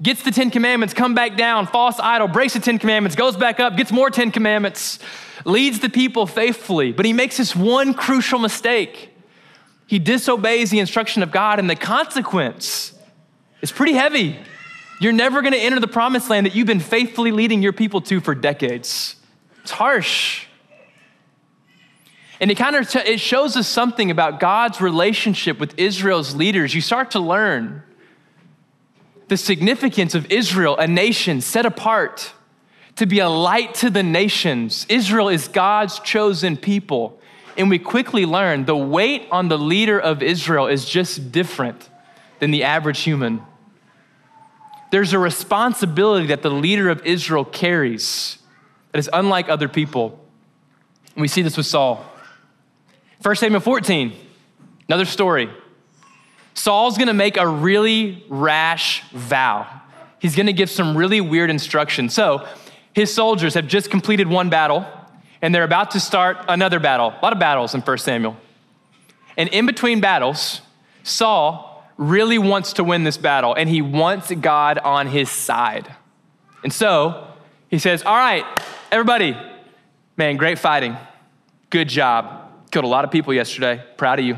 gets 0.00 0.22
the 0.22 0.30
Ten 0.30 0.50
Commandments, 0.50 0.94
come 0.94 1.14
back 1.14 1.36
down, 1.36 1.66
false 1.66 1.98
idol, 1.98 2.28
breaks 2.28 2.54
the 2.54 2.60
Ten 2.60 2.78
Commandments, 2.78 3.16
goes 3.16 3.36
back 3.36 3.60
up, 3.60 3.76
gets 3.76 3.92
more 3.92 4.10
Ten 4.10 4.30
Commandments, 4.30 4.98
leads 5.44 5.80
the 5.80 5.88
people 5.88 6.26
faithfully. 6.26 6.92
But 6.92 7.04
he 7.04 7.12
makes 7.12 7.36
this 7.36 7.54
one 7.54 7.92
crucial 7.94 8.38
mistake. 8.38 9.10
He 9.86 9.98
disobeys 9.98 10.70
the 10.70 10.78
instruction 10.78 11.22
of 11.22 11.30
God, 11.30 11.58
and 11.58 11.68
the 11.68 11.76
consequence 11.76 12.95
is 13.66 13.72
pretty 13.72 13.94
heavy. 13.94 14.38
You're 15.00 15.12
never 15.12 15.40
going 15.42 15.52
to 15.52 15.58
enter 15.58 15.80
the 15.80 15.88
promised 15.88 16.30
land 16.30 16.46
that 16.46 16.54
you've 16.54 16.68
been 16.68 16.80
faithfully 16.80 17.32
leading 17.32 17.62
your 17.62 17.72
people 17.72 18.00
to 18.02 18.20
for 18.20 18.34
decades. 18.34 19.16
It's 19.62 19.72
harsh. 19.72 20.46
And 22.40 22.50
it 22.50 22.56
kind 22.56 22.76
of 22.76 22.94
it 22.94 23.18
shows 23.18 23.56
us 23.56 23.66
something 23.66 24.10
about 24.10 24.38
God's 24.38 24.80
relationship 24.80 25.58
with 25.58 25.76
Israel's 25.78 26.36
leaders. 26.36 26.74
You 26.74 26.80
start 26.80 27.10
to 27.12 27.20
learn 27.20 27.82
the 29.26 29.36
significance 29.36 30.14
of 30.14 30.30
Israel, 30.30 30.76
a 30.76 30.86
nation 30.86 31.40
set 31.40 31.66
apart 31.66 32.32
to 32.96 33.06
be 33.06 33.18
a 33.18 33.28
light 33.28 33.74
to 33.76 33.90
the 33.90 34.04
nations. 34.04 34.86
Israel 34.88 35.28
is 35.28 35.48
God's 35.48 35.98
chosen 36.00 36.56
people. 36.56 37.20
And 37.58 37.68
we 37.68 37.80
quickly 37.80 38.26
learn 38.26 38.64
the 38.64 38.76
weight 38.76 39.26
on 39.32 39.48
the 39.48 39.58
leader 39.58 39.98
of 39.98 40.22
Israel 40.22 40.68
is 40.68 40.84
just 40.84 41.32
different 41.32 41.90
than 42.38 42.52
the 42.52 42.62
average 42.62 43.00
human. 43.00 43.42
There's 44.96 45.12
a 45.12 45.18
responsibility 45.18 46.28
that 46.28 46.40
the 46.40 46.48
leader 46.48 46.88
of 46.88 47.04
Israel 47.04 47.44
carries 47.44 48.38
that 48.92 48.98
is 48.98 49.10
unlike 49.12 49.50
other 49.50 49.68
people. 49.68 50.18
And 51.14 51.20
we 51.20 51.28
see 51.28 51.42
this 51.42 51.58
with 51.58 51.66
Saul. 51.66 52.02
1 53.20 53.36
Samuel 53.36 53.60
14, 53.60 54.14
another 54.88 55.04
story. 55.04 55.50
Saul's 56.54 56.96
gonna 56.96 57.12
make 57.12 57.36
a 57.36 57.46
really 57.46 58.24
rash 58.30 59.02
vow. 59.10 59.66
He's 60.18 60.34
gonna 60.34 60.54
give 60.54 60.70
some 60.70 60.96
really 60.96 61.20
weird 61.20 61.50
instructions. 61.50 62.14
So, 62.14 62.48
his 62.94 63.12
soldiers 63.12 63.52
have 63.52 63.66
just 63.66 63.90
completed 63.90 64.26
one 64.26 64.48
battle, 64.48 64.86
and 65.42 65.54
they're 65.54 65.62
about 65.62 65.90
to 65.90 66.00
start 66.00 66.38
another 66.48 66.80
battle. 66.80 67.08
A 67.08 67.20
lot 67.22 67.34
of 67.34 67.38
battles 67.38 67.74
in 67.74 67.82
1 67.82 67.98
Samuel. 67.98 68.34
And 69.36 69.50
in 69.50 69.66
between 69.66 70.00
battles, 70.00 70.62
Saul 71.02 71.65
really 71.96 72.38
wants 72.38 72.74
to 72.74 72.84
win 72.84 73.04
this 73.04 73.16
battle, 73.16 73.54
and 73.54 73.68
he 73.68 73.82
wants 73.82 74.30
God 74.32 74.78
on 74.78 75.06
his 75.06 75.30
side. 75.30 75.94
And 76.62 76.72
so, 76.72 77.26
he 77.68 77.78
says, 77.78 78.02
All 78.02 78.16
right, 78.16 78.44
everybody, 78.90 79.36
man, 80.16 80.36
great 80.36 80.58
fighting. 80.58 80.96
Good 81.70 81.88
job. 81.88 82.50
Killed 82.70 82.84
a 82.84 82.88
lot 82.88 83.04
of 83.04 83.10
people 83.10 83.32
yesterday. 83.34 83.82
Proud 83.96 84.18
of 84.18 84.24
you. 84.24 84.36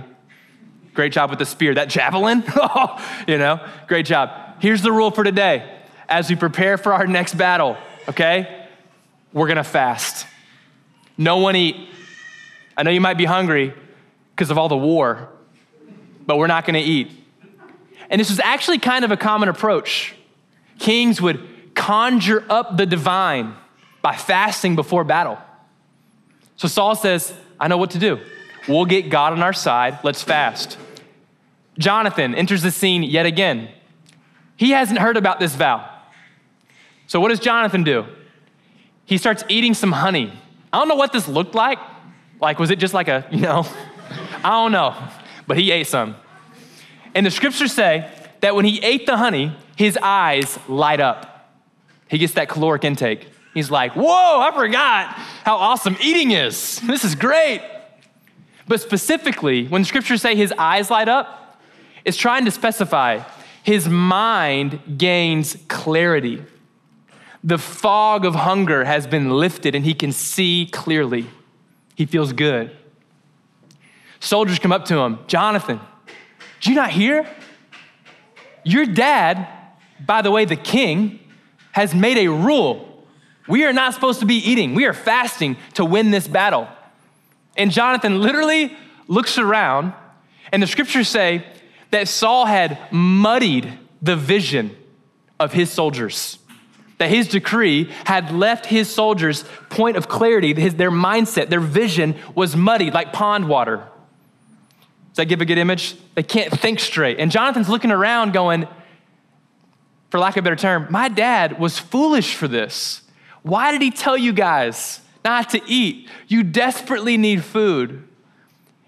Great 0.95 1.13
job 1.13 1.31
with 1.31 1.39
the 1.39 1.47
spear. 1.47 1.75
That 1.75 1.89
javelin, 1.89 2.43
oh, 2.57 3.25
you 3.27 3.39
know, 3.39 3.65
great 3.87 4.07
job. 4.07 4.31
Here's 4.61 4.83
the 4.83 4.93
rule 4.93 5.11
for 5.11 5.25
today. 5.25 5.79
As 6.09 6.29
we 6.29 6.37
prepare 6.37 6.79
for 6.79 6.93
our 6.93 7.07
next 7.07 7.35
battle, 7.35 7.77
okay, 8.09 8.67
we're 9.33 9.49
gonna 9.49 9.63
fast. 9.63 10.27
No 11.17 11.39
one 11.39 11.55
eat. 11.55 11.77
I 12.77 12.83
know 12.83 12.91
you 12.91 13.01
might 13.01 13.19
be 13.19 13.27
hungry 13.27 13.75
because 14.35 14.51
of 14.51 14.59
all 14.59 14.69
the 14.69 14.77
war, 14.77 15.29
but 16.27 16.39
we're 16.39 16.47
not 16.47 16.65
gonna 16.65 16.79
eat. 16.79 17.11
And 18.11 18.21
this 18.21 18.31
was 18.31 18.41
actually 18.41 18.79
kind 18.79 19.05
of 19.05 19.11
a 19.11 19.17
common 19.17 19.49
approach. 19.49 20.15
Kings 20.79 21.21
would 21.21 21.75
conjure 21.75 22.45
up 22.49 22.77
the 22.77 22.87
divine 22.87 23.55
by 24.03 24.17
fasting 24.17 24.75
before 24.77 25.05
battle. 25.05 25.39
So 26.57 26.69
Saul 26.69 26.97
says, 26.97 27.33
I 27.61 27.69
know 27.69 27.77
what 27.77 27.91
to 27.91 27.99
do. 27.99 28.21
We'll 28.67 28.85
get 28.85 29.11
God 29.11 29.33
on 29.33 29.43
our 29.43 29.53
side. 29.53 29.99
Let's 30.03 30.23
fast. 30.23 30.77
Jonathan 31.79 32.35
enters 32.35 32.63
the 32.63 32.71
scene 32.71 33.03
yet 33.03 33.27
again. 33.27 33.69
He 34.57 34.71
hasn't 34.71 34.99
heard 34.99 35.17
about 35.17 35.39
this 35.39 35.55
vow. 35.55 35.89
So, 37.07 37.21
what 37.21 37.29
does 37.29 37.41
Jonathan 37.41 37.85
do? 37.85 38.05
He 39.05 39.17
starts 39.17 39.45
eating 39.49 39.73
some 39.73 39.93
honey. 39.93 40.33
I 40.73 40.79
don't 40.79 40.89
know 40.89 40.97
what 40.97 41.13
this 41.13 41.27
looked 41.29 41.55
like. 41.55 41.79
Like, 42.41 42.59
was 42.59 42.71
it 42.71 42.79
just 42.79 42.93
like 42.93 43.09
a, 43.09 43.27
you 43.31 43.41
know, 43.41 43.67
I 44.45 44.51
don't 44.51 44.73
know, 44.73 44.95
but 45.47 45.57
he 45.57 45.71
ate 45.71 45.87
some. 45.87 46.17
And 47.15 47.25
the 47.25 47.31
scriptures 47.31 47.73
say 47.73 48.11
that 48.41 48.55
when 48.55 48.65
he 48.65 48.81
ate 48.81 49.07
the 49.07 49.17
honey, 49.17 49.57
his 49.77 49.99
eyes 50.03 50.59
light 50.69 51.01
up. 51.01 51.51
He 52.09 52.19
gets 52.19 52.35
that 52.35 52.49
caloric 52.49 52.85
intake. 52.85 53.29
He's 53.55 53.71
like, 53.71 53.95
whoa, 53.95 54.41
I 54.41 54.53
forgot 54.55 55.09
how 55.45 55.57
awesome 55.57 55.97
eating 56.01 56.31
is. 56.31 56.81
This 56.87 57.05
is 57.05 57.15
great. 57.15 57.63
But 58.67 58.81
specifically, 58.81 59.67
when 59.67 59.83
the 59.83 59.87
scriptures 59.87 60.23
say 60.23 60.35
his 60.35 60.53
eyes 60.59 60.91
light 60.91 61.09
up, 61.09 61.61
it's 62.05 62.17
trying 62.17 62.45
to 62.45 62.51
specify 62.51 63.23
his 63.63 63.89
mind 63.89 64.81
gains 64.97 65.57
clarity. 65.69 66.43
The 67.43 67.59
fog 67.59 68.25
of 68.25 68.35
hunger 68.35 68.85
has 68.85 69.07
been 69.07 69.31
lifted 69.31 69.75
and 69.75 69.85
he 69.85 69.95
can 69.95 70.13
see 70.13 70.69
clearly. 70.71 71.27
He 71.95 72.07
feels 72.07 72.33
good. 72.33 72.77
Soldiers 74.21 74.59
come 74.59 74.73
up 74.73 74.85
to 74.87 74.99
him 74.99 75.19
Jonathan, 75.27 75.81
did 76.61 76.71
you 76.71 76.75
not 76.75 76.91
hear? 76.91 77.29
Your 78.65 78.87
dad, 78.87 79.49
by 80.05 80.23
the 80.23 80.31
way, 80.31 80.45
the 80.45 80.57
king, 80.57 81.21
has 81.73 81.95
made 81.95 82.19
a 82.19 82.29
rule. 82.29 83.07
We 83.47 83.65
are 83.65 83.73
not 83.73 83.95
supposed 83.95 84.21
to 84.21 84.27
be 84.27 84.37
eating, 84.37 84.75
we 84.75 84.85
are 84.87 84.93
fasting 84.93 85.57
to 85.75 85.85
win 85.85 86.11
this 86.11 86.29
battle. 86.29 86.69
And 87.57 87.71
Jonathan 87.71 88.21
literally 88.21 88.77
looks 89.07 89.39
around, 89.39 89.93
and 90.53 90.63
the 90.63 90.67
scriptures 90.67 91.09
say 91.09 91.45
that 91.91 92.09
Saul 92.09 92.47
had 92.47 92.79
muddied 92.93 93.73
the 94.03 94.17
vision 94.17 94.77
of 95.41 95.53
his 95.53 95.71
soldiers. 95.71 96.39
That 96.99 97.11
his 97.11 97.29
decree 97.29 97.91
had 98.05 98.33
left 98.33 98.67
his 98.67 98.93
soldiers' 98.93 99.45
point 99.71 99.97
of 99.97 100.09
clarity, 100.09 100.53
his, 100.55 100.75
their 100.75 100.91
mindset, 100.91 101.49
their 101.49 101.61
vision 101.61 102.17
was 102.35 102.57
muddied 102.57 102.93
like 102.93 103.13
pond 103.13 103.49
water. 103.49 103.85
That 105.19 105.27
give 105.27 105.41
a 105.41 105.45
good 105.45 105.59
image? 105.59 105.97
They 106.15 106.23
can't 106.23 106.53
think 106.61 106.79
straight. 106.79 107.19
And 107.19 107.29
Jonathan's 107.33 107.69
looking 107.69 107.91
around 107.91 108.33
going, 108.33 108.69
for 110.11 110.21
lack 110.21 110.37
of 110.37 110.43
a 110.43 110.45
better 110.45 110.55
term, 110.55 110.87
my 110.91 111.09
dad 111.09 111.59
was 111.59 111.77
foolish 111.77 112.37
for 112.37 112.47
this. 112.47 113.03
Why 113.43 113.73
did 113.73 113.83
he 113.83 113.91
tell 113.91 114.17
you 114.17 114.33
guys 114.33 115.01
not 115.25 115.51
to 115.51 115.61
eat? 115.67 116.09
You 116.29 116.45
desperately 116.45 117.17
need 117.17 117.43
food. 117.43 118.07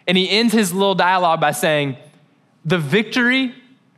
And 0.06 0.16
he 0.16 0.30
ends 0.30 0.52
his 0.52 0.72
little 0.72 0.94
dialogue 0.94 1.40
by 1.40 1.50
saying, 1.50 1.96
the 2.64 2.78
victory 2.78 3.52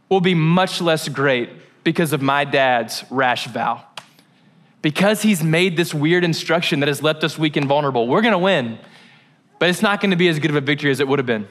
will 0.09 0.23
be 0.23 0.35
much 0.35 0.81
less 0.81 1.11
great 1.11 1.51
because 1.85 2.15
of 2.15 2.23
my 2.23 2.47
dad's 2.47 3.05
rash 3.11 3.47
vow. 3.47 3.85
Because 4.81 5.21
he's 5.21 5.43
made 5.43 5.77
this 5.77 5.93
weird 5.93 6.25
instruction 6.25 6.81
that 6.81 6.89
has 6.89 7.03
left 7.03 7.25
us 7.25 7.37
weak 7.37 7.57
and 7.57 7.67
vulnerable, 7.67 8.09
we're 8.09 8.23
gonna 8.23 8.39
win, 8.39 8.79
but 9.59 9.69
it's 9.69 9.83
not 9.83 10.01
gonna 10.01 10.17
be 10.17 10.29
as 10.29 10.39
good 10.39 10.51
of 10.51 10.57
a 10.57 10.63
victory 10.63 10.91
as 10.91 10.99
it 10.99 11.07
would 11.07 11.19
have 11.19 11.27
been. 11.27 11.47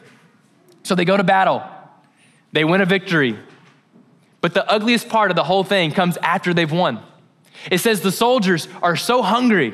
So 0.83 0.95
they 0.95 1.05
go 1.05 1.17
to 1.17 1.23
battle, 1.23 1.63
they 2.51 2.63
win 2.63 2.81
a 2.81 2.85
victory, 2.85 3.37
but 4.41 4.53
the 4.53 4.69
ugliest 4.69 5.09
part 5.09 5.31
of 5.31 5.35
the 5.35 5.43
whole 5.43 5.63
thing 5.63 5.91
comes 5.91 6.17
after 6.17 6.53
they've 6.53 6.71
won. 6.71 7.03
It 7.69 7.77
says 7.77 8.01
the 8.01 8.11
soldiers 8.11 8.67
are 8.81 8.95
so 8.95 9.21
hungry, 9.21 9.73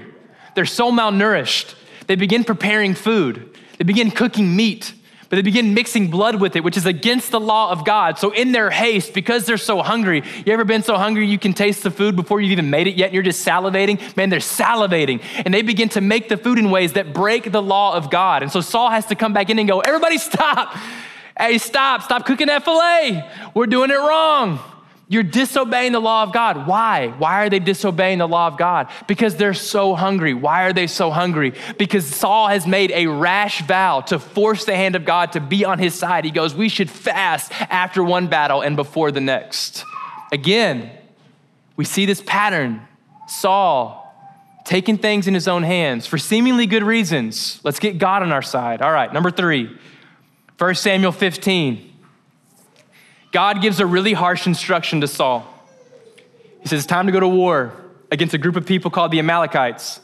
they're 0.56 0.66
so 0.66 0.92
malnourished, 0.92 1.76
they 2.08 2.16
begin 2.16 2.44
preparing 2.44 2.94
food, 2.94 3.58
they 3.78 3.86
begin 3.86 4.12
cooking 4.12 4.56
meat, 4.56 4.94
but 5.30 5.36
they 5.36 5.42
begin 5.42 5.74
mixing 5.74 6.10
blood 6.10 6.40
with 6.40 6.56
it, 6.56 6.64
which 6.64 6.78
is 6.78 6.86
against 6.86 7.32
the 7.32 7.40
law 7.40 7.72
of 7.72 7.86
God. 7.86 8.18
So, 8.18 8.32
in 8.32 8.52
their 8.52 8.70
haste, 8.70 9.14
because 9.14 9.46
they're 9.46 9.58
so 9.58 9.82
hungry, 9.82 10.24
you 10.46 10.54
ever 10.54 10.64
been 10.64 10.84
so 10.84 10.96
hungry 10.98 11.28
you 11.28 11.38
can 11.40 11.54
taste 11.54 11.84
the 11.84 11.92
food 11.92 12.16
before 12.16 12.40
you've 12.40 12.52
even 12.52 12.70
made 12.70 12.88
it 12.88 12.96
yet 12.96 13.08
and 13.08 13.14
you're 13.14 13.24
just 13.24 13.46
salivating? 13.46 14.16
Man, 14.16 14.30
they're 14.30 14.40
salivating. 14.40 15.22
And 15.46 15.54
they 15.54 15.62
begin 15.62 15.90
to 15.90 16.02
make 16.02 16.30
the 16.30 16.38
food 16.38 16.58
in 16.58 16.72
ways 16.72 16.94
that 16.94 17.14
break 17.14 17.52
the 17.52 17.62
law 17.62 17.96
of 17.96 18.10
God. 18.10 18.44
And 18.44 18.52
so, 18.52 18.62
Saul 18.62 18.90
has 18.90 19.06
to 19.08 19.16
come 19.16 19.34
back 19.34 19.50
in 19.50 19.60
and 19.60 19.68
go, 19.68 19.80
Everybody 19.82 20.18
stop. 20.18 20.76
Hey, 21.38 21.60
stop, 21.60 22.02
stop 22.02 22.26
cooking 22.26 22.48
that 22.48 22.64
filet. 22.64 23.30
We're 23.54 23.68
doing 23.68 23.92
it 23.92 23.98
wrong. 23.98 24.60
You're 25.10 25.24
disobeying 25.24 25.94
the 25.94 26.02
law 26.02 26.24
of 26.24 26.34
God. 26.34 26.68
Why? 26.68 27.08
Why 27.08 27.46
are 27.46 27.50
they 27.50 27.60
disobeying 27.60 28.18
the 28.18 28.28
law 28.28 28.48
of 28.48 28.58
God? 28.58 28.90
Because 29.08 29.38
they're 29.38 29.54
so 29.54 29.96
hungry. 29.96 30.34
Why 30.34 30.64
are 30.64 30.74
they 30.74 30.88
so 30.88 31.12
hungry? 31.12 31.54
Because 31.78 32.06
Saul 32.06 32.50
has 32.50 32.68
made 32.68 32.92
a 32.92 33.08
rash 33.08 33.62
vow 33.66 34.02
to 34.02 34.20
force 34.20 34.66
the 34.66 34.76
hand 34.76 34.98
of 34.98 35.06
God 35.06 35.32
to 35.32 35.40
be 35.40 35.64
on 35.64 35.80
his 35.80 35.96
side. 35.96 36.26
He 36.26 36.32
goes, 36.32 36.54
We 36.54 36.68
should 36.68 36.90
fast 36.90 37.54
after 37.72 38.04
one 38.04 38.28
battle 38.28 38.62
and 38.62 38.76
before 38.76 39.12
the 39.12 39.22
next. 39.22 39.86
Again, 40.34 40.92
we 41.78 41.86
see 41.86 42.06
this 42.06 42.22
pattern. 42.26 42.86
Saul 43.30 44.04
taking 44.66 44.98
things 44.98 45.28
in 45.28 45.34
his 45.34 45.48
own 45.48 45.64
hands 45.64 46.06
for 46.06 46.18
seemingly 46.18 46.66
good 46.66 46.84
reasons. 46.84 47.62
Let's 47.64 47.80
get 47.80 47.98
God 47.98 48.24
on 48.24 48.34
our 48.34 48.42
side. 48.42 48.82
All 48.82 48.92
right, 48.92 49.12
number 49.14 49.32
three, 49.32 49.74
1 50.58 50.76
Samuel 50.76 51.14
15. 51.14 51.87
God 53.32 53.62
gives 53.62 53.80
a 53.80 53.86
really 53.86 54.14
harsh 54.14 54.48
instruction 54.48 55.02
to 55.02 55.08
Saul. 55.08 55.46
He 56.62 56.68
says, 56.68 56.80
It's 56.80 56.88
time 56.88 57.06
to 57.08 57.12
go 57.12 57.20
to 57.20 57.28
war 57.28 57.74
against 58.12 58.34
a 58.34 58.38
group 58.38 58.56
of 58.56 58.66
people 58.66 58.90
called 58.90 59.12
the 59.12 59.20
Amalekites. 59.20 60.00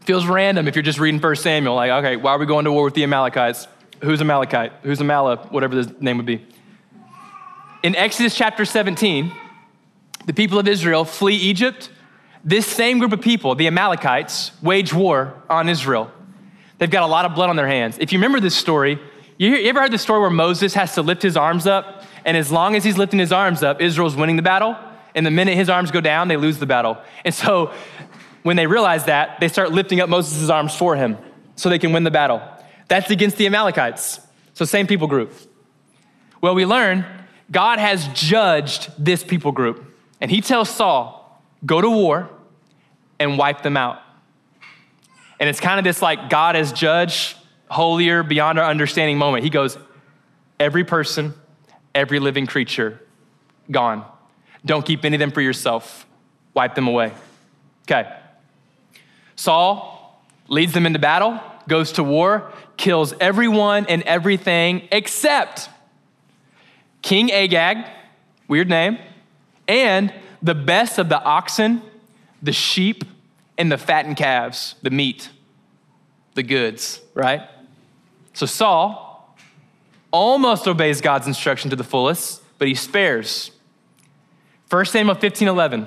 Feels 0.00 0.26
random 0.26 0.66
if 0.66 0.74
you're 0.74 0.82
just 0.82 0.98
reading 0.98 1.20
1 1.20 1.36
Samuel. 1.36 1.74
Like, 1.74 1.90
okay, 1.90 2.16
why 2.16 2.32
are 2.32 2.38
we 2.38 2.46
going 2.46 2.64
to 2.64 2.72
war 2.72 2.84
with 2.84 2.94
the 2.94 3.04
Amalekites? 3.04 3.66
Who's 4.02 4.20
Amalekite? 4.20 4.72
Who's 4.82 5.00
Amalek? 5.00 5.52
Whatever 5.52 5.82
the 5.82 5.94
name 6.00 6.16
would 6.16 6.26
be. 6.26 6.44
In 7.82 7.94
Exodus 7.96 8.34
chapter 8.34 8.64
17, 8.64 9.32
the 10.26 10.32
people 10.32 10.58
of 10.58 10.68
Israel 10.68 11.04
flee 11.04 11.36
Egypt. 11.36 11.90
This 12.44 12.66
same 12.66 12.98
group 12.98 13.12
of 13.12 13.20
people, 13.20 13.54
the 13.54 13.66
Amalekites, 13.66 14.52
wage 14.62 14.92
war 14.94 15.34
on 15.50 15.68
Israel. 15.68 16.10
They've 16.78 16.90
got 16.90 17.02
a 17.02 17.06
lot 17.06 17.26
of 17.26 17.34
blood 17.34 17.50
on 17.50 17.56
their 17.56 17.66
hands. 17.66 17.98
If 17.98 18.12
you 18.12 18.18
remember 18.18 18.40
this 18.40 18.56
story, 18.56 18.98
you, 19.48 19.56
ever 19.70 19.80
heard 19.80 19.90
the 19.90 19.96
story 19.96 20.20
where 20.20 20.28
Moses 20.28 20.74
has 20.74 20.94
to 20.96 21.02
lift 21.02 21.22
his 21.22 21.34
arms 21.34 21.66
up? 21.66 22.04
And 22.26 22.36
as 22.36 22.52
long 22.52 22.76
as 22.76 22.84
he's 22.84 22.98
lifting 22.98 23.18
his 23.18 23.32
arms 23.32 23.62
up, 23.62 23.80
Israel's 23.80 24.14
winning 24.14 24.36
the 24.36 24.42
battle. 24.42 24.76
And 25.14 25.24
the 25.24 25.30
minute 25.30 25.54
his 25.54 25.70
arms 25.70 25.90
go 25.90 26.02
down, 26.02 26.28
they 26.28 26.36
lose 26.36 26.58
the 26.58 26.66
battle. 26.66 26.98
And 27.24 27.34
so 27.34 27.72
when 28.42 28.56
they 28.56 28.66
realize 28.66 29.06
that, 29.06 29.40
they 29.40 29.48
start 29.48 29.72
lifting 29.72 29.98
up 29.98 30.10
Moses' 30.10 30.50
arms 30.50 30.74
for 30.74 30.94
him 30.94 31.16
so 31.56 31.70
they 31.70 31.78
can 31.78 31.92
win 31.92 32.04
the 32.04 32.10
battle. 32.10 32.42
That's 32.88 33.10
against 33.10 33.38
the 33.38 33.46
Amalekites. 33.46 34.20
So, 34.52 34.66
same 34.66 34.86
people 34.86 35.06
group. 35.06 35.32
Well, 36.42 36.54
we 36.54 36.66
learn 36.66 37.06
God 37.50 37.78
has 37.78 38.08
judged 38.08 38.92
this 38.98 39.24
people 39.24 39.52
group. 39.52 39.84
And 40.20 40.30
he 40.30 40.42
tells 40.42 40.68
Saul, 40.68 41.42
go 41.64 41.80
to 41.80 41.88
war 41.88 42.28
and 43.18 43.38
wipe 43.38 43.62
them 43.62 43.78
out. 43.78 44.00
And 45.38 45.48
it's 45.48 45.60
kind 45.60 45.78
of 45.78 45.84
this 45.84 46.02
like 46.02 46.28
God 46.28 46.56
as 46.56 46.74
judge 46.74 47.36
holier, 47.70 48.22
beyond 48.22 48.58
our 48.58 48.66
understanding 48.66 49.16
moment. 49.16 49.44
He 49.44 49.50
goes, 49.50 49.78
Every 50.58 50.84
person, 50.84 51.32
every 51.94 52.18
living 52.18 52.46
creature, 52.46 53.00
gone. 53.70 54.04
Don't 54.64 54.84
keep 54.84 55.04
any 55.04 55.16
of 55.16 55.20
them 55.20 55.30
for 55.30 55.40
yourself. 55.40 56.06
Wipe 56.52 56.74
them 56.74 56.86
away. 56.86 57.12
Okay. 57.90 58.12
Saul 59.36 60.20
leads 60.48 60.74
them 60.74 60.84
into 60.84 60.98
battle, 60.98 61.40
goes 61.66 61.92
to 61.92 62.04
war, 62.04 62.52
kills 62.76 63.14
everyone 63.20 63.86
and 63.86 64.02
everything 64.02 64.86
except 64.92 65.70
King 67.02 67.32
Agag, 67.32 67.78
weird 68.48 68.68
name, 68.68 68.98
and 69.66 70.12
the 70.42 70.54
best 70.54 70.98
of 70.98 71.08
the 71.08 71.22
oxen, 71.22 71.82
the 72.42 72.52
sheep, 72.52 73.04
and 73.56 73.70
the 73.70 73.78
fattened 73.78 74.16
calves, 74.16 74.74
the 74.82 74.90
meat, 74.90 75.30
the 76.34 76.42
goods, 76.42 77.00
right? 77.14 77.42
So 78.32 78.46
Saul 78.46 79.36
almost 80.10 80.66
obeys 80.66 81.00
God's 81.00 81.26
instruction 81.26 81.70
to 81.70 81.76
the 81.76 81.84
fullest, 81.84 82.42
but 82.58 82.68
he 82.68 82.74
spares. 82.74 83.50
1 84.68 84.84
Samuel 84.86 85.14
15 85.16 85.48
11. 85.48 85.86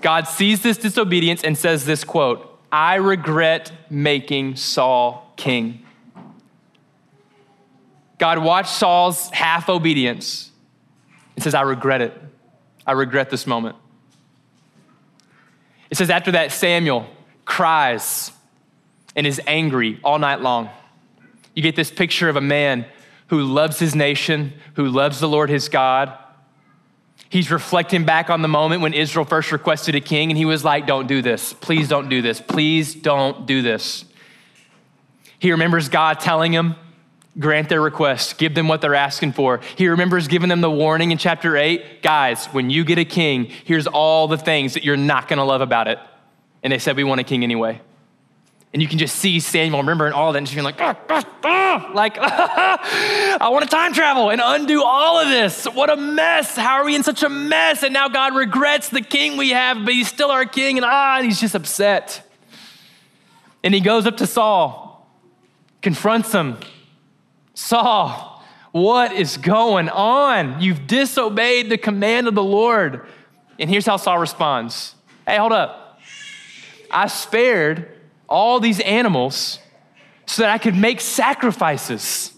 God 0.00 0.26
sees 0.26 0.62
this 0.62 0.78
disobedience 0.78 1.44
and 1.44 1.56
says 1.56 1.84
this 1.84 2.02
quote, 2.02 2.48
I 2.70 2.96
regret 2.96 3.70
making 3.88 4.56
Saul 4.56 5.32
king. 5.36 5.84
God 8.18 8.38
watched 8.38 8.70
Saul's 8.70 9.30
half 9.30 9.68
obedience 9.68 10.50
and 11.34 11.42
says, 11.42 11.54
I 11.54 11.62
regret 11.62 12.00
it. 12.00 12.20
I 12.86 12.92
regret 12.92 13.30
this 13.30 13.46
moment. 13.46 13.76
It 15.90 15.96
says, 15.96 16.08
after 16.08 16.32
that, 16.32 16.52
Samuel 16.52 17.06
cries 17.44 18.32
and 19.14 19.26
is 19.26 19.40
angry 19.46 20.00
all 20.02 20.18
night 20.18 20.40
long. 20.40 20.70
You 21.54 21.62
get 21.62 21.76
this 21.76 21.90
picture 21.90 22.28
of 22.28 22.36
a 22.36 22.40
man 22.40 22.86
who 23.28 23.42
loves 23.42 23.78
his 23.78 23.94
nation, 23.94 24.52
who 24.74 24.88
loves 24.88 25.20
the 25.20 25.28
Lord 25.28 25.50
his 25.50 25.68
God. 25.68 26.16
He's 27.28 27.50
reflecting 27.50 28.04
back 28.04 28.30
on 28.30 28.42
the 28.42 28.48
moment 28.48 28.82
when 28.82 28.94
Israel 28.94 29.24
first 29.24 29.52
requested 29.52 29.94
a 29.94 30.00
king, 30.00 30.30
and 30.30 30.36
he 30.36 30.44
was 30.44 30.64
like, 30.64 30.86
Don't 30.86 31.06
do 31.06 31.22
this. 31.22 31.52
Please 31.54 31.88
don't 31.88 32.08
do 32.08 32.22
this. 32.22 32.40
Please 32.40 32.94
don't 32.94 33.46
do 33.46 33.62
this. 33.62 34.04
He 35.38 35.50
remembers 35.50 35.88
God 35.88 36.20
telling 36.20 36.52
him, 36.52 36.76
Grant 37.38 37.70
their 37.70 37.80
request, 37.80 38.36
give 38.36 38.54
them 38.54 38.68
what 38.68 38.82
they're 38.82 38.94
asking 38.94 39.32
for. 39.32 39.60
He 39.76 39.88
remembers 39.88 40.28
giving 40.28 40.50
them 40.50 40.60
the 40.60 40.70
warning 40.70 41.12
in 41.12 41.16
chapter 41.16 41.56
8 41.56 42.02
guys, 42.02 42.44
when 42.46 42.68
you 42.68 42.84
get 42.84 42.98
a 42.98 43.06
king, 43.06 43.46
here's 43.46 43.86
all 43.86 44.28
the 44.28 44.36
things 44.36 44.74
that 44.74 44.84
you're 44.84 44.98
not 44.98 45.28
gonna 45.28 45.44
love 45.44 45.62
about 45.62 45.88
it. 45.88 45.98
And 46.62 46.72
they 46.72 46.78
said, 46.78 46.96
We 46.96 47.04
want 47.04 47.22
a 47.22 47.24
king 47.24 47.42
anyway. 47.42 47.80
And 48.72 48.80
you 48.80 48.88
can 48.88 48.98
just 48.98 49.16
see 49.16 49.38
Samuel 49.38 49.80
remembering 49.80 50.14
all 50.14 50.32
that 50.32 50.38
and 50.38 50.46
just 50.46 50.54
being 50.54 50.64
like, 50.64 50.80
ah, 50.80 50.98
ah, 51.10 51.24
ah, 51.44 51.90
like, 51.94 52.16
I 52.18 53.48
want 53.50 53.64
to 53.64 53.70
time 53.70 53.92
travel 53.92 54.30
and 54.30 54.40
undo 54.42 54.82
all 54.82 55.20
of 55.20 55.28
this. 55.28 55.66
What 55.66 55.90
a 55.90 55.96
mess. 55.96 56.56
How 56.56 56.76
are 56.76 56.84
we 56.84 56.96
in 56.96 57.02
such 57.02 57.22
a 57.22 57.28
mess? 57.28 57.82
And 57.82 57.92
now 57.92 58.08
God 58.08 58.34
regrets 58.34 58.88
the 58.88 59.02
king 59.02 59.36
we 59.36 59.50
have, 59.50 59.84
but 59.84 59.92
he's 59.92 60.08
still 60.08 60.30
our 60.30 60.46
king. 60.46 60.78
And 60.78 60.86
ah, 60.88 61.16
and 61.18 61.26
he's 61.26 61.38
just 61.38 61.54
upset. 61.54 62.26
And 63.62 63.74
he 63.74 63.80
goes 63.80 64.06
up 64.06 64.16
to 64.18 64.26
Saul, 64.26 65.06
confronts 65.82 66.32
him. 66.32 66.56
Saul, 67.52 68.42
what 68.72 69.12
is 69.12 69.36
going 69.36 69.90
on? 69.90 70.62
You've 70.62 70.86
disobeyed 70.86 71.68
the 71.68 71.76
command 71.76 72.26
of 72.26 72.34
the 72.34 72.42
Lord. 72.42 73.06
And 73.58 73.68
here's 73.68 73.84
how 73.84 73.98
Saul 73.98 74.18
responds 74.18 74.94
Hey, 75.26 75.36
hold 75.36 75.52
up. 75.52 76.00
I 76.90 77.06
spared 77.06 77.88
all 78.32 78.58
these 78.58 78.80
animals 78.80 79.58
so 80.26 80.42
that 80.42 80.50
I 80.50 80.58
could 80.58 80.74
make 80.74 81.00
sacrifices. 81.00 82.32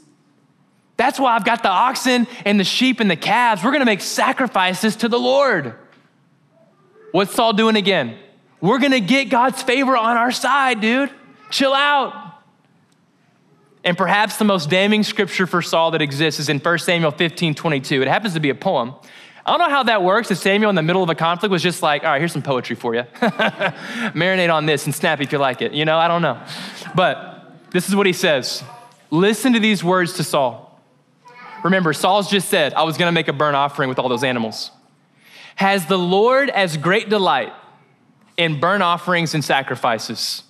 That's 0.96 1.18
why 1.18 1.34
I've 1.34 1.44
got 1.44 1.62
the 1.62 1.70
oxen 1.70 2.26
and 2.44 2.58
the 2.58 2.64
sheep 2.64 3.00
and 3.00 3.10
the 3.10 3.16
calves. 3.16 3.62
We're 3.62 3.72
gonna 3.72 3.84
make 3.84 4.00
sacrifices 4.00 4.96
to 4.96 5.08
the 5.08 5.18
Lord. 5.18 5.74
What's 7.12 7.34
Saul 7.34 7.52
doing 7.52 7.76
again? 7.76 8.18
We're 8.60 8.80
gonna 8.80 9.00
get 9.00 9.28
God's 9.28 9.62
favor 9.62 9.96
on 9.96 10.16
our 10.16 10.32
side, 10.32 10.80
dude. 10.80 11.10
Chill 11.50 11.72
out. 11.72 12.24
And 13.84 13.96
perhaps 13.96 14.38
the 14.38 14.44
most 14.44 14.70
damning 14.70 15.02
scripture 15.02 15.46
for 15.46 15.62
Saul 15.62 15.92
that 15.92 16.02
exists 16.02 16.40
is 16.40 16.48
in 16.48 16.58
1 16.58 16.78
Samuel 16.78 17.12
15 17.12 17.54
22. 17.54 18.02
It 18.02 18.08
happens 18.08 18.34
to 18.34 18.40
be 18.40 18.50
a 18.50 18.54
poem. 18.54 18.94
I 19.46 19.50
don't 19.50 19.58
know 19.58 19.74
how 19.74 19.82
that 19.84 20.02
works. 20.02 20.30
If 20.30 20.38
Samuel 20.38 20.70
in 20.70 20.76
the 20.76 20.82
middle 20.82 21.02
of 21.02 21.10
a 21.10 21.14
conflict 21.14 21.50
was 21.50 21.62
just 21.62 21.82
like, 21.82 22.02
all 22.02 22.10
right, 22.10 22.18
here's 22.18 22.32
some 22.32 22.42
poetry 22.42 22.76
for 22.76 22.94
you. 22.94 23.02
Marinate 23.22 24.52
on 24.52 24.64
this 24.64 24.86
and 24.86 24.94
snap 24.94 25.20
if 25.20 25.32
you 25.32 25.38
like 25.38 25.60
it. 25.60 25.72
You 25.72 25.84
know, 25.84 25.98
I 25.98 26.08
don't 26.08 26.22
know. 26.22 26.42
But 26.94 27.52
this 27.70 27.88
is 27.88 27.94
what 27.94 28.06
he 28.06 28.12
says 28.12 28.64
Listen 29.10 29.52
to 29.52 29.60
these 29.60 29.84
words 29.84 30.14
to 30.14 30.24
Saul. 30.24 30.80
Remember, 31.62 31.92
Saul's 31.92 32.30
just 32.30 32.48
said, 32.48 32.74
I 32.74 32.82
was 32.82 32.96
going 32.96 33.08
to 33.08 33.12
make 33.12 33.28
a 33.28 33.32
burnt 33.32 33.56
offering 33.56 33.88
with 33.88 33.98
all 33.98 34.08
those 34.08 34.24
animals. 34.24 34.70
Has 35.56 35.86
the 35.86 35.98
Lord 35.98 36.50
as 36.50 36.76
great 36.76 37.08
delight 37.08 37.52
in 38.36 38.60
burnt 38.60 38.82
offerings 38.82 39.34
and 39.34 39.44
sacrifices 39.44 40.42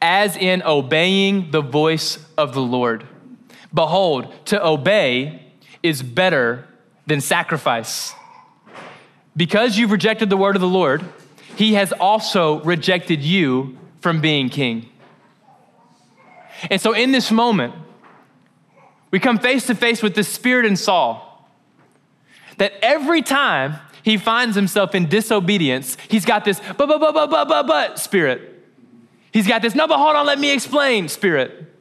as 0.00 0.36
in 0.36 0.62
obeying 0.62 1.50
the 1.50 1.62
voice 1.62 2.18
of 2.38 2.54
the 2.54 2.60
Lord? 2.60 3.06
Behold, 3.72 4.32
to 4.46 4.64
obey 4.64 5.42
is 5.82 6.02
better 6.02 6.66
than 7.06 7.20
sacrifice 7.20 8.14
because 9.36 9.76
you've 9.76 9.90
rejected 9.90 10.30
the 10.30 10.36
word 10.36 10.56
of 10.56 10.60
the 10.60 10.68
Lord, 10.68 11.04
he 11.56 11.74
has 11.74 11.92
also 11.92 12.60
rejected 12.60 13.22
you 13.22 13.76
from 14.00 14.20
being 14.20 14.48
king. 14.48 14.88
And 16.70 16.80
so 16.80 16.92
in 16.92 17.12
this 17.12 17.30
moment, 17.30 17.74
we 19.10 19.20
come 19.20 19.38
face 19.38 19.66
to 19.66 19.74
face 19.74 20.02
with 20.02 20.14
the 20.14 20.24
spirit 20.24 20.66
in 20.66 20.76
Saul 20.76 21.22
that 22.58 22.72
every 22.82 23.22
time 23.22 23.78
he 24.06 24.16
finds 24.16 24.54
himself 24.54 24.94
in 24.94 25.08
disobedience. 25.08 25.96
He's 26.08 26.24
got 26.24 26.44
this 26.44 26.60
but, 26.78 26.86
but, 26.86 27.00
but, 27.00 27.12
but, 27.12 27.28
but, 27.28 27.48
but, 27.48 27.66
but 27.66 27.98
spirit. 27.98 28.64
He's 29.32 29.48
got 29.48 29.62
this, 29.62 29.74
no, 29.74 29.88
but 29.88 29.98
hold 29.98 30.14
on, 30.14 30.24
let 30.24 30.38
me 30.38 30.52
explain 30.52 31.08
spirit. 31.08 31.74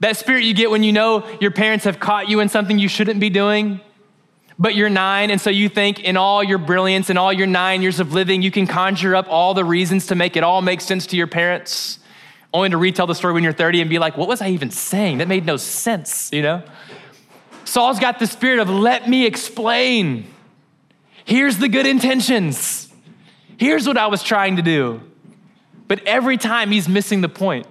That 0.00 0.16
spirit 0.16 0.44
you 0.44 0.54
get 0.54 0.70
when 0.70 0.82
you 0.82 0.94
know 0.94 1.28
your 1.38 1.50
parents 1.50 1.84
have 1.84 2.00
caught 2.00 2.30
you 2.30 2.40
in 2.40 2.48
something 2.48 2.78
you 2.78 2.88
shouldn't 2.88 3.20
be 3.20 3.28
doing, 3.28 3.82
but 4.60 4.74
you're 4.74 4.90
nine, 4.90 5.30
and 5.30 5.40
so 5.40 5.48
you 5.48 5.70
think 5.70 6.04
in 6.04 6.18
all 6.18 6.44
your 6.44 6.58
brilliance 6.58 7.08
and 7.08 7.18
all 7.18 7.32
your 7.32 7.46
nine 7.46 7.80
years 7.80 7.98
of 7.98 8.12
living, 8.12 8.42
you 8.42 8.50
can 8.50 8.66
conjure 8.66 9.16
up 9.16 9.26
all 9.30 9.54
the 9.54 9.64
reasons 9.64 10.08
to 10.08 10.14
make 10.14 10.36
it 10.36 10.44
all 10.44 10.60
make 10.60 10.82
sense 10.82 11.06
to 11.06 11.16
your 11.16 11.26
parents, 11.26 11.98
only 12.52 12.68
to 12.68 12.76
retell 12.76 13.06
the 13.06 13.14
story 13.14 13.32
when 13.32 13.42
you're 13.42 13.54
30 13.54 13.80
and 13.80 13.88
be 13.88 13.98
like, 13.98 14.18
what 14.18 14.28
was 14.28 14.42
I 14.42 14.50
even 14.50 14.70
saying? 14.70 15.16
That 15.18 15.28
made 15.28 15.46
no 15.46 15.56
sense, 15.56 16.30
you 16.30 16.42
know? 16.42 16.62
Saul's 17.64 17.98
got 17.98 18.18
the 18.18 18.26
spirit 18.26 18.58
of, 18.58 18.68
let 18.68 19.08
me 19.08 19.24
explain. 19.24 20.26
Here's 21.24 21.56
the 21.56 21.68
good 21.68 21.86
intentions. 21.86 22.92
Here's 23.56 23.86
what 23.86 23.96
I 23.96 24.08
was 24.08 24.22
trying 24.22 24.56
to 24.56 24.62
do. 24.62 25.00
But 25.88 26.06
every 26.06 26.36
time 26.36 26.70
he's 26.70 26.88
missing 26.88 27.22
the 27.22 27.28
point. 27.30 27.66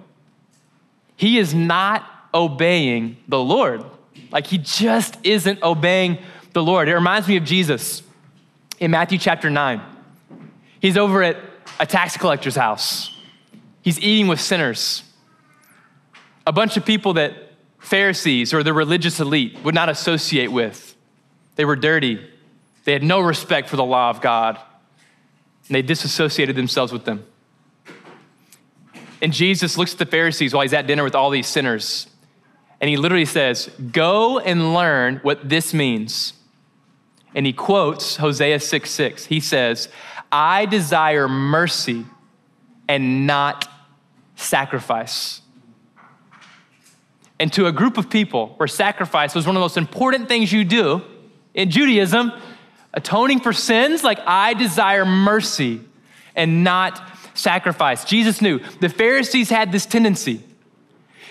He 1.14 1.38
is 1.38 1.54
not 1.54 2.04
obeying 2.34 3.18
the 3.28 3.38
Lord. 3.38 3.84
Like 4.32 4.46
he 4.46 4.58
just 4.58 5.18
isn't 5.22 5.62
obeying 5.62 6.18
the 6.52 6.62
Lord. 6.62 6.88
It 6.88 6.94
reminds 6.94 7.28
me 7.28 7.36
of 7.36 7.44
Jesus 7.44 8.02
in 8.78 8.90
Matthew 8.90 9.18
chapter 9.18 9.50
9. 9.50 9.80
He's 10.80 10.96
over 10.96 11.22
at 11.22 11.36
a 11.78 11.86
tax 11.86 12.16
collector's 12.16 12.56
house, 12.56 13.14
he's 13.82 13.98
eating 14.00 14.28
with 14.28 14.40
sinners. 14.40 15.04
A 16.46 16.52
bunch 16.52 16.76
of 16.76 16.84
people 16.84 17.14
that 17.14 17.34
Pharisees 17.78 18.52
or 18.52 18.62
the 18.62 18.72
religious 18.72 19.20
elite 19.20 19.58
would 19.62 19.74
not 19.74 19.88
associate 19.88 20.50
with. 20.50 20.96
They 21.56 21.64
were 21.64 21.76
dirty, 21.76 22.26
they 22.84 22.92
had 22.92 23.02
no 23.02 23.20
respect 23.20 23.68
for 23.68 23.76
the 23.76 23.84
law 23.84 24.10
of 24.10 24.20
God, 24.20 24.58
and 25.68 25.74
they 25.74 25.82
disassociated 25.82 26.56
themselves 26.56 26.92
with 26.92 27.04
them. 27.04 27.24
And 29.22 29.32
Jesus 29.32 29.76
looks 29.76 29.92
at 29.92 29.98
the 29.98 30.06
Pharisees 30.06 30.54
while 30.54 30.62
he's 30.62 30.72
at 30.72 30.86
dinner 30.86 31.04
with 31.04 31.14
all 31.14 31.30
these 31.30 31.46
sinners, 31.46 32.06
and 32.80 32.88
he 32.88 32.96
literally 32.96 33.26
says, 33.26 33.70
Go 33.92 34.38
and 34.38 34.72
learn 34.72 35.16
what 35.22 35.46
this 35.46 35.74
means. 35.74 36.32
And 37.34 37.46
he 37.46 37.52
quotes 37.52 38.16
Hosea 38.16 38.60
6 38.60 38.90
6. 38.90 39.26
He 39.26 39.40
says, 39.40 39.88
I 40.32 40.66
desire 40.66 41.28
mercy 41.28 42.06
and 42.88 43.26
not 43.26 43.68
sacrifice. 44.36 45.42
And 47.38 47.52
to 47.54 47.66
a 47.66 47.72
group 47.72 47.96
of 47.96 48.10
people 48.10 48.54
where 48.56 48.66
sacrifice 48.66 49.34
was 49.34 49.46
one 49.46 49.56
of 49.56 49.60
the 49.60 49.64
most 49.64 49.76
important 49.76 50.28
things 50.28 50.52
you 50.52 50.64
do 50.64 51.02
in 51.54 51.70
Judaism, 51.70 52.32
atoning 52.92 53.40
for 53.40 53.52
sins, 53.52 54.04
like 54.04 54.18
I 54.26 54.54
desire 54.54 55.04
mercy 55.04 55.80
and 56.36 56.62
not 56.64 57.00
sacrifice. 57.34 58.04
Jesus 58.04 58.40
knew 58.40 58.60
the 58.80 58.88
Pharisees 58.88 59.50
had 59.50 59.72
this 59.72 59.86
tendency 59.86 60.42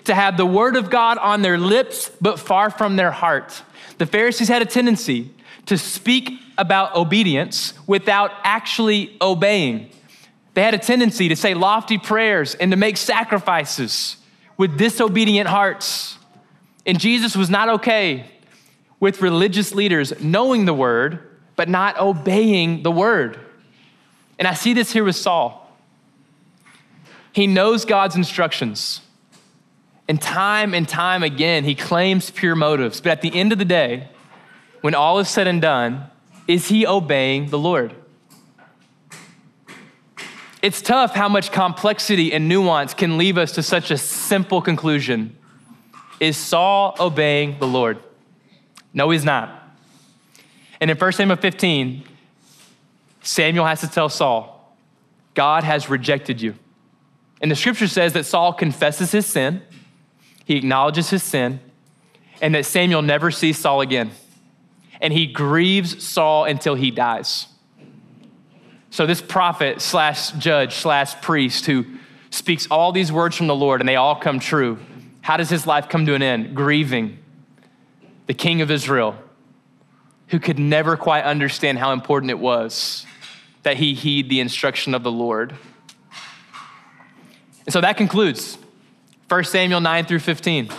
to 0.06 0.16
have 0.16 0.38
the 0.38 0.46
word 0.46 0.76
of 0.76 0.90
God 0.90 1.18
on 1.18 1.42
their 1.42 1.58
lips, 1.58 2.10
but 2.22 2.40
far 2.40 2.70
from 2.70 2.96
their 2.96 3.12
heart. 3.12 3.62
The 3.98 4.06
Pharisees 4.06 4.48
had 4.48 4.62
a 4.62 4.66
tendency 4.66 5.32
to 5.70 5.78
speak 5.78 6.32
about 6.58 6.96
obedience 6.96 7.74
without 7.88 8.32
actually 8.44 9.16
obeying. 9.22 9.90
They 10.56 10.64
had 10.64 10.74
a 10.74 10.80
tendency 10.80 11.30
to 11.30 11.36
say 11.36 11.54
lofty 11.54 11.98
prayers 11.98 12.56
and 12.56 12.72
to 12.72 12.78
make 12.78 12.98
sacrifices 12.98 14.18
with 14.58 14.78
disobedient 14.78 15.48
hearts. 15.48 16.18
And 16.86 17.00
Jesus 17.00 17.36
was 17.36 17.50
not 17.50 17.70
okay 17.70 18.26
with 19.00 19.22
religious 19.22 19.74
leaders 19.74 20.12
knowing 20.22 20.66
the 20.66 20.74
word, 20.74 21.38
but 21.56 21.70
not 21.70 22.00
obeying 22.00 22.84
the 22.84 22.92
word. 22.92 23.40
And 24.38 24.48
I 24.48 24.56
see 24.56 24.74
this 24.74 24.92
here 24.92 25.04
with 25.04 25.16
Saul. 25.16 25.72
He 27.32 27.46
knows 27.46 27.86
God's 27.86 28.16
instructions. 28.16 29.02
And 30.08 30.20
time 30.20 30.74
and 30.74 30.90
time 30.90 31.22
again, 31.22 31.64
he 31.64 31.76
claims 31.76 32.32
pure 32.32 32.56
motives. 32.56 33.00
But 33.00 33.12
at 33.12 33.22
the 33.22 33.34
end 33.34 33.52
of 33.52 33.60
the 33.60 33.66
day, 33.66 34.10
when 34.82 34.96
all 34.96 35.20
is 35.20 35.30
said 35.30 35.48
and 35.48 35.62
done, 35.62 36.10
is 36.48 36.68
he 36.68 36.88
obeying 36.88 37.48
the 37.48 37.60
Lord? 37.60 37.94
It's 40.62 40.82
tough 40.82 41.14
how 41.14 41.30
much 41.30 41.52
complexity 41.52 42.34
and 42.34 42.50
nuance 42.50 42.94
can 42.94 43.18
leave 43.18 43.38
us 43.38 43.54
to 43.54 43.64
such 43.64 43.92
a 43.92 43.98
simple 43.98 44.62
conclusion. 44.62 45.38
Is 46.20 46.36
Saul 46.36 46.96
obeying 47.00 47.60
the 47.60 47.68
Lord? 47.68 48.00
No, 48.94 49.10
he's 49.10 49.24
not. 49.24 49.56
And 50.82 50.92
in 50.92 50.98
1 50.98 51.12
Samuel 51.14 51.38
15, 51.38 52.04
Samuel 53.22 53.66
has 53.66 53.82
to 53.82 53.88
tell 53.88 54.10
Saul, 54.10 54.76
God 55.34 55.64
has 55.64 55.90
rejected 55.90 56.42
you. 56.42 56.56
And 57.42 57.50
the 57.50 57.56
scripture 57.56 57.88
says 57.88 58.14
that 58.14 58.26
Saul 58.26 58.52
confesses 58.54 59.12
his 59.12 59.26
sin, 59.26 59.62
he 60.44 60.58
acknowledges 60.58 61.10
his 61.10 61.24
sin, 61.24 61.60
and 62.42 62.56
that 62.56 62.66
Samuel 62.66 63.02
never 63.02 63.32
sees 63.32 63.58
Saul 63.58 63.82
again 63.82 64.12
and 65.00 65.14
he 65.14 65.28
grieves 65.28 66.04
Saul 66.04 66.46
until 66.46 66.76
he 66.76 66.92
dies. 66.92 67.48
So, 68.90 69.06
this 69.06 69.22
prophet 69.22 69.82
slash 69.82 70.32
judge 70.32 70.76
slash 70.76 71.22
priest 71.22 71.66
who 71.66 71.86
speaks 72.32 72.68
all 72.70 72.92
these 72.92 73.12
words 73.12 73.36
from 73.36 73.48
the 73.48 73.56
Lord 73.56 73.82
and 73.82 73.88
they 73.88 73.96
all 73.96 74.16
come 74.16 74.40
true, 74.40 74.80
how 75.22 75.38
does 75.38 75.50
his 75.50 75.68
life 75.68 75.90
come 75.90 76.06
to 76.06 76.16
an 76.16 76.22
end? 76.22 76.56
Grieving 76.56 77.20
the 78.26 78.34
king 78.34 78.62
of 78.62 78.70
Israel, 78.70 79.16
who 80.28 80.40
could 80.40 80.60
never 80.60 80.96
quite 80.96 81.24
understand 81.24 81.80
how 81.80 81.92
important 81.92 82.30
it 82.30 82.38
was 82.40 83.06
that 83.64 83.78
he 83.78 83.94
heed 83.94 84.30
the 84.30 84.40
instruction 84.40 84.94
of 84.94 85.04
the 85.04 85.12
Lord. 85.12 85.56
And 87.66 87.74
so 87.74 87.82
that 87.82 87.98
concludes 87.98 88.58
1 89.28 89.44
Samuel 89.44 89.82
9 89.82 90.06
through 90.06 90.20
15. 90.20 90.70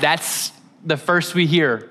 That's 0.00 0.52
the 0.84 0.96
first 0.96 1.34
we 1.34 1.46
hear 1.46 1.90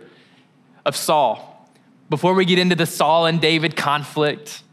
of 0.88 0.96
Saul. 0.96 1.70
Before 2.10 2.34
we 2.34 2.46
get 2.46 2.58
into 2.58 2.76
the 2.76 2.86
Saul 2.86 3.26
and 3.26 3.42
David 3.42 3.76
conflict, 3.76 4.64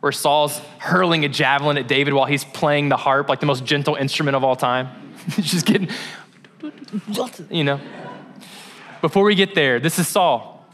where 0.00 0.12
Saul's 0.12 0.58
hurling 0.78 1.24
a 1.24 1.28
javelin 1.30 1.78
at 1.78 1.88
David 1.88 2.12
while 2.12 2.26
he's 2.26 2.44
playing 2.44 2.90
the 2.90 2.96
harp, 2.98 3.30
like 3.30 3.40
the 3.40 3.46
most 3.46 3.64
gentle 3.64 3.94
instrument 3.94 4.36
of 4.36 4.44
all 4.44 4.54
time. 4.54 4.90
just 5.40 5.64
getting, 5.64 5.88
you 7.50 7.64
know. 7.64 7.80
Before 9.00 9.24
we 9.24 9.34
get 9.34 9.54
there, 9.54 9.80
this 9.80 9.98
is 9.98 10.06
Saul. 10.06 10.66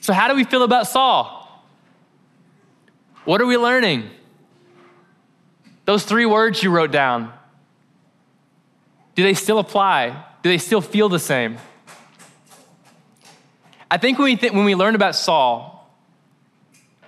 So, 0.00 0.12
how 0.12 0.28
do 0.28 0.36
we 0.36 0.44
feel 0.44 0.62
about 0.62 0.86
Saul? 0.86 1.34
What 3.24 3.40
are 3.40 3.46
we 3.46 3.56
learning? 3.56 4.08
Those 5.84 6.04
three 6.04 6.26
words 6.26 6.62
you 6.62 6.70
wrote 6.70 6.92
down, 6.92 7.32
do 9.16 9.24
they 9.24 9.34
still 9.34 9.58
apply? 9.58 10.24
Do 10.42 10.48
they 10.48 10.58
still 10.58 10.80
feel 10.80 11.08
the 11.08 11.18
same? 11.18 11.58
I 13.90 13.96
think 13.96 14.18
when 14.18 14.26
we, 14.26 14.36
th- 14.36 14.52
when 14.52 14.64
we 14.64 14.74
learn 14.74 14.94
about 14.94 15.14
Saul, 15.14 15.74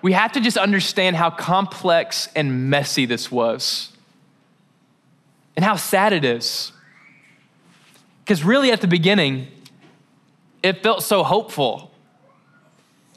we 0.03 0.12
have 0.12 0.33
to 0.33 0.40
just 0.40 0.57
understand 0.57 1.16
how 1.16 1.31
complex 1.31 2.29
and 2.35 2.71
messy 2.71 3.05
this 3.05 3.31
was 3.31 3.93
and 5.57 5.64
how 5.64 5.77
sad 5.77 6.12
it 6.12 6.25
is. 6.25 6.73
Because 8.25 8.45
really, 8.45 8.73
at 8.73 8.81
the 8.81 8.87
beginning, 8.87 9.49
it 10.62 10.83
felt 10.83 11.03
so 11.03 11.23
hopeful. 11.23 11.90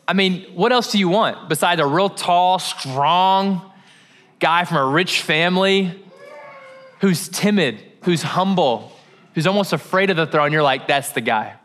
I 0.07 0.13
mean, 0.13 0.43
what 0.53 0.73
else 0.73 0.91
do 0.91 0.97
you 0.97 1.07
want 1.07 1.47
besides 1.47 1.79
a 1.79 1.85
real 1.85 2.09
tall, 2.09 2.59
strong 2.59 3.71
guy 4.39 4.65
from 4.65 4.77
a 4.77 4.85
rich 4.85 5.21
family 5.21 6.03
who's 6.99 7.29
timid, 7.29 7.81
who's 8.01 8.23
humble, 8.23 8.91
who's 9.35 9.47
almost 9.47 9.71
afraid 9.71 10.09
of 10.09 10.17
the 10.17 10.27
throne? 10.27 10.51
You're 10.51 10.63
like, 10.63 10.87
that's 10.87 11.11
the 11.11 11.21
guy 11.21 11.55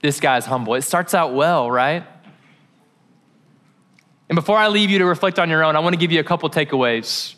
this 0.00 0.20
guy's 0.20 0.46
humble. 0.46 0.74
It 0.74 0.82
starts 0.82 1.14
out 1.14 1.34
well, 1.34 1.70
right? 1.70 2.04
And 4.28 4.36
before 4.36 4.56
I 4.56 4.68
leave 4.68 4.90
you 4.90 4.98
to 5.00 5.04
reflect 5.04 5.38
on 5.38 5.50
your 5.50 5.64
own, 5.64 5.76
I 5.76 5.80
want 5.80 5.94
to 5.94 5.98
give 5.98 6.12
you 6.12 6.20
a 6.20 6.24
couple 6.24 6.48
takeaways 6.50 7.34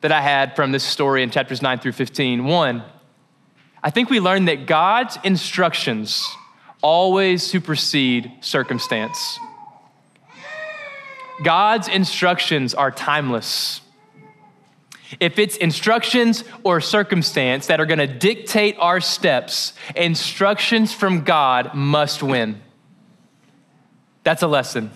that 0.00 0.12
I 0.12 0.20
had 0.20 0.56
from 0.56 0.72
this 0.72 0.84
story 0.84 1.22
in 1.22 1.30
chapters 1.30 1.62
9 1.62 1.78
through 1.78 1.92
15. 1.92 2.44
One, 2.44 2.82
I 3.82 3.90
think 3.90 4.10
we 4.10 4.20
learned 4.20 4.48
that 4.48 4.66
God's 4.66 5.18
instructions 5.24 6.28
always 6.82 7.42
supersede 7.42 8.30
circumstance. 8.40 9.38
God's 11.42 11.88
instructions 11.88 12.74
are 12.74 12.90
timeless. 12.90 13.80
If 15.20 15.38
it's 15.38 15.56
instructions 15.56 16.44
or 16.62 16.80
circumstance 16.80 17.66
that 17.66 17.80
are 17.80 17.86
going 17.86 17.98
to 17.98 18.06
dictate 18.06 18.76
our 18.78 19.00
steps, 19.00 19.74
instructions 19.94 20.92
from 20.92 21.24
God 21.24 21.74
must 21.74 22.22
win. 22.22 22.60
That's 24.22 24.42
a 24.42 24.48
lesson. 24.48 24.90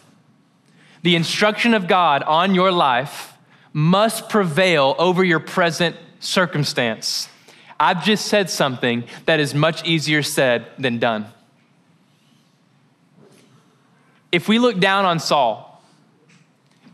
The 1.03 1.15
instruction 1.15 1.75
of 1.75 1.87
God 1.87 2.23
on 2.23 2.55
your 2.55 2.73
life 2.73 3.35
must 3.73 4.29
prevail 4.29 4.97
over 4.99 5.23
your 5.23 5.41
present 5.41 5.97
circumstance. 6.21 7.29
I've 7.79 8.03
just 8.05 8.27
said 8.27 8.51
something 8.51 9.05
that 9.27 9.39
is 9.39 9.55
much 9.55 9.85
easier 9.85 10.23
said 10.23 10.67
than 10.79 10.99
done. 10.99 11.33
if 14.31 14.49
we 14.49 14.59
look 14.59 14.79
down 14.79 15.05
on 15.05 15.19
Saul, 15.19 15.68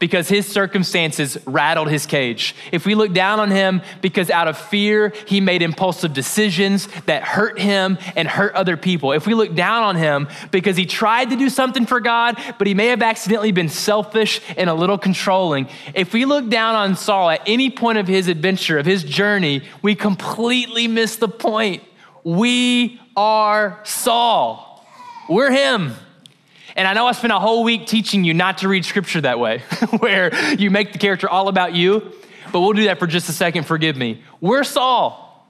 because 0.05 0.29
his 0.29 0.47
circumstances 0.47 1.39
rattled 1.47 1.89
his 1.89 2.05
cage. 2.05 2.55
If 2.73 2.85
we 2.85 2.95
look 2.95 3.15
down 3.15 3.41
on 3.41 3.51
him 3.51 3.81
because 4.03 4.29
out 4.29 4.49
of 4.49 4.59
fear, 4.59 5.15
he 5.27 5.41
made 5.41 5.63
impulsive 5.63 6.13
decisions 6.13 6.89
that 7.07 7.23
hurt 7.23 7.59
him 7.59 7.97
and 8.15 8.29
hurt 8.29 8.55
other 8.55 8.77
people. 8.77 9.13
If 9.13 9.27
we 9.27 9.33
look 9.33 9.55
down 9.55 9.83
on 9.83 9.97
him 9.97 10.29
because 10.51 10.77
he 10.77 10.85
tried 10.85 11.31
to 11.31 11.37
do 11.37 11.49
something 11.49 11.87
for 11.87 12.01
God, 12.01 12.39
but 12.59 12.67
he 12.67 12.75
may 12.75 12.89
have 12.89 13.01
accidentally 13.01 13.51
been 13.51 13.71
selfish 13.71 14.43
and 14.59 14.69
a 14.69 14.75
little 14.75 14.99
controlling. 14.99 15.71
If 15.95 16.13
we 16.13 16.27
look 16.27 16.51
down 16.51 16.75
on 16.75 16.97
Saul 16.97 17.31
at 17.31 17.41
any 17.47 17.71
point 17.71 17.97
of 17.97 18.07
his 18.07 18.29
adventure, 18.29 18.79
of 18.79 18.85
his 18.85 19.05
journey, 19.05 19.63
we 19.81 19.95
completely 19.95 20.87
miss 20.87 21.17
the 21.17 21.29
point. 21.29 21.83
We 22.25 23.01
are 23.17 23.81
Saul. 23.85 24.85
We're 25.31 25.51
him. 25.51 25.95
And 26.77 26.89
I 26.89 26.93
know 26.93 27.07
I 27.07 27.13
spent 27.13 27.33
a 27.33 27.39
whole 27.39 27.63
week 27.63 27.87
teaching 27.87 28.25
you 28.25 28.35
not 28.35 28.59
to 28.59 28.69
read 28.69 28.85
scripture 28.85 29.21
that 29.21 29.39
way, 29.39 29.59
where 29.99 30.35
you 30.55 30.71
make 30.71 30.93
the 30.93 30.99
character 30.99 31.29
all 31.29 31.49
about 31.49 31.75
you, 31.75 32.13
but 32.53 32.61
we'll 32.61 32.73
do 32.73 32.85
that 32.85 32.99
for 32.99 33.07
just 33.07 33.29
a 33.29 33.33
second, 33.33 33.65
forgive 33.65 33.97
me. 33.97 34.23
We're 34.41 34.65
Saul. 34.65 35.47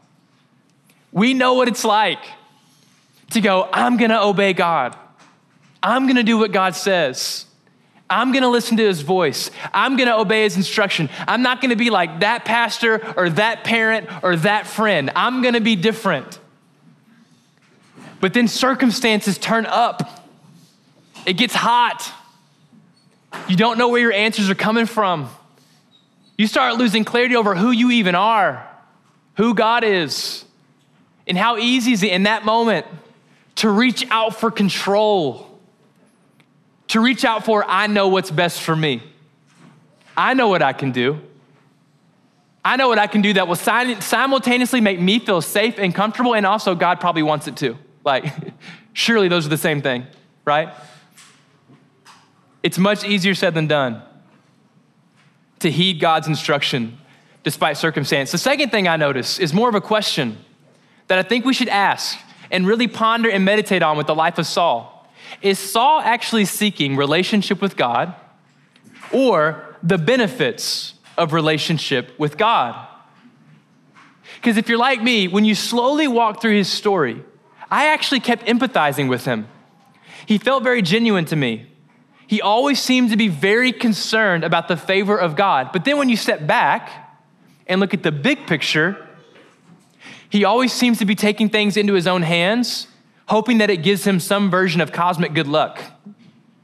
We 1.13 1.33
know 1.33 1.55
what 1.55 1.69
it's 1.69 1.85
like 1.85 2.19
to 3.31 3.41
go, 3.41 3.69
I'm 3.73 3.97
gonna 3.97 4.21
obey 4.21 4.53
God. 4.53 4.97
I'm 5.83 6.07
gonna 6.07 6.23
do 6.23 6.39
what 6.39 6.53
God 6.53 6.75
says. 6.75 7.47
I'm 8.09 8.33
gonna 8.33 8.49
listen 8.49 8.77
to 8.77 8.87
his 8.87 9.01
voice. 9.01 9.51
I'm 9.73 9.97
gonna 9.97 10.17
obey 10.17 10.43
his 10.43 10.57
instruction. 10.57 11.09
I'm 11.27 11.43
not 11.43 11.63
gonna 11.63 11.77
be 11.77 11.91
like 11.91 12.21
that 12.21 12.45
pastor 12.45 13.01
or 13.17 13.31
that 13.31 13.65
parent 13.65 14.09
or 14.23 14.37
that 14.37 14.67
friend. 14.67 15.11
I'm 15.17 15.43
gonna 15.43 15.61
be 15.61 15.75
different. 15.75 16.39
But 18.21 18.35
then 18.35 18.47
circumstances 18.47 19.39
turn 19.39 19.67
up 19.67 20.14
it 21.27 21.35
gets 21.35 21.55
hot. 21.55 22.13
You 23.49 23.57
don't 23.57 23.79
know 23.79 23.89
where 23.89 24.01
your 24.01 24.13
answers 24.13 24.51
are 24.51 24.55
coming 24.55 24.87
from. 24.87 25.29
You 26.37 26.47
start 26.47 26.77
losing 26.77 27.05
clarity 27.05 27.37
over 27.37 27.55
who 27.55 27.71
you 27.71 27.91
even 27.93 28.15
are, 28.15 28.69
who 29.37 29.55
God 29.55 29.85
is, 29.85 30.45
and 31.27 31.39
how 31.39 31.59
easy 31.59 31.93
is 31.93 32.03
it 32.03 32.13
in 32.13 32.25
that 32.25 32.45
moment 32.45 32.87
to 33.57 33.71
reach 33.71 34.07
out 34.11 34.37
for 34.37 34.51
control, 34.51 35.59
to 36.89 37.01
reach 37.01 37.25
out 37.25 37.45
for, 37.45 37.65
I 37.67 37.87
know 37.87 38.09
what's 38.09 38.31
best 38.31 38.61
for 38.61 38.75
me. 38.75 39.03
I 40.17 40.35
know 40.35 40.49
what 40.49 40.63
I 40.63 40.73
can 40.73 40.93
do. 40.93 41.21
I 42.65 42.77
know 42.77 42.89
what 42.89 42.99
I 42.99 43.07
can 43.07 43.21
do 43.21 43.35
that 43.35 43.47
will 43.47 43.57
simultaneously 43.57 44.81
make 44.81 44.99
me 44.99 45.19
feel 45.19 45.43
safe 45.43 45.79
and 45.79 45.95
comfortable, 45.95 46.35
and 46.35 46.47
also 46.47 46.75
God 46.75 46.99
probably 46.99 47.23
wants 47.23 47.47
it 47.47 47.57
too. 47.57 47.77
Like, 48.05 48.33
surely 48.93 49.29
those 49.29 49.47
are 49.47 49.51
the 49.51 49.59
same 49.59 49.83
thing, 49.83 50.07
right? 50.45 50.73
It's 52.65 52.79
much 52.79 53.05
easier 53.05 53.35
said 53.35 53.53
than 53.53 53.67
done 53.67 54.03
to 55.61 55.71
heed 55.71 56.01
God's 56.01 56.27
instruction 56.27 56.99
despite 57.43 57.77
circumstance. 57.77 58.33
The 58.33 58.39
second 58.39 58.71
thing 58.71 58.89
I 58.89 58.97
notice 58.97 59.39
is 59.39 59.53
more 59.53 59.69
of 59.69 59.75
a 59.75 59.83
question 59.83 60.39
that 61.09 61.19
I 61.19 61.23
think 61.23 61.45
we 61.45 61.53
should 61.53 61.69
ask 61.69 62.19
and 62.51 62.67
really 62.67 62.89
ponder 62.89 63.29
and 63.29 63.45
meditate 63.45 63.83
on 63.83 63.99
with 63.99 64.07
the 64.07 64.15
life 64.15 64.39
of 64.39 64.47
Saul. 64.47 65.07
Is 65.43 65.59
Saul 65.59 66.01
actually 66.01 66.47
seeking 66.47 66.97
relationship 66.97 67.61
with 67.61 67.77
God 67.77 68.15
or 69.13 69.77
the 69.83 69.99
benefits 69.99 70.95
of 71.19 71.35
relationship 71.35 72.19
with 72.19 72.39
God? 72.39 72.89
Because 74.37 74.57
if 74.57 74.71
you're 74.71 74.79
like 74.79 75.03
me, 75.03 75.29
when 75.29 75.45
you 75.45 75.55
slowly 75.55 76.09
walk 76.09 76.41
through 76.41 76.57
his 76.57 76.69
story, 76.69 77.23
I 77.71 77.89
actually 77.89 78.21
kept 78.21 78.47
empathizing 78.47 79.11
with 79.11 79.27
him. 79.27 79.49
He 80.25 80.39
felt 80.39 80.63
very 80.63 80.81
genuine 80.81 81.27
to 81.27 81.37
me. 81.37 81.71
He 82.27 82.41
always 82.41 82.81
seemed 82.81 83.11
to 83.11 83.17
be 83.17 83.29
very 83.29 83.73
concerned 83.73 84.45
about 84.45 84.69
the 84.69 84.77
favor 84.77 85.17
of 85.17 85.37
God. 85.37 85.71
But 85.73 85.85
then 85.85 85.99
when 85.99 86.09
you 86.09 86.17
step 86.17 86.47
back 86.47 86.91
and 87.67 87.81
look 87.81 87.95
at 87.95 88.03
the 88.03 88.13
big 88.13 88.47
picture, 88.47 89.07
he 90.31 90.45
always 90.45 90.73
seems 90.73 90.99
to 90.99 91.05
be 91.05 91.15
taking 91.15 91.49
things 91.49 91.77
into 91.77 91.93
his 91.93 92.07
own 92.07 92.23
hands, 92.23 92.89
hoping 93.27 93.59
that 93.59 93.71
it 93.71 93.79
gives 93.79 94.05
him 94.05 94.21
some 94.21 94.51
version 94.51 94.81
of 94.81 94.93
cosmic 94.93 95.35
good 95.35 95.47
luck. 95.47 95.83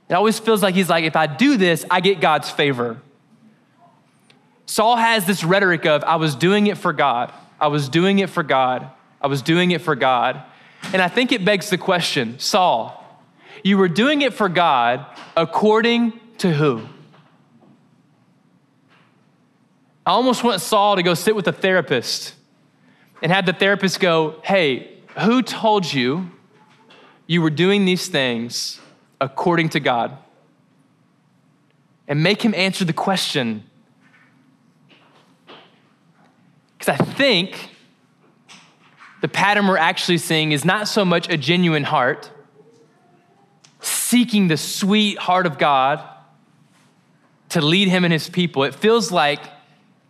It 0.09 0.15
always 0.15 0.39
feels 0.39 0.63
like 0.63 0.75
he's 0.75 0.89
like, 0.89 1.05
if 1.05 1.15
I 1.15 1.27
do 1.27 1.57
this, 1.57 1.85
I 1.91 2.01
get 2.01 2.21
God's 2.21 2.51
favor. 2.51 3.01
Saul 4.67 4.97
has 4.97 5.25
this 5.25 5.45
rhetoric 5.45 5.87
of, 5.87 6.03
I 6.05 6.17
was 6.17 6.35
doing 6.35 6.67
it 6.67 6.79
for 6.79 6.93
God. 6.93 7.33
I 7.61 7.69
was 7.69 7.89
doing 7.89 8.19
it 8.19 8.31
for 8.31 8.43
God. 8.43 8.91
I 9.21 9.27
was 9.27 9.43
doing 9.43 9.71
it 9.71 9.83
for 9.83 9.95
God. 9.95 10.43
And 10.93 11.03
I 11.03 11.09
think 11.09 11.31
it 11.33 11.45
begs 11.45 11.71
the 11.71 11.79
question 11.79 12.39
Saul, 12.39 12.97
you 13.63 13.79
were 13.79 13.89
doing 13.89 14.23
it 14.23 14.33
for 14.33 14.49
God 14.49 15.07
according 15.37 16.19
to 16.39 16.53
who? 16.53 16.87
I 20.07 20.13
almost 20.13 20.43
want 20.43 20.61
Saul 20.61 20.97
to 20.97 21.03
go 21.03 21.15
sit 21.15 21.37
with 21.37 21.47
a 21.47 21.53
therapist 21.53 22.35
and 23.23 23.31
have 23.31 23.47
the 23.47 23.53
therapist 23.53 24.01
go, 24.01 24.41
Hey, 24.43 24.99
who 25.19 25.43
told 25.43 25.93
you 25.93 26.31
you 27.27 27.43
were 27.43 27.51
doing 27.51 27.85
these 27.85 28.09
things 28.09 28.81
according 29.21 29.69
to 29.71 29.81
God? 29.81 30.17
And 32.09 32.23
make 32.23 32.43
him 32.43 32.55
answer 32.55 32.85
the 32.85 32.93
question. 32.93 33.65
Because 36.77 36.99
I 37.01 37.05
think 37.05 37.71
the 39.21 39.29
pattern 39.29 39.69
we're 39.69 39.77
actually 39.77 40.19
seeing 40.19 40.51
is 40.53 40.65
not 40.65 40.89
so 40.89 41.05
much 41.05 41.29
a 41.29 41.37
genuine 41.37 41.85
heart 41.85 42.31
seeking 44.11 44.49
the 44.49 44.57
sweet 44.57 45.17
heart 45.19 45.47
of 45.47 45.57
God 45.57 46.03
to 47.51 47.61
lead 47.61 47.87
him 47.87 48.03
and 48.03 48.13
his 48.13 48.29
people. 48.29 48.65
It 48.65 48.75
feels 48.75 49.13
like 49.13 49.41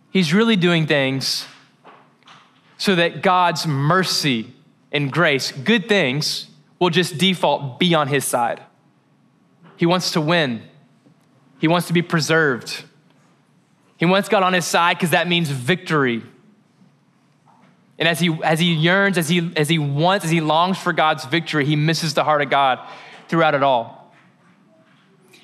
he's 0.09 0.33
really 0.33 0.55
doing 0.55 0.87
things 0.87 1.45
so 2.79 2.95
that 2.95 3.21
God's 3.21 3.67
mercy 3.67 4.55
and 4.91 5.11
grace, 5.11 5.51
good 5.51 5.87
things, 5.87 6.47
will 6.79 6.89
just 6.89 7.19
default 7.19 7.79
be 7.79 7.93
on 7.93 8.07
his 8.07 8.25
side. 8.25 8.63
He 9.77 9.85
wants 9.85 10.11
to 10.13 10.21
win, 10.21 10.63
he 11.59 11.67
wants 11.67 11.85
to 11.85 11.93
be 11.93 12.01
preserved. 12.01 12.83
He 13.97 14.07
wants 14.07 14.29
God 14.29 14.41
on 14.41 14.53
his 14.53 14.65
side 14.65 14.97
because 14.97 15.11
that 15.11 15.27
means 15.27 15.51
victory. 15.51 16.23
And 17.99 18.07
as 18.07 18.19
he, 18.19 18.35
as 18.43 18.59
he 18.59 18.73
yearns, 18.73 19.15
as 19.19 19.29
he, 19.29 19.53
as 19.55 19.69
he 19.69 19.77
wants, 19.77 20.25
as 20.25 20.31
he 20.31 20.41
longs 20.41 20.79
for 20.79 20.91
God's 20.91 21.23
victory, 21.25 21.65
he 21.65 21.75
misses 21.75 22.15
the 22.15 22.23
heart 22.23 22.41
of 22.41 22.49
God 22.49 22.79
throughout 23.31 23.55
it 23.55 23.63
all. 23.63 24.13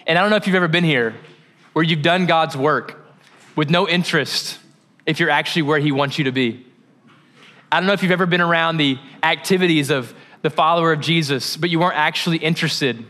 And 0.05 0.19
I 0.19 0.21
don't 0.21 0.29
know 0.29 0.35
if 0.35 0.45
you've 0.45 0.55
ever 0.55 0.67
been 0.67 0.83
here 0.83 1.15
where 1.73 1.83
you've 1.83 2.01
done 2.01 2.25
God's 2.25 2.55
work 2.55 2.99
with 3.55 3.69
no 3.69 3.87
interest 3.87 4.59
if 5.05 5.19
you're 5.19 5.29
actually 5.29 5.63
where 5.63 5.79
He 5.79 5.91
wants 5.91 6.17
you 6.17 6.25
to 6.25 6.31
be. 6.31 6.65
I 7.71 7.79
don't 7.79 7.87
know 7.87 7.93
if 7.93 8.03
you've 8.03 8.11
ever 8.11 8.25
been 8.25 8.41
around 8.41 8.77
the 8.77 8.99
activities 9.23 9.89
of 9.89 10.13
the 10.41 10.49
follower 10.49 10.91
of 10.91 10.99
Jesus, 10.99 11.57
but 11.57 11.69
you 11.69 11.79
weren't 11.79 11.97
actually 11.97 12.37
interested 12.37 13.03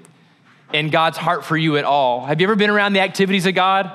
in 0.72 0.90
God's 0.90 1.18
heart 1.18 1.44
for 1.44 1.58
you 1.58 1.78
at 1.78 1.84
all. 1.84 2.26
Have 2.26 2.40
you 2.40 2.46
ever 2.46 2.56
been 2.56 2.70
around 2.70 2.94
the 2.94 3.02
activities 3.02 3.46
of 3.46 3.56
God, 3.56 3.92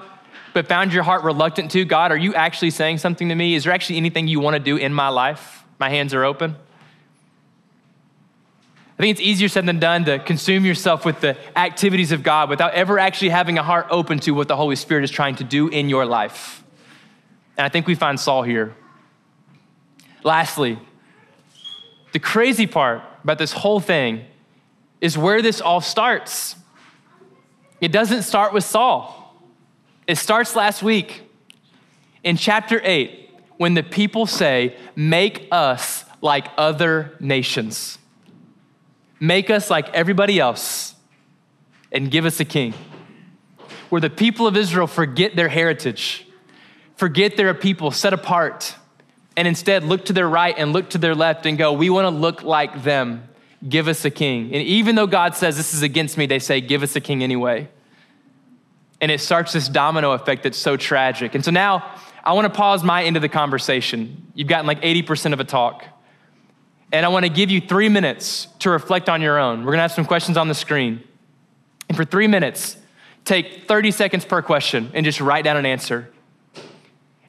but 0.52 0.66
found 0.66 0.92
your 0.92 1.04
heart 1.04 1.22
reluctant 1.22 1.70
to? 1.72 1.84
God, 1.84 2.10
are 2.10 2.16
you 2.16 2.34
actually 2.34 2.70
saying 2.70 2.98
something 2.98 3.28
to 3.28 3.34
me? 3.34 3.54
Is 3.54 3.64
there 3.64 3.72
actually 3.72 3.96
anything 3.98 4.26
you 4.26 4.40
want 4.40 4.54
to 4.54 4.60
do 4.60 4.76
in 4.76 4.92
my 4.92 5.08
life? 5.08 5.64
My 5.78 5.90
hands 5.90 6.12
are 6.12 6.24
open. 6.24 6.56
I 9.02 9.06
think 9.06 9.18
it's 9.18 9.26
easier 9.26 9.48
said 9.48 9.66
than 9.66 9.80
done 9.80 10.04
to 10.04 10.20
consume 10.20 10.64
yourself 10.64 11.04
with 11.04 11.20
the 11.20 11.36
activities 11.58 12.12
of 12.12 12.22
God 12.22 12.48
without 12.48 12.72
ever 12.74 13.00
actually 13.00 13.30
having 13.30 13.58
a 13.58 13.62
heart 13.64 13.88
open 13.90 14.20
to 14.20 14.30
what 14.30 14.46
the 14.46 14.54
Holy 14.54 14.76
Spirit 14.76 15.02
is 15.02 15.10
trying 15.10 15.34
to 15.36 15.44
do 15.44 15.66
in 15.66 15.88
your 15.88 16.06
life. 16.06 16.62
And 17.56 17.64
I 17.64 17.68
think 17.68 17.88
we 17.88 17.96
find 17.96 18.20
Saul 18.20 18.44
here. 18.44 18.76
Lastly, 20.22 20.78
the 22.12 22.20
crazy 22.20 22.68
part 22.68 23.02
about 23.24 23.38
this 23.38 23.50
whole 23.50 23.80
thing 23.80 24.24
is 25.00 25.18
where 25.18 25.42
this 25.42 25.60
all 25.60 25.80
starts. 25.80 26.54
It 27.80 27.90
doesn't 27.90 28.22
start 28.22 28.52
with 28.52 28.62
Saul, 28.62 29.36
it 30.06 30.14
starts 30.14 30.54
last 30.54 30.80
week 30.80 31.22
in 32.22 32.36
chapter 32.36 32.80
8 32.84 33.30
when 33.56 33.74
the 33.74 33.82
people 33.82 34.26
say, 34.26 34.76
Make 34.94 35.48
us 35.50 36.04
like 36.20 36.46
other 36.56 37.16
nations. 37.18 37.98
Make 39.22 39.50
us 39.50 39.70
like 39.70 39.88
everybody 39.90 40.40
else 40.40 40.96
and 41.92 42.10
give 42.10 42.24
us 42.24 42.40
a 42.40 42.44
king. 42.44 42.74
Where 43.88 44.00
the 44.00 44.10
people 44.10 44.48
of 44.48 44.56
Israel 44.56 44.88
forget 44.88 45.36
their 45.36 45.48
heritage, 45.48 46.26
forget 46.96 47.36
they're 47.36 47.50
a 47.50 47.54
people 47.54 47.92
set 47.92 48.12
apart, 48.12 48.74
and 49.36 49.46
instead 49.46 49.84
look 49.84 50.06
to 50.06 50.12
their 50.12 50.28
right 50.28 50.56
and 50.58 50.72
look 50.72 50.90
to 50.90 50.98
their 50.98 51.14
left 51.14 51.46
and 51.46 51.56
go, 51.56 51.72
We 51.72 51.88
want 51.88 52.06
to 52.06 52.10
look 52.10 52.42
like 52.42 52.82
them. 52.82 53.28
Give 53.68 53.86
us 53.86 54.04
a 54.04 54.10
king. 54.10 54.52
And 54.52 54.60
even 54.64 54.96
though 54.96 55.06
God 55.06 55.36
says 55.36 55.56
this 55.56 55.72
is 55.72 55.82
against 55.82 56.18
me, 56.18 56.26
they 56.26 56.40
say, 56.40 56.60
Give 56.60 56.82
us 56.82 56.96
a 56.96 57.00
king 57.00 57.22
anyway. 57.22 57.68
And 59.00 59.12
it 59.12 59.20
starts 59.20 59.52
this 59.52 59.68
domino 59.68 60.10
effect 60.12 60.42
that's 60.42 60.58
so 60.58 60.76
tragic. 60.76 61.36
And 61.36 61.44
so 61.44 61.52
now 61.52 61.94
I 62.24 62.32
want 62.32 62.52
to 62.52 62.58
pause 62.58 62.82
my 62.82 63.04
end 63.04 63.14
of 63.14 63.22
the 63.22 63.28
conversation. 63.28 64.32
You've 64.34 64.48
gotten 64.48 64.66
like 64.66 64.82
80% 64.82 65.32
of 65.32 65.38
a 65.38 65.44
talk. 65.44 65.84
And 66.92 67.06
I 67.06 67.08
want 67.08 67.24
to 67.24 67.30
give 67.30 67.50
you 67.50 67.60
three 67.60 67.88
minutes 67.88 68.48
to 68.60 68.70
reflect 68.70 69.08
on 69.08 69.22
your 69.22 69.38
own. 69.38 69.60
We're 69.60 69.72
going 69.72 69.78
to 69.78 69.82
have 69.82 69.92
some 69.92 70.04
questions 70.04 70.36
on 70.36 70.46
the 70.46 70.54
screen. 70.54 71.02
And 71.88 71.96
for 71.96 72.04
three 72.04 72.26
minutes, 72.26 72.76
take 73.24 73.66
30 73.66 73.90
seconds 73.90 74.24
per 74.24 74.42
question 74.42 74.90
and 74.94 75.04
just 75.04 75.20
write 75.20 75.44
down 75.44 75.56
an 75.56 75.66
answer. 75.66 76.12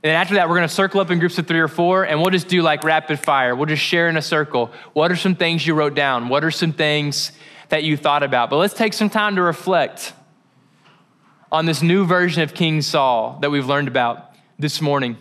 And 0.03 0.09
then 0.09 0.15
after 0.15 0.33
that, 0.35 0.49
we're 0.49 0.55
gonna 0.55 0.67
circle 0.67 0.99
up 0.99 1.11
in 1.11 1.19
groups 1.19 1.37
of 1.37 1.47
three 1.47 1.61
or 1.61 1.69
four, 1.69 2.03
and 2.03 2.19
we'll 2.19 2.29
just 2.29 2.49
do 2.49 2.61
like 2.61 2.83
rapid 2.83 3.19
fire. 3.19 3.55
We'll 3.55 3.67
just 3.67 3.81
share 3.81 4.09
in 4.09 4.17
a 4.17 4.21
circle. 4.21 4.69
What 4.91 5.11
are 5.13 5.15
some 5.15 5.33
things 5.33 5.65
you 5.65 5.75
wrote 5.75 5.95
down? 5.95 6.27
What 6.27 6.43
are 6.43 6.51
some 6.51 6.73
things 6.73 7.31
that 7.69 7.85
you 7.85 7.95
thought 7.95 8.21
about? 8.21 8.49
But 8.49 8.57
let's 8.57 8.73
take 8.73 8.91
some 8.91 9.09
time 9.09 9.37
to 9.37 9.41
reflect 9.41 10.11
on 11.53 11.65
this 11.65 11.81
new 11.81 12.05
version 12.05 12.43
of 12.43 12.53
King 12.53 12.81
Saul 12.81 13.37
that 13.39 13.49
we've 13.49 13.65
learned 13.65 13.87
about 13.87 14.35
this 14.59 14.81
morning, 14.81 15.15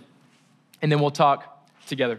and 0.80 0.90
then 0.90 0.98
we'll 0.98 1.12
talk 1.12 1.64
together. 1.86 2.18